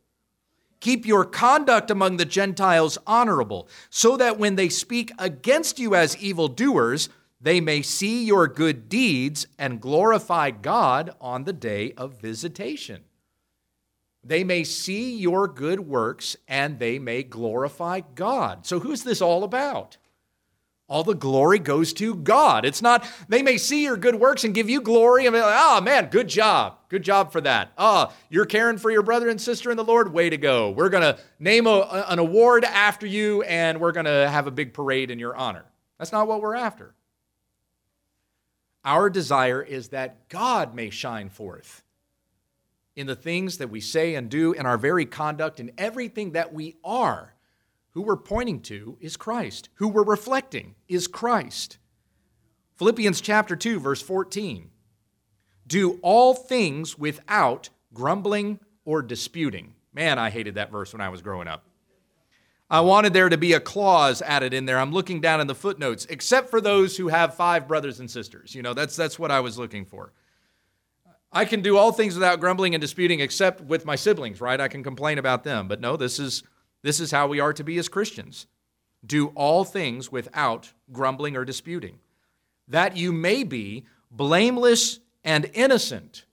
Keep 0.81 1.05
your 1.05 1.27
conduct 1.27 1.91
among 1.91 2.17
the 2.17 2.25
Gentiles 2.25 2.97
honorable, 3.07 3.69
so 3.91 4.17
that 4.17 4.39
when 4.39 4.57
they 4.57 4.71
speak 4.71 5.13
against 5.19 5.79
you 5.79 5.95
as 5.95 6.17
evildoers, 6.17 7.11
they 7.39 7.61
may 7.61 7.83
see 7.83 8.25
your 8.25 8.49
good 8.49 8.89
deeds 8.89 9.47
and 9.59 9.81
glorify 9.83 10.51
God 10.51 11.15
on 11.21 11.45
the 11.45 11.53
day 11.53 11.93
of 11.99 12.19
visitation. 12.19 13.05
They 14.23 14.45
may 14.45 14.65
see 14.65 15.17
your 15.17 15.49
good 15.49 15.81
works 15.81 16.37
and 16.47 16.79
they 16.79 16.99
may 16.99 17.23
glorify 17.23 18.01
God. 18.15 18.67
So, 18.67 18.81
who's 18.81 19.03
this 19.03 19.23
all 19.23 19.45
about? 19.45 19.97
All 20.91 21.05
the 21.05 21.15
glory 21.15 21.61
goes 21.61 21.93
to 21.95 22.17
God. 22.17 22.65
It's 22.65 22.83
not, 22.83 23.07
they 23.29 23.43
may 23.43 23.59
see 23.59 23.85
your 23.85 23.97
good 23.97 24.17
works 24.17 24.43
and 24.43 24.53
give 24.53 24.69
you 24.69 24.81
glory 24.81 25.25
and 25.25 25.33
be 25.33 25.41
like, 25.41 25.55
oh 25.57 25.81
man, 25.81 26.09
good 26.11 26.27
job. 26.27 26.79
Good 26.89 27.05
job 27.05 27.31
for 27.31 27.41
that. 27.43 27.71
Oh, 27.79 28.13
you're 28.29 28.45
caring 28.45 28.77
for 28.77 28.91
your 28.91 29.05
brother 29.05 29.29
and 29.29 29.41
sister 29.41 29.71
in 29.71 29.77
the 29.77 29.85
Lord? 29.85 30.13
Way 30.13 30.31
to 30.31 30.37
go. 30.37 30.71
We're 30.71 30.89
going 30.89 31.05
to 31.05 31.17
name 31.39 31.69
a, 31.69 32.07
an 32.09 32.19
award 32.19 32.65
after 32.65 33.07
you 33.07 33.43
and 33.43 33.81
we're 33.81 33.93
going 33.93 34.07
to 34.07 34.29
have 34.29 34.49
a 34.49 34.51
big 34.51 34.75
parade 34.75 35.13
in 35.13 35.21
your 35.21 35.37
honor. 35.37 35.65
That's 35.97 36.11
not 36.11 36.27
what 36.27 36.43
we're 36.43 36.57
after. 36.57 36.93
Our 38.85 39.11
desire 39.11 39.63
is 39.63 39.91
that 39.91 40.29
God 40.29 40.75
may 40.75 40.91
shine 40.91 41.29
forth 41.29 41.85
in 43.01 43.07
the 43.07 43.17
things 43.17 43.59
that 43.59 43.71
we 43.71 43.81
say 43.81 44.15
and 44.15 44.29
do, 44.29 44.53
in 44.53 44.67
our 44.67 44.79
very 44.79 45.07
conduct, 45.07 45.59
in 45.59 45.73
everything 45.79 46.33
that 46.33 46.53
we 46.53 46.77
are. 46.85 47.35
Who 47.93 48.03
we're 48.03 48.17
pointing 48.17 48.61
to 48.63 48.97
is 49.01 49.17
Christ. 49.17 49.69
Who 49.75 49.89
we're 49.89 50.05
reflecting 50.05 50.77
is 50.87 51.09
Christ. 51.09 51.79
Philippians 52.77 53.21
chapter 53.21 53.57
2, 53.57 53.81
verse 53.81 54.01
14. 54.01 54.71
Do 55.67 55.99
all 56.03 56.35
things 56.35 56.99
without 56.99 57.71
grumbling 57.93 58.61
or 58.85 59.03
disputing. 59.03 59.75
Man, 59.93 60.19
I 60.19 60.31
hated 60.31 60.55
that 60.55 60.71
verse 60.71 60.93
when 60.93 61.01
I 61.01 61.09
was 61.09 61.23
growing 61.23 61.49
up. 61.49 61.65
I 62.71 62.81
wanted 62.83 63.13
there 63.13 63.29
to 63.29 63.37
be 63.37 63.55
a 63.55 63.61
clause 63.61 64.23
added 64.23 64.55
in 64.55 64.65
there. 64.65 64.79
I'm 64.79 64.93
looking 64.93 65.21
down 65.21 65.41
in 65.41 65.49
the 65.49 65.55
footnotes, 65.57 66.07
except 66.09 66.51
for 66.51 66.61
those 66.61 66.97
who 66.97 67.09
have 67.09 67.35
five 67.35 67.67
brothers 67.67 67.99
and 67.99 68.09
sisters. 68.09 68.55
You 68.55 68.63
know, 68.63 68.75
that's, 68.75 68.95
that's 68.95 69.19
what 69.19 69.33
I 69.33 69.41
was 69.41 69.59
looking 69.59 69.85
for. 69.85 70.13
I 71.33 71.45
can 71.45 71.61
do 71.61 71.77
all 71.77 71.93
things 71.93 72.15
without 72.15 72.41
grumbling 72.41 72.75
and 72.75 72.81
disputing, 72.83 73.21
except 73.21 73.61
with 73.61 73.85
my 73.85 73.97
siblings, 73.97 74.41
right? 74.41 74.61
I 74.61 74.69
can 74.69 74.83
complain 74.83 75.19
about 75.19 75.45
them. 75.45 75.69
But 75.69 75.81
no, 75.81 75.97
this 75.97 76.19
is, 76.19 76.43
this 76.83 76.99
is 76.99 77.13
how 77.13 77.29
we 77.29 77.39
are 77.39 77.53
to 77.53 77.63
be 77.63 77.79
as 77.79 77.89
Christians. 77.89 78.47
Do 79.07 79.29
all 79.29 79.65
things 79.65 80.11
without 80.11 80.73
grumbling 80.93 81.37
or 81.37 81.45
disputing, 81.45 82.01
that 82.69 82.97
you 82.97 83.13
may 83.13 83.45
be 83.45 83.85
blameless 84.11 84.99
and 85.23 85.51
innocent, 85.55 86.25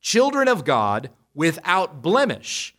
children 0.00 0.46
of 0.46 0.64
God 0.64 1.10
without 1.34 2.02
blemish 2.02 2.74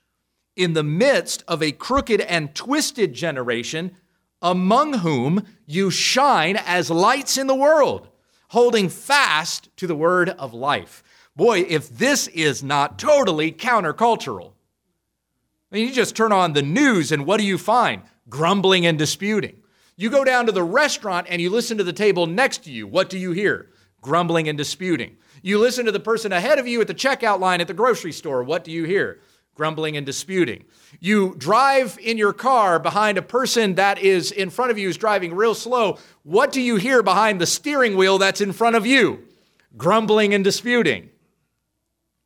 in 0.56 0.74
the 0.74 0.84
midst 0.84 1.44
of 1.48 1.64
a 1.64 1.72
crooked 1.72 2.22
and 2.22 2.54
twisted 2.54 3.14
generation, 3.14 3.96
among 4.42 5.00
whom 5.00 5.44
you 5.66 5.90
shine 5.90 6.58
as 6.58 6.92
lights 6.92 7.38
in 7.38 7.48
the 7.48 7.56
world, 7.56 8.08
holding 8.50 8.88
fast 8.88 9.70
to 9.78 9.88
the 9.88 9.96
word 9.96 10.30
of 10.30 10.54
life. 10.54 11.02
Boy, 11.36 11.62
if 11.62 11.90
this 11.90 12.28
is 12.28 12.64
not 12.64 13.00
totally 13.00 13.52
countercultural. 13.52 14.52
I 15.72 15.76
mean, 15.76 15.88
you 15.88 15.94
just 15.94 16.16
turn 16.16 16.32
on 16.32 16.54
the 16.54 16.62
news 16.62 17.12
and 17.12 17.26
what 17.26 17.40
do 17.40 17.46
you 17.46 17.58
find? 17.58 18.04
Grumbling 18.30 18.86
and 18.86 18.98
disputing. 18.98 19.58
You 19.96 20.10
go 20.10 20.24
down 20.24 20.46
to 20.46 20.52
the 20.52 20.64
restaurant 20.64 21.28
and 21.30 21.42
you 21.42 21.50
listen 21.50 21.78
to 21.78 21.84
the 21.84 21.94
table 21.94 22.28
next 22.28 22.64
to 22.66 22.72
you. 22.72 22.88
What 22.88 23.10
do 23.10 23.18
you 23.18 23.32
hear? 23.32 23.70
Grumbling 24.02 24.48
and 24.48 24.58
disputing. 24.58 25.18
You 25.42 25.60
listen 25.60 25.86
to 25.86 25.92
the 25.92 26.00
person 26.00 26.32
ahead 26.32 26.60
of 26.60 26.68
you 26.68 26.80
at 26.82 26.88
the 26.88 26.94
checkout 26.94 27.40
line 27.40 27.62
at 27.62 27.68
the 27.68 27.74
grocery 27.74 28.12
store. 28.12 28.44
What 28.44 28.64
do 28.64 28.72
you 28.72 28.84
hear? 28.84 29.20
grumbling 29.56 29.98
and 29.98 30.06
disputing. 30.06 30.66
You 31.00 31.36
drive 31.38 31.98
in 32.02 32.18
your 32.18 32.34
car 32.34 32.80
behind 32.80 33.18
a 33.18 33.22
person 33.22 33.76
that 33.76 34.00
is 34.00 34.32
in 34.32 34.50
front 34.50 34.72
of 34.72 34.78
you 34.78 34.90
is 34.90 34.98
driving 34.98 35.36
real 35.36 35.54
slow. 35.54 35.98
What 36.24 36.52
do 36.52 36.62
you 36.62 36.78
hear 36.78 37.04
behind 37.04 37.40
the 37.40 37.46
steering 37.46 37.96
wheel 37.96 38.18
that's 38.18 38.42
in 38.42 38.52
front 38.52 38.76
of 38.76 38.86
you? 38.86 39.28
Grumbling 39.78 40.34
and 40.34 40.44
disputing. 40.44 41.10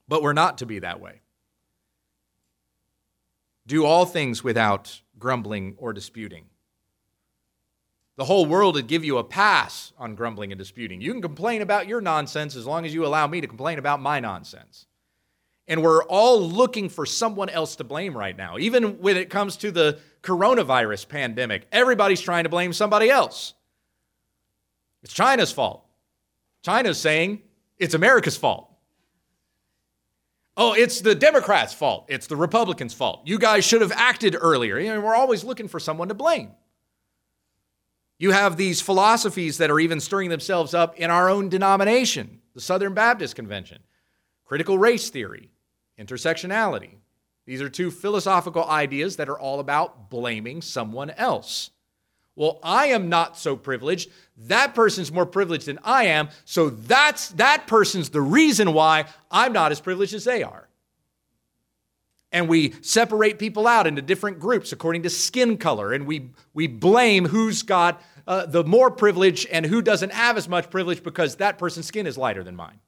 But 0.08 0.22
we're 0.22 0.34
not 0.34 0.60
to 0.60 0.66
be 0.66 0.80
that 0.80 1.02
way. 1.02 1.22
Do 3.66 3.86
all 3.86 4.06
things 4.06 4.44
without 4.44 5.02
grumbling 5.20 5.76
or 5.78 5.92
disputing. 5.92 6.46
The 8.16 8.26
whole 8.26 8.46
world 8.46 8.76
would 8.76 8.88
give 8.88 9.06
you 9.06 9.20
a 9.20 9.24
pass 9.24 9.94
on 9.98 10.16
grumbling 10.16 10.52
and 10.52 10.58
disputing. 10.58 11.02
You 11.02 11.12
can 11.12 11.22
complain 11.22 11.62
about 11.62 11.88
your 11.88 12.02
nonsense 12.02 12.56
as 12.56 12.66
long 12.66 12.86
as 12.86 12.94
you 12.94 13.06
allow 13.06 13.28
me 13.28 13.42
to 13.42 13.48
complain 13.48 13.78
about 13.78 14.02
my 14.02 14.20
nonsense. 14.20 14.88
And 15.68 15.84
we're 15.84 16.04
all 16.06 16.42
looking 16.42 16.90
for 16.90 17.06
someone 17.06 17.50
else 17.50 17.76
to 17.76 17.84
blame 17.84 18.18
right 18.18 18.36
now. 18.36 18.58
Even 18.58 19.00
when 19.02 19.18
it 19.18 19.30
comes 19.30 19.58
to 19.58 19.70
the 19.70 20.00
coronavirus 20.24 21.10
pandemic, 21.10 21.68
everybody's 21.72 22.22
trying 22.22 22.46
to 22.46 22.50
blame 22.50 22.74
somebody 22.74 23.10
else. 23.10 23.54
It's 25.04 25.14
China's 25.14 25.52
fault. 25.52 25.86
China's 26.64 27.00
saying 27.00 27.42
it's 27.78 27.94
America's 27.94 28.38
fault. 28.38 28.67
Oh, 30.60 30.74
it's 30.74 31.02
the 31.02 31.14
Democrats' 31.14 31.76
fault. 31.76 32.06
It's 32.10 32.26
the 32.26 32.36
Republicans' 32.36 32.96
fault. 32.96 33.22
You 33.26 33.38
guys 33.38 33.64
should 33.64 33.82
have 33.82 33.92
acted 33.92 34.36
earlier. 34.40 34.80
You 34.80 34.96
know, 34.96 35.00
we're 35.00 35.16
always 35.16 35.44
looking 35.44 35.68
for 35.68 35.80
someone 35.80 36.08
to 36.08 36.16
blame. 36.16 36.52
You 38.18 38.32
have 38.32 38.58
these 38.58 38.82
philosophies 38.82 39.60
that 39.60 39.70
are 39.70 39.80
even 39.80 40.00
stirring 40.00 40.32
themselves 40.32 40.74
up 40.74 40.98
in 40.98 41.12
our 41.12 41.30
own 41.30 41.50
denomination, 41.50 42.42
the 42.56 42.62
Southern 42.62 42.96
Baptist 42.96 43.36
Convention. 43.36 43.84
Critical 44.46 44.80
race 44.80 45.12
theory, 45.12 45.52
intersectionality. 46.00 46.96
These 47.46 47.62
are 47.62 47.70
two 47.70 47.92
philosophical 47.92 48.66
ideas 48.66 49.18
that 49.18 49.30
are 49.30 49.40
all 49.40 49.60
about 49.60 50.10
blaming 50.10 50.64
someone 50.64 51.12
else. 51.12 51.70
Well, 52.38 52.60
I 52.64 52.88
am 52.88 53.10
not 53.10 53.38
so 53.38 53.58
privileged. 53.58 54.10
That 54.38 54.76
person's 54.76 55.12
more 55.12 55.26
privileged 55.26 55.66
than 55.66 55.80
I 55.84 56.06
am, 56.06 56.30
so 56.46 56.70
that's 56.70 57.30
that 57.32 57.68
person's 57.68 58.10
the 58.12 58.22
reason 58.22 58.74
why 58.74 59.06
I'm 59.30 59.52
not 59.52 59.72
as 59.74 59.82
privileged 59.82 60.14
as 60.14 60.24
they 60.24 60.44
are. 60.44 60.70
and 62.32 62.48
we 62.50 62.74
separate 62.82 63.40
people 63.40 63.68
out 63.68 63.88
into 63.88 64.02
different 64.02 64.40
groups 64.40 64.72
according 64.72 65.04
to 65.04 65.10
skin 65.10 65.58
color, 65.58 65.94
and 65.94 66.06
we, 66.06 66.30
we 66.54 66.68
blame 66.68 67.26
who's 67.26 67.64
got 67.64 68.02
uh, 68.28 68.46
the 68.46 68.64
more 68.64 68.92
privilege 68.92 69.48
and 69.52 69.66
who 69.66 69.82
doesn't 69.82 70.12
have 70.12 70.38
as 70.38 70.48
much 70.50 70.70
privilege 70.70 71.02
because 71.04 71.38
that 71.38 71.58
person's 71.58 71.86
skin 71.86 72.06
is 72.06 72.18
lighter 72.18 72.44
than 72.44 72.56
mine. 72.56 72.80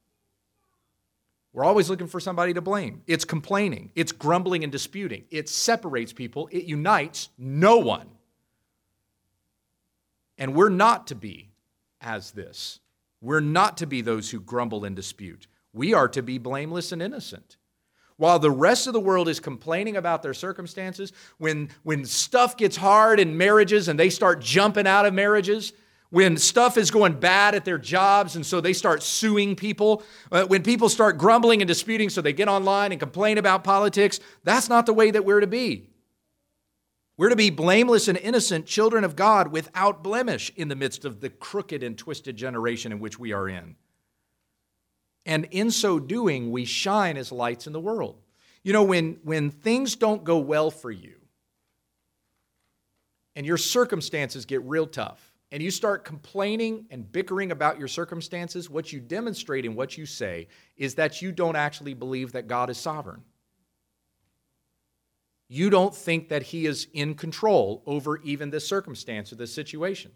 We're 1.52 1.64
always 1.64 1.90
looking 1.90 2.06
for 2.06 2.20
somebody 2.20 2.54
to 2.54 2.60
blame. 2.60 3.02
It's 3.06 3.24
complaining, 3.24 3.90
it's 3.96 4.12
grumbling 4.12 4.62
and 4.62 4.70
disputing. 4.70 5.24
It 5.30 5.48
separates 5.48 6.12
people, 6.12 6.48
it 6.52 6.64
unites 6.64 7.30
no 7.38 7.78
one. 7.78 8.08
And 10.40 10.54
we're 10.54 10.70
not 10.70 11.06
to 11.08 11.14
be 11.14 11.50
as 12.00 12.32
this. 12.32 12.80
We're 13.20 13.40
not 13.40 13.76
to 13.76 13.86
be 13.86 14.00
those 14.00 14.30
who 14.30 14.40
grumble 14.40 14.84
and 14.86 14.96
dispute. 14.96 15.46
We 15.72 15.92
are 15.92 16.08
to 16.08 16.22
be 16.22 16.38
blameless 16.38 16.90
and 16.90 17.02
innocent. 17.02 17.58
While 18.16 18.38
the 18.38 18.50
rest 18.50 18.86
of 18.86 18.92
the 18.92 19.00
world 19.00 19.28
is 19.28 19.38
complaining 19.38 19.96
about 19.96 20.22
their 20.22 20.34
circumstances, 20.34 21.12
when, 21.38 21.68
when 21.82 22.04
stuff 22.04 22.56
gets 22.56 22.76
hard 22.76 23.20
in 23.20 23.36
marriages 23.36 23.88
and 23.88 24.00
they 24.00 24.10
start 24.10 24.40
jumping 24.40 24.86
out 24.86 25.06
of 25.06 25.14
marriages, 25.14 25.72
when 26.10 26.36
stuff 26.36 26.76
is 26.76 26.90
going 26.90 27.20
bad 27.20 27.54
at 27.54 27.64
their 27.64 27.78
jobs 27.78 28.36
and 28.36 28.44
so 28.44 28.60
they 28.60 28.72
start 28.72 29.02
suing 29.02 29.54
people, 29.54 30.02
uh, 30.32 30.44
when 30.44 30.62
people 30.62 30.88
start 30.88 31.18
grumbling 31.18 31.60
and 31.62 31.68
disputing 31.68 32.10
so 32.10 32.20
they 32.20 32.32
get 32.32 32.48
online 32.48 32.92
and 32.92 33.00
complain 33.00 33.38
about 33.38 33.62
politics, 33.62 34.20
that's 34.42 34.68
not 34.68 34.86
the 34.86 34.94
way 34.94 35.10
that 35.10 35.24
we're 35.24 35.40
to 35.40 35.46
be. 35.46 35.89
We're 37.20 37.28
to 37.28 37.36
be 37.36 37.50
blameless 37.50 38.08
and 38.08 38.16
innocent 38.16 38.64
children 38.64 39.04
of 39.04 39.14
God 39.14 39.48
without 39.48 40.02
blemish 40.02 40.50
in 40.56 40.68
the 40.68 40.74
midst 40.74 41.04
of 41.04 41.20
the 41.20 41.28
crooked 41.28 41.82
and 41.82 41.98
twisted 41.98 42.34
generation 42.34 42.92
in 42.92 42.98
which 42.98 43.18
we 43.18 43.34
are 43.34 43.46
in. 43.46 43.76
And 45.26 45.46
in 45.50 45.70
so 45.70 45.98
doing, 45.98 46.50
we 46.50 46.64
shine 46.64 47.18
as 47.18 47.30
lights 47.30 47.66
in 47.66 47.74
the 47.74 47.78
world. 47.78 48.22
You 48.62 48.72
know, 48.72 48.84
when, 48.84 49.18
when 49.22 49.50
things 49.50 49.96
don't 49.96 50.24
go 50.24 50.38
well 50.38 50.70
for 50.70 50.90
you 50.90 51.16
and 53.36 53.44
your 53.44 53.58
circumstances 53.58 54.46
get 54.46 54.62
real 54.62 54.86
tough, 54.86 55.34
and 55.52 55.62
you 55.62 55.70
start 55.70 56.06
complaining 56.06 56.86
and 56.88 57.12
bickering 57.12 57.52
about 57.52 57.78
your 57.78 57.88
circumstances, 57.88 58.70
what 58.70 58.94
you 58.94 58.98
demonstrate 58.98 59.66
in 59.66 59.74
what 59.74 59.98
you 59.98 60.06
say 60.06 60.48
is 60.78 60.94
that 60.94 61.20
you 61.20 61.32
don't 61.32 61.56
actually 61.56 61.92
believe 61.92 62.32
that 62.32 62.48
God 62.48 62.70
is 62.70 62.78
sovereign. 62.78 63.20
You 65.52 65.68
don't 65.68 65.92
think 65.92 66.28
that 66.28 66.44
He 66.44 66.66
is 66.66 66.86
in 66.92 67.16
control 67.16 67.82
over 67.84 68.18
even 68.22 68.50
this 68.50 68.66
circumstance 68.66 69.32
or 69.32 69.34
this 69.34 69.52
situation 69.52 70.12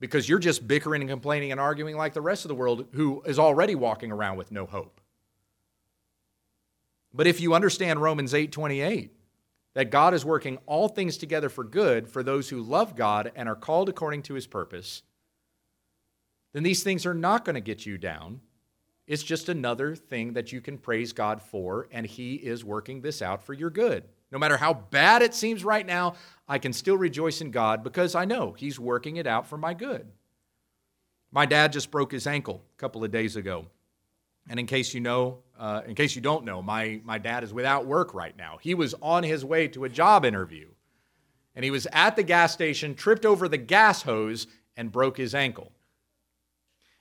because 0.00 0.28
you're 0.28 0.40
just 0.40 0.66
bickering 0.66 1.02
and 1.02 1.08
complaining 1.08 1.52
and 1.52 1.60
arguing 1.60 1.96
like 1.96 2.14
the 2.14 2.20
rest 2.20 2.44
of 2.44 2.48
the 2.48 2.54
world 2.56 2.88
who 2.94 3.22
is 3.22 3.38
already 3.38 3.76
walking 3.76 4.10
around 4.10 4.36
with 4.38 4.50
no 4.50 4.66
hope. 4.66 5.00
But 7.12 7.28
if 7.28 7.40
you 7.40 7.54
understand 7.54 8.02
Romans 8.02 8.34
8:28, 8.34 9.10
that 9.74 9.92
God 9.92 10.14
is 10.14 10.24
working 10.24 10.58
all 10.66 10.88
things 10.88 11.16
together 11.16 11.48
for 11.48 11.62
good 11.62 12.08
for 12.08 12.24
those 12.24 12.48
who 12.48 12.60
love 12.60 12.96
God 12.96 13.30
and 13.36 13.48
are 13.48 13.54
called 13.54 13.88
according 13.88 14.22
to 14.22 14.34
his 14.34 14.48
purpose, 14.48 15.04
then 16.52 16.64
these 16.64 16.82
things 16.82 17.06
are 17.06 17.14
not 17.14 17.44
going 17.44 17.54
to 17.54 17.60
get 17.60 17.86
you 17.86 17.98
down. 17.98 18.40
It's 19.06 19.22
just 19.22 19.48
another 19.48 19.94
thing 19.94 20.32
that 20.32 20.52
you 20.52 20.60
can 20.60 20.78
praise 20.78 21.12
God 21.12 21.42
for, 21.42 21.88
and 21.92 22.06
he 22.06 22.34
is 22.36 22.64
working 22.64 23.00
this 23.02 23.20
out 23.20 23.44
for 23.44 23.52
your 23.52 23.70
good. 23.70 24.04
No 24.32 24.38
matter 24.38 24.56
how 24.56 24.74
bad 24.74 25.22
it 25.22 25.34
seems 25.34 25.64
right 25.64 25.86
now, 25.86 26.14
I 26.48 26.58
can 26.58 26.72
still 26.72 26.96
rejoice 26.96 27.40
in 27.40 27.50
God 27.50 27.84
because 27.84 28.14
I 28.14 28.24
know 28.24 28.52
He's 28.52 28.80
working 28.80 29.16
it 29.16 29.26
out 29.26 29.46
for 29.46 29.56
my 29.56 29.74
good. 29.74 30.10
My 31.30 31.46
dad 31.46 31.72
just 31.72 31.90
broke 31.90 32.12
his 32.12 32.26
ankle 32.26 32.62
a 32.76 32.78
couple 32.78 33.04
of 33.04 33.10
days 33.10 33.36
ago. 33.36 33.66
And 34.48 34.60
in 34.60 34.66
case 34.66 34.94
you 34.94 35.00
know, 35.00 35.38
uh, 35.58 35.82
in 35.86 35.94
case 35.94 36.14
you 36.14 36.20
don't 36.20 36.44
know, 36.44 36.62
my, 36.62 37.00
my 37.04 37.18
dad 37.18 37.42
is 37.42 37.52
without 37.52 37.86
work 37.86 38.14
right 38.14 38.36
now. 38.36 38.58
He 38.60 38.74
was 38.74 38.94
on 39.02 39.22
his 39.24 39.44
way 39.44 39.66
to 39.68 39.84
a 39.84 39.88
job 39.88 40.24
interview. 40.24 40.68
And 41.56 41.64
he 41.64 41.70
was 41.70 41.86
at 41.92 42.14
the 42.14 42.22
gas 42.22 42.52
station, 42.52 42.94
tripped 42.94 43.26
over 43.26 43.48
the 43.48 43.56
gas 43.56 44.02
hose, 44.02 44.46
and 44.76 44.92
broke 44.92 45.16
his 45.16 45.34
ankle. 45.34 45.72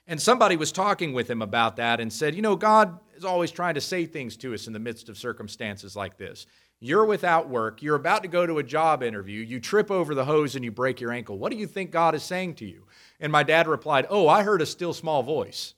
And 0.06 0.22
somebody 0.22 0.58
was 0.58 0.72
talking 0.72 1.14
with 1.14 1.30
him 1.30 1.41
about 1.41 1.78
that 1.78 1.99
and 1.99 2.12
said, 2.12 2.36
You 2.36 2.41
know, 2.41 2.56
God 2.56 2.99
is 3.16 3.24
always 3.24 3.51
trying 3.51 3.76
to 3.76 3.82
say 3.82 4.06
things 4.06 4.36
to 4.38 4.54
us 4.54 4.68
in 4.68 4.74
the 4.74 4.80
midst 4.80 5.10
of 5.10 5.18
circumstances 5.18 5.95
like 5.95 6.18
this. 6.18 6.45
You're 6.80 7.06
without 7.06 7.47
work. 7.47 7.82
You're 7.82 7.95
about 7.95 8.24
to 8.24 8.28
go 8.28 8.45
to 8.45 8.58
a 8.58 8.64
job 8.64 9.04
interview. 9.04 9.39
You 9.39 9.62
trip 9.62 9.89
over 9.89 10.14
the 10.14 10.26
hose 10.26 10.56
and 10.56 10.66
you 10.66 10.72
break 10.72 10.99
your 10.99 11.14
ankle. 11.14 11.38
What 11.39 11.51
do 11.51 11.58
you 11.58 11.68
think 11.68 11.91
God 11.91 12.14
is 12.14 12.24
saying 12.24 12.56
to 12.56 12.66
you? 12.66 12.84
And 13.22 13.32
my 13.32 13.43
dad 13.43 13.68
replied, 13.68 14.06
Oh, 14.10 14.28
I 14.28 14.43
heard 14.43 14.62
a 14.62 14.66
still 14.66 14.93
small 14.93 15.24
voice. 15.24 15.76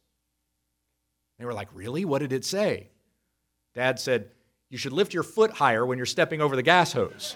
They 1.38 1.46
were 1.46 1.54
like, 1.54 1.70
Really? 1.74 2.06
What 2.06 2.20
did 2.20 2.34
it 2.34 2.46
say? 2.46 2.90
Dad 3.76 4.00
said, 4.00 4.32
You 4.72 4.80
should 4.80 4.94
lift 4.94 5.14
your 5.14 5.22
foot 5.22 5.52
higher 5.52 5.86
when 5.86 6.00
you're 6.00 6.08
stepping 6.08 6.42
over 6.42 6.56
the 6.56 6.64
gas 6.64 6.94
hose. 6.94 7.36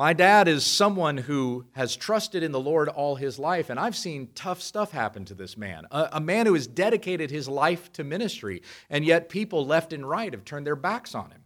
My 0.00 0.14
dad 0.14 0.48
is 0.48 0.64
someone 0.64 1.18
who 1.18 1.66
has 1.72 1.94
trusted 1.94 2.42
in 2.42 2.52
the 2.52 2.58
Lord 2.58 2.88
all 2.88 3.16
his 3.16 3.38
life, 3.38 3.68
and 3.68 3.78
I've 3.78 3.94
seen 3.94 4.30
tough 4.34 4.62
stuff 4.62 4.92
happen 4.92 5.26
to 5.26 5.34
this 5.34 5.58
man. 5.58 5.84
A, 5.90 6.08
a, 6.12 6.20
man 6.22 6.46
who 6.46 6.54
has 6.54 6.66
dedicated 6.66 7.30
his 7.30 7.50
life 7.50 7.92
to 7.92 8.02
ministry, 8.02 8.62
and 8.88 9.04
yet 9.04 9.28
people 9.28 9.66
left 9.66 9.92
and 9.92 10.08
right 10.08 10.32
have 10.32 10.46
turned 10.46 10.66
their 10.66 10.74
backs 10.74 11.14
on 11.14 11.30
him. 11.30 11.42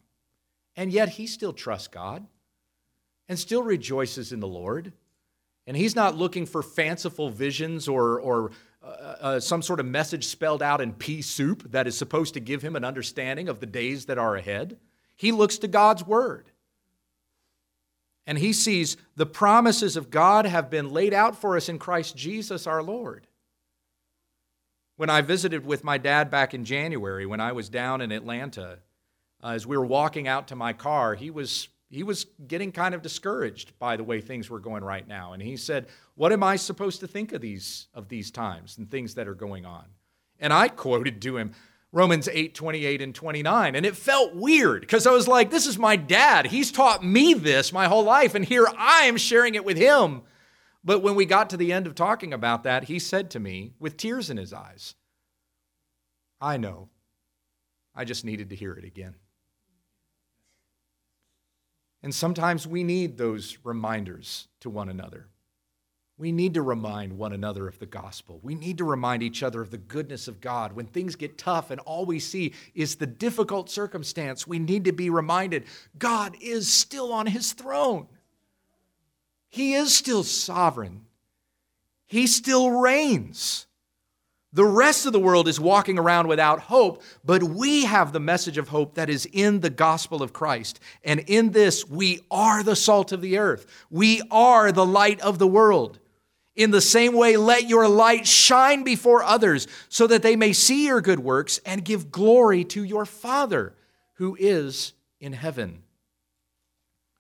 And 0.77 0.93
yet 0.93 1.09
he 1.09 1.27
still 1.27 1.53
trusts 1.53 1.89
God 1.89 2.29
and 3.29 3.37
still 3.37 3.65
rejoices 3.65 4.31
in 4.31 4.39
the 4.39 4.47
Lord. 4.47 4.93
And 5.67 5.77
he's 5.77 5.97
not 5.97 6.17
looking 6.17 6.47
for 6.47 6.63
fanciful 6.63 7.31
visions 7.31 7.89
or, 7.89 8.21
or 8.21 8.53
uh, 8.81 8.87
uh, 8.87 9.41
some 9.41 9.63
sort 9.63 9.81
of 9.81 9.87
message 9.87 10.27
spelled 10.27 10.63
out 10.63 10.81
in 10.81 10.93
pea 10.93 11.23
soup 11.23 11.73
that 11.73 11.89
is 11.89 11.99
supposed 11.99 12.35
to 12.35 12.41
give 12.41 12.63
him 12.63 12.77
an 12.77 12.85
understanding 12.85 13.49
of 13.49 13.59
the 13.59 13.67
days 13.67 14.07
that 14.07 14.17
are 14.19 14.37
ahead. 14.37 14.79
He 15.17 15.33
looks 15.33 15.59
to 15.59 15.67
God's 15.67 16.07
word 16.07 16.53
and 18.27 18.39
he 18.39 18.53
sees 18.53 18.97
the 19.17 19.27
promises 19.27 19.97
of 19.97 20.11
God 20.11 20.47
have 20.47 20.71
been 20.71 20.91
laid 20.91 21.13
out 21.13 21.37
for 21.37 21.57
us 21.57 21.69
in 21.69 21.79
Christ 21.79 22.17
Jesus 22.17 22.67
our 22.67 22.83
Lord. 22.83 23.27
When 24.97 25.11
I 25.11 25.21
visited 25.21 25.67
with 25.67 25.85
my 25.85 25.99
dad 25.99 26.31
back 26.31 26.55
in 26.55 26.65
January, 26.65 27.27
when 27.27 27.41
I 27.41 27.53
was 27.53 27.69
down 27.69 28.01
in 28.01 28.13
Atlanta, 28.13 28.79
uh, 29.43 29.49
as 29.49 29.67
we 29.67 29.77
were 29.77 29.85
walking 29.85 30.29
out 30.29 30.49
to 30.49 30.57
my 30.57 30.73
car, 30.73 31.15
he 31.15 31.31
was, 31.31 31.69
he 31.91 32.03
was 32.03 32.27
getting 32.47 32.73
kind 32.73 32.95
of 32.95 33.03
discouraged 33.03 33.79
by 33.79 33.97
the 33.97 34.05
way 34.05 34.21
things 34.21 34.49
were 34.49 34.61
going 34.61 34.85
right 34.85 35.07
now. 35.07 35.33
And 35.33 35.43
he 35.43 35.57
said, 35.57 35.89
What 36.15 36.33
am 36.33 36.43
I 36.43 36.57
supposed 36.57 37.01
to 37.01 37.09
think 37.09 37.33
of 37.33 37.41
these, 37.41 37.89
of 37.93 38.09
these 38.09 38.31
times 38.31 38.79
and 38.79 38.91
things 38.91 39.15
that 39.15 39.29
are 39.29 39.35
going 39.35 39.67
on? 39.67 39.85
And 40.39 40.53
I 40.53 40.69
quoted 40.85 41.21
to 41.23 41.37
him, 41.37 41.53
Romans 41.95 42.29
8, 42.31 42.57
28 42.57 43.03
and 43.03 43.15
29. 43.15 43.77
And 43.77 43.87
it 43.87 43.97
felt 43.97 44.35
weird 44.35 44.81
because 44.81 45.07
I 45.07 45.13
was 45.13 45.29
like, 45.29 45.51
this 45.51 45.67
is 45.67 45.79
my 45.79 45.95
dad. 45.95 46.47
He's 46.47 46.73
taught 46.73 47.05
me 47.05 47.35
this 47.35 47.73
my 47.73 47.87
whole 47.87 48.03
life, 48.03 48.35
and 48.35 48.45
here 48.45 48.67
I 48.77 49.03
am 49.03 49.17
sharing 49.17 49.55
it 49.55 49.65
with 49.65 49.77
him. 49.77 50.23
But 50.83 51.03
when 51.05 51.15
we 51.15 51.25
got 51.25 51.51
to 51.51 51.57
the 51.57 51.73
end 51.73 51.87
of 51.87 51.95
talking 51.95 52.35
about 52.35 52.65
that, 52.65 52.85
he 52.85 52.99
said 52.99 53.31
to 53.31 53.41
me 53.41 53.75
with 53.79 53.97
tears 53.97 54.29
in 54.29 54.37
his 54.37 54.53
eyes, 54.53 54.97
I 56.41 56.57
know. 56.57 56.89
I 57.95 58.05
just 58.05 58.25
needed 58.25 58.51
to 58.51 58.57
hear 58.57 58.73
it 58.73 58.85
again. 58.85 59.15
And 62.03 62.13
sometimes 62.13 62.67
we 62.67 62.83
need 62.83 63.17
those 63.17 63.57
reminders 63.63 64.49
to 64.61 64.69
one 64.69 64.89
another. 64.89 65.29
We 66.17 66.31
need 66.31 66.55
to 66.55 66.63
remind 66.63 67.19
one 67.19 67.33
another 67.33 67.67
of 67.67 67.81
the 67.81 67.87
gospel. 67.87 68.39
We 68.43 68.55
need 68.55 68.79
to 68.79 68.85
remind 68.85 69.23
each 69.23 69.43
other 69.43 69.61
of 69.61 69.73
the 69.73 69.79
goodness 69.79 70.29
of 70.29 70.41
God. 70.41 70.73
When 70.73 70.87
things 70.87 71.17
get 71.17 71.37
tough 71.37 71.73
and 71.73 71.81
all 71.81 72.07
we 72.07 72.21
see 72.21 72.53
is 72.75 72.95
the 72.95 73.07
difficult 73.07 73.69
circumstance, 73.69 74.47
we 74.47 74.61
need 74.61 74.85
to 74.85 74.93
be 74.93 75.11
reminded 75.11 75.65
God 75.99 76.37
is 76.41 76.73
still 76.73 77.13
on 77.13 77.27
his 77.27 77.53
throne. 77.53 78.07
He 79.49 79.75
is 79.75 79.97
still 79.97 80.23
sovereign. 80.23 81.07
He 82.07 82.29
still 82.29 82.71
reigns. 82.71 83.67
The 84.53 84.65
rest 84.65 85.05
of 85.05 85.13
the 85.13 85.19
world 85.19 85.49
is 85.49 85.59
walking 85.59 85.99
around 85.99 86.29
without 86.29 86.61
hope, 86.61 87.03
but 87.25 87.43
we 87.43 87.87
have 87.87 88.13
the 88.13 88.21
message 88.21 88.57
of 88.57 88.69
hope 88.69 88.95
that 88.95 89.11
is 89.11 89.27
in 89.33 89.59
the 89.59 89.71
gospel 89.71 90.23
of 90.23 90.33
Christ. 90.33 90.79
And 91.03 91.21
in 91.27 91.51
this, 91.51 91.89
we 91.89 92.21
are 92.31 92.63
the 92.63 92.77
salt 92.77 93.11
of 93.11 93.21
the 93.21 93.39
earth. 93.39 93.67
We 93.91 94.23
are 94.31 94.71
the 94.71 94.87
light 94.87 95.21
of 95.23 95.41
the 95.41 95.49
world. 95.49 95.99
In 96.57 96.71
the 96.71 96.81
same 96.81 97.15
way, 97.15 97.37
let 97.37 97.69
your 97.69 97.89
light 97.89 98.27
shine 98.27 98.85
before 98.85 99.25
others 99.25 99.67
so 99.89 100.07
that 100.07 100.23
they 100.23 100.37
may 100.37 100.53
see 100.53 100.87
your 100.87 101.01
good 101.01 101.19
works 101.19 101.59
and 101.67 101.85
give 101.85 102.13
glory 102.13 102.65
to 102.67 102.85
your 102.85 103.05
Father 103.05 103.75
who 104.15 104.37
is 104.39 104.93
in 105.19 105.33
heaven. 105.33 105.83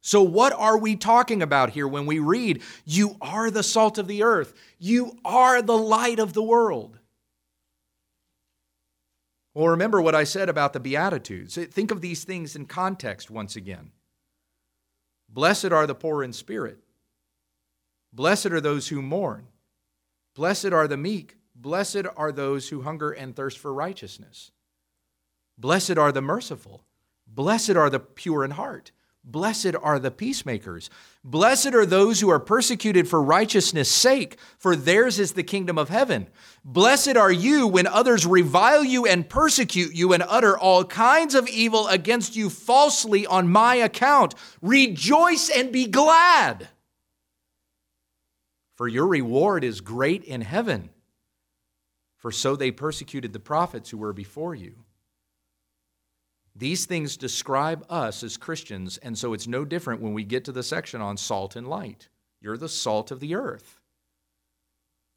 So, 0.01 0.23
what 0.23 0.53
are 0.53 0.79
we 0.79 0.95
talking 0.95 1.43
about 1.43 1.71
here 1.71 1.89
when 1.89 2.07
we 2.07 2.19
read, 2.21 2.63
You 2.85 3.17
are 3.21 3.51
the 3.51 3.63
salt 3.63 3.99
of 3.99 4.07
the 4.07 4.23
earth, 4.23 4.53
you 4.79 5.19
are 5.25 5.63
the 5.63 5.79
light 5.79 6.21
of 6.21 6.33
the 6.33 6.43
world? 6.43 6.99
Well, 9.55 9.69
remember 9.69 10.03
what 10.03 10.15
I 10.15 10.25
said 10.25 10.49
about 10.49 10.75
the 10.75 10.81
Beatitudes. 10.81 11.57
Think 11.57 11.91
of 11.91 12.01
these 12.01 12.25
things 12.25 12.55
in 12.55 12.67
context 12.67 13.31
once 13.31 13.57
again. 13.57 13.93
Blessed 15.29 15.73
are 15.73 15.87
the 15.87 15.95
poor 15.95 16.23
in 16.23 16.33
spirit 16.33 16.84
Blessed 18.15 18.47
are 18.47 18.61
those 18.61 18.89
who 18.89 19.03
mourn. 19.03 19.49
Blessed 20.37 20.67
are 20.73 20.87
the 20.87 20.97
meek. 20.97 21.37
Blessed 21.57 22.05
are 22.17 22.31
those 22.31 22.69
who 22.69 22.83
hunger 22.83 23.11
and 23.11 23.35
thirst 23.35 23.59
for 23.59 23.75
righteousness. 23.75 24.53
Blessed 25.59 25.99
are 25.99 26.13
the 26.13 26.23
merciful. 26.23 26.85
Blessed 27.27 27.71
are 27.71 27.91
the 27.91 27.99
pure 27.99 28.45
in 28.45 28.53
heart. 28.53 28.93
Blessed 29.27 29.75
are 29.83 29.99
the 29.99 30.11
peacemakers. 30.11 30.91
Blessed 31.25 31.75
are 31.75 31.87
those 31.87 32.21
who 32.21 32.29
are 32.29 32.39
persecuted 32.39 33.09
for 33.09 33.23
righteousness' 33.23 33.89
sake, 33.89 34.39
for 34.59 34.77
theirs 34.77 35.19
is 35.19 35.33
the 35.33 35.43
kingdom 35.43 35.79
of 35.79 35.89
heaven. 35.89 36.29
Blessed 36.63 37.17
are 37.17 37.33
you 37.33 37.67
when 37.67 37.87
others 37.87 38.27
revile 38.27 38.85
you 38.85 39.07
and 39.07 39.29
persecute 39.29 39.95
you 39.95 40.13
and 40.13 40.23
utter 40.29 40.59
all 40.59 40.85
kinds 40.85 41.35
of 41.35 41.49
evil 41.49 41.89
against 41.89 42.37
you 42.37 42.51
falsely 42.51 43.27
on 43.27 43.49
my 43.49 43.77
account. 43.77 44.35
Rejoice 44.61 45.49
and 45.49 45.73
be 45.73 45.87
glad, 45.87 46.69
for 48.75 48.89
your 48.89 49.07
reward 49.07 49.65
is 49.65 49.81
great 49.81 50.25
in 50.25 50.41
heaven. 50.41 50.91
For 52.17 52.33
so 52.33 52.57
they 52.57 52.71
persecuted 52.71 53.33
the 53.33 53.41
prophets 53.41 53.91
who 53.91 53.99
were 53.99 54.13
before 54.13 54.55
you. 54.55 54.85
These 56.57 56.87
things 56.87 57.17
describe 57.17 57.85
us 57.91 58.23
as 58.23 58.37
Christians, 58.37 58.97
and 58.99 59.19
so 59.19 59.33
it's 59.33 59.47
no 59.47 59.65
different 59.65 60.01
when 60.01 60.15
we 60.15 60.25
get 60.25 60.45
to 60.45 60.53
the 60.53 60.63
section 60.63 61.01
on 61.01 61.17
salt 61.17 61.57
and 61.57 61.67
light. 61.67 62.09
You're 62.41 62.57
the 62.57 62.69
salt 62.69 63.11
of 63.11 63.21
the 63.21 63.35
earth. 63.35 63.81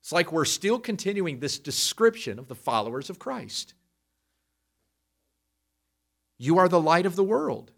It's 0.02 0.12
like 0.12 0.32
we're 0.32 0.46
still 0.46 0.80
continuing 0.80 1.40
this 1.40 1.60
description 1.60 2.40
of 2.40 2.48
the 2.48 2.56
followers 2.56 3.10
of 3.10 3.20
Christ. 3.20 3.74
You 6.38 6.58
are 6.58 6.70
the 6.70 6.82
light 6.82 7.06
of 7.06 7.16
the 7.16 7.24
world. 7.24 7.72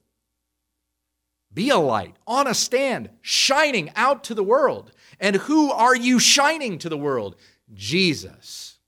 Be 1.59 1.71
a 1.71 1.77
light 1.77 2.15
on 2.25 2.47
a 2.47 2.53
stand, 2.53 3.09
shining 3.19 3.91
out 3.93 4.23
to 4.23 4.33
the 4.33 4.45
world. 4.45 4.93
And 5.19 5.35
who 5.35 5.71
are 5.71 5.93
you 5.93 6.17
shining 6.17 6.77
to 6.77 6.87
the 6.87 6.97
world? 6.97 7.35
Jesus. 7.73 8.79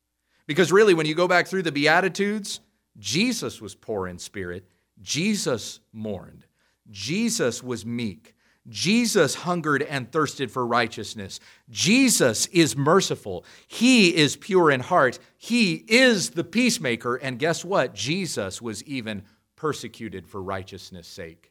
Because 0.48 0.72
really, 0.72 0.94
when 0.94 1.06
you 1.06 1.14
go 1.14 1.28
back 1.28 1.48
through 1.48 1.64
the 1.64 1.74
Beatitudes, 1.74 2.62
Jesus 2.98 3.60
was 3.60 3.76
poor 3.76 4.08
in 4.08 4.18
spirit. 4.18 4.70
Jesus 5.02 5.82
mourned. 5.92 6.46
Jesus 6.90 7.62
was 7.62 7.86
meek. 7.86 8.36
Jesus 8.70 9.36
hungered 9.36 9.82
and 9.82 10.10
thirsted 10.10 10.50
for 10.50 10.66
righteousness. 10.66 11.42
Jesus 11.70 12.46
is 12.54 12.78
merciful. 12.78 13.44
He 13.68 14.16
is 14.16 14.38
pure 14.38 14.72
in 14.72 14.80
heart. 14.80 15.20
He 15.38 15.84
is 15.90 16.30
the 16.30 16.46
peacemaker. 16.46 17.18
And 17.18 17.38
guess 17.38 17.66
what? 17.66 17.94
Jesus 17.94 18.62
was 18.62 18.82
even 18.86 19.24
persecuted 19.58 20.26
for 20.26 20.42
righteousness' 20.42 21.10
sake. 21.10 21.51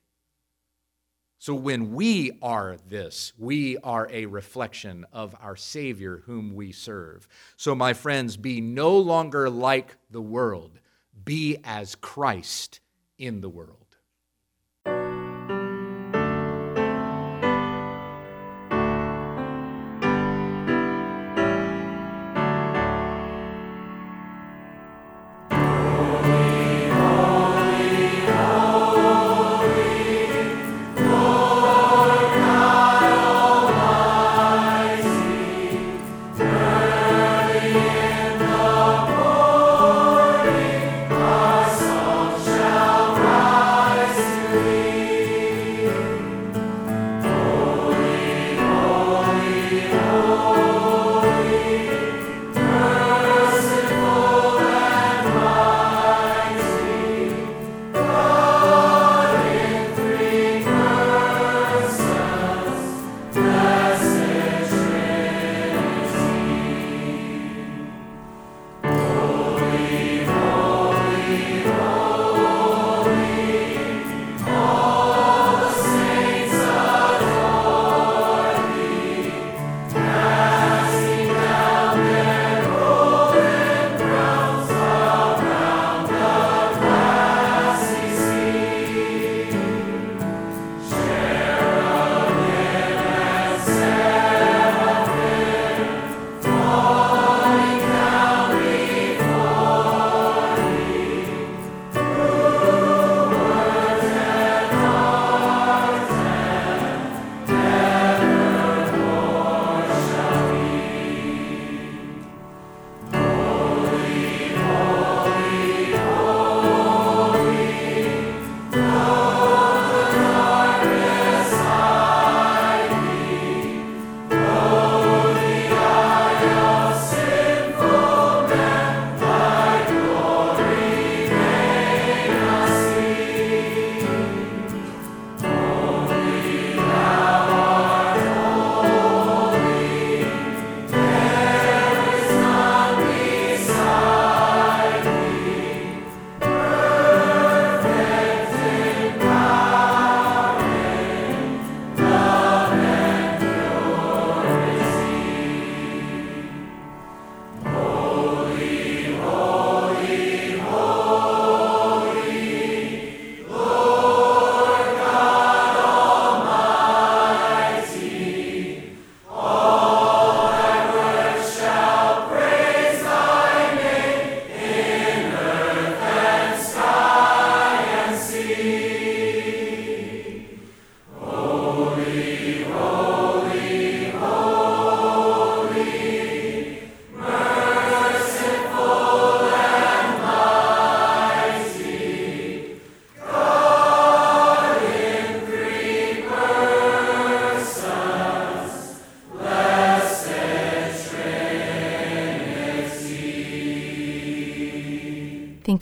So 1.41 1.55
when 1.55 1.95
we 1.95 2.33
are 2.43 2.77
this, 2.87 3.33
we 3.39 3.79
are 3.79 4.07
a 4.13 4.27
reflection 4.27 5.07
of 5.11 5.35
our 5.41 5.57
Savior 5.57 6.23
whom 6.27 6.55
we 6.55 6.71
serve. 6.71 7.27
So, 7.57 7.75
my 7.75 7.95
friends, 7.95 8.37
be 8.37 8.61
no 8.61 8.99
longer 8.99 9.49
like 9.49 9.97
the 10.11 10.21
world 10.21 10.79
be 11.25 11.57
as 11.65 11.95
Christ 11.95 12.81
in 13.19 13.41
the 13.41 13.49
world. 13.49 13.80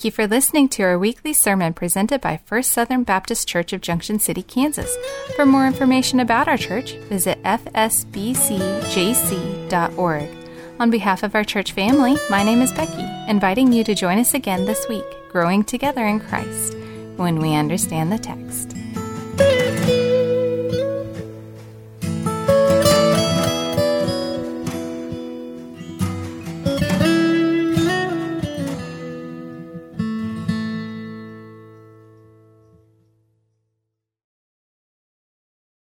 You 0.09 0.13
for 0.13 0.27
listening 0.27 0.69
to 0.71 0.83
our 0.83 0.99
weekly 0.99 1.35
sermon 1.35 1.75
presented 1.75 2.19
by 2.23 2.39
First 2.47 2.73
Southern 2.73 3.03
Baptist 3.03 3.47
Church 3.47 3.75
of 3.75 3.83
Junction 3.83 4.19
City, 4.19 4.43
Kansas. 4.43 4.97
For 5.37 5.45
more 5.45 5.67
information 5.67 6.19
about 6.19 6.49
our 6.49 6.57
church, 6.57 6.95
visit 7.11 7.43
fsbcjc.org. 7.43 8.09
On 10.81 10.91
behalf 10.91 11.23
of 11.23 11.35
our 11.35 11.45
church 11.45 11.73
family, 11.73 12.17
my 12.31 12.43
name 12.43 12.63
is 12.63 12.73
Becky, 12.73 13.07
inviting 13.29 13.71
you 13.71 13.85
to 13.85 13.95
join 13.95 14.19
us 14.19 14.33
again 14.33 14.65
this 14.65 14.89
week, 14.89 15.05
growing 15.31 15.63
together 15.63 16.07
in 16.07 16.21
Christ, 16.21 16.75
when 17.17 17.39
we 17.39 17.55
understand 17.55 18.11
the 18.11 18.19
text. 18.19 18.68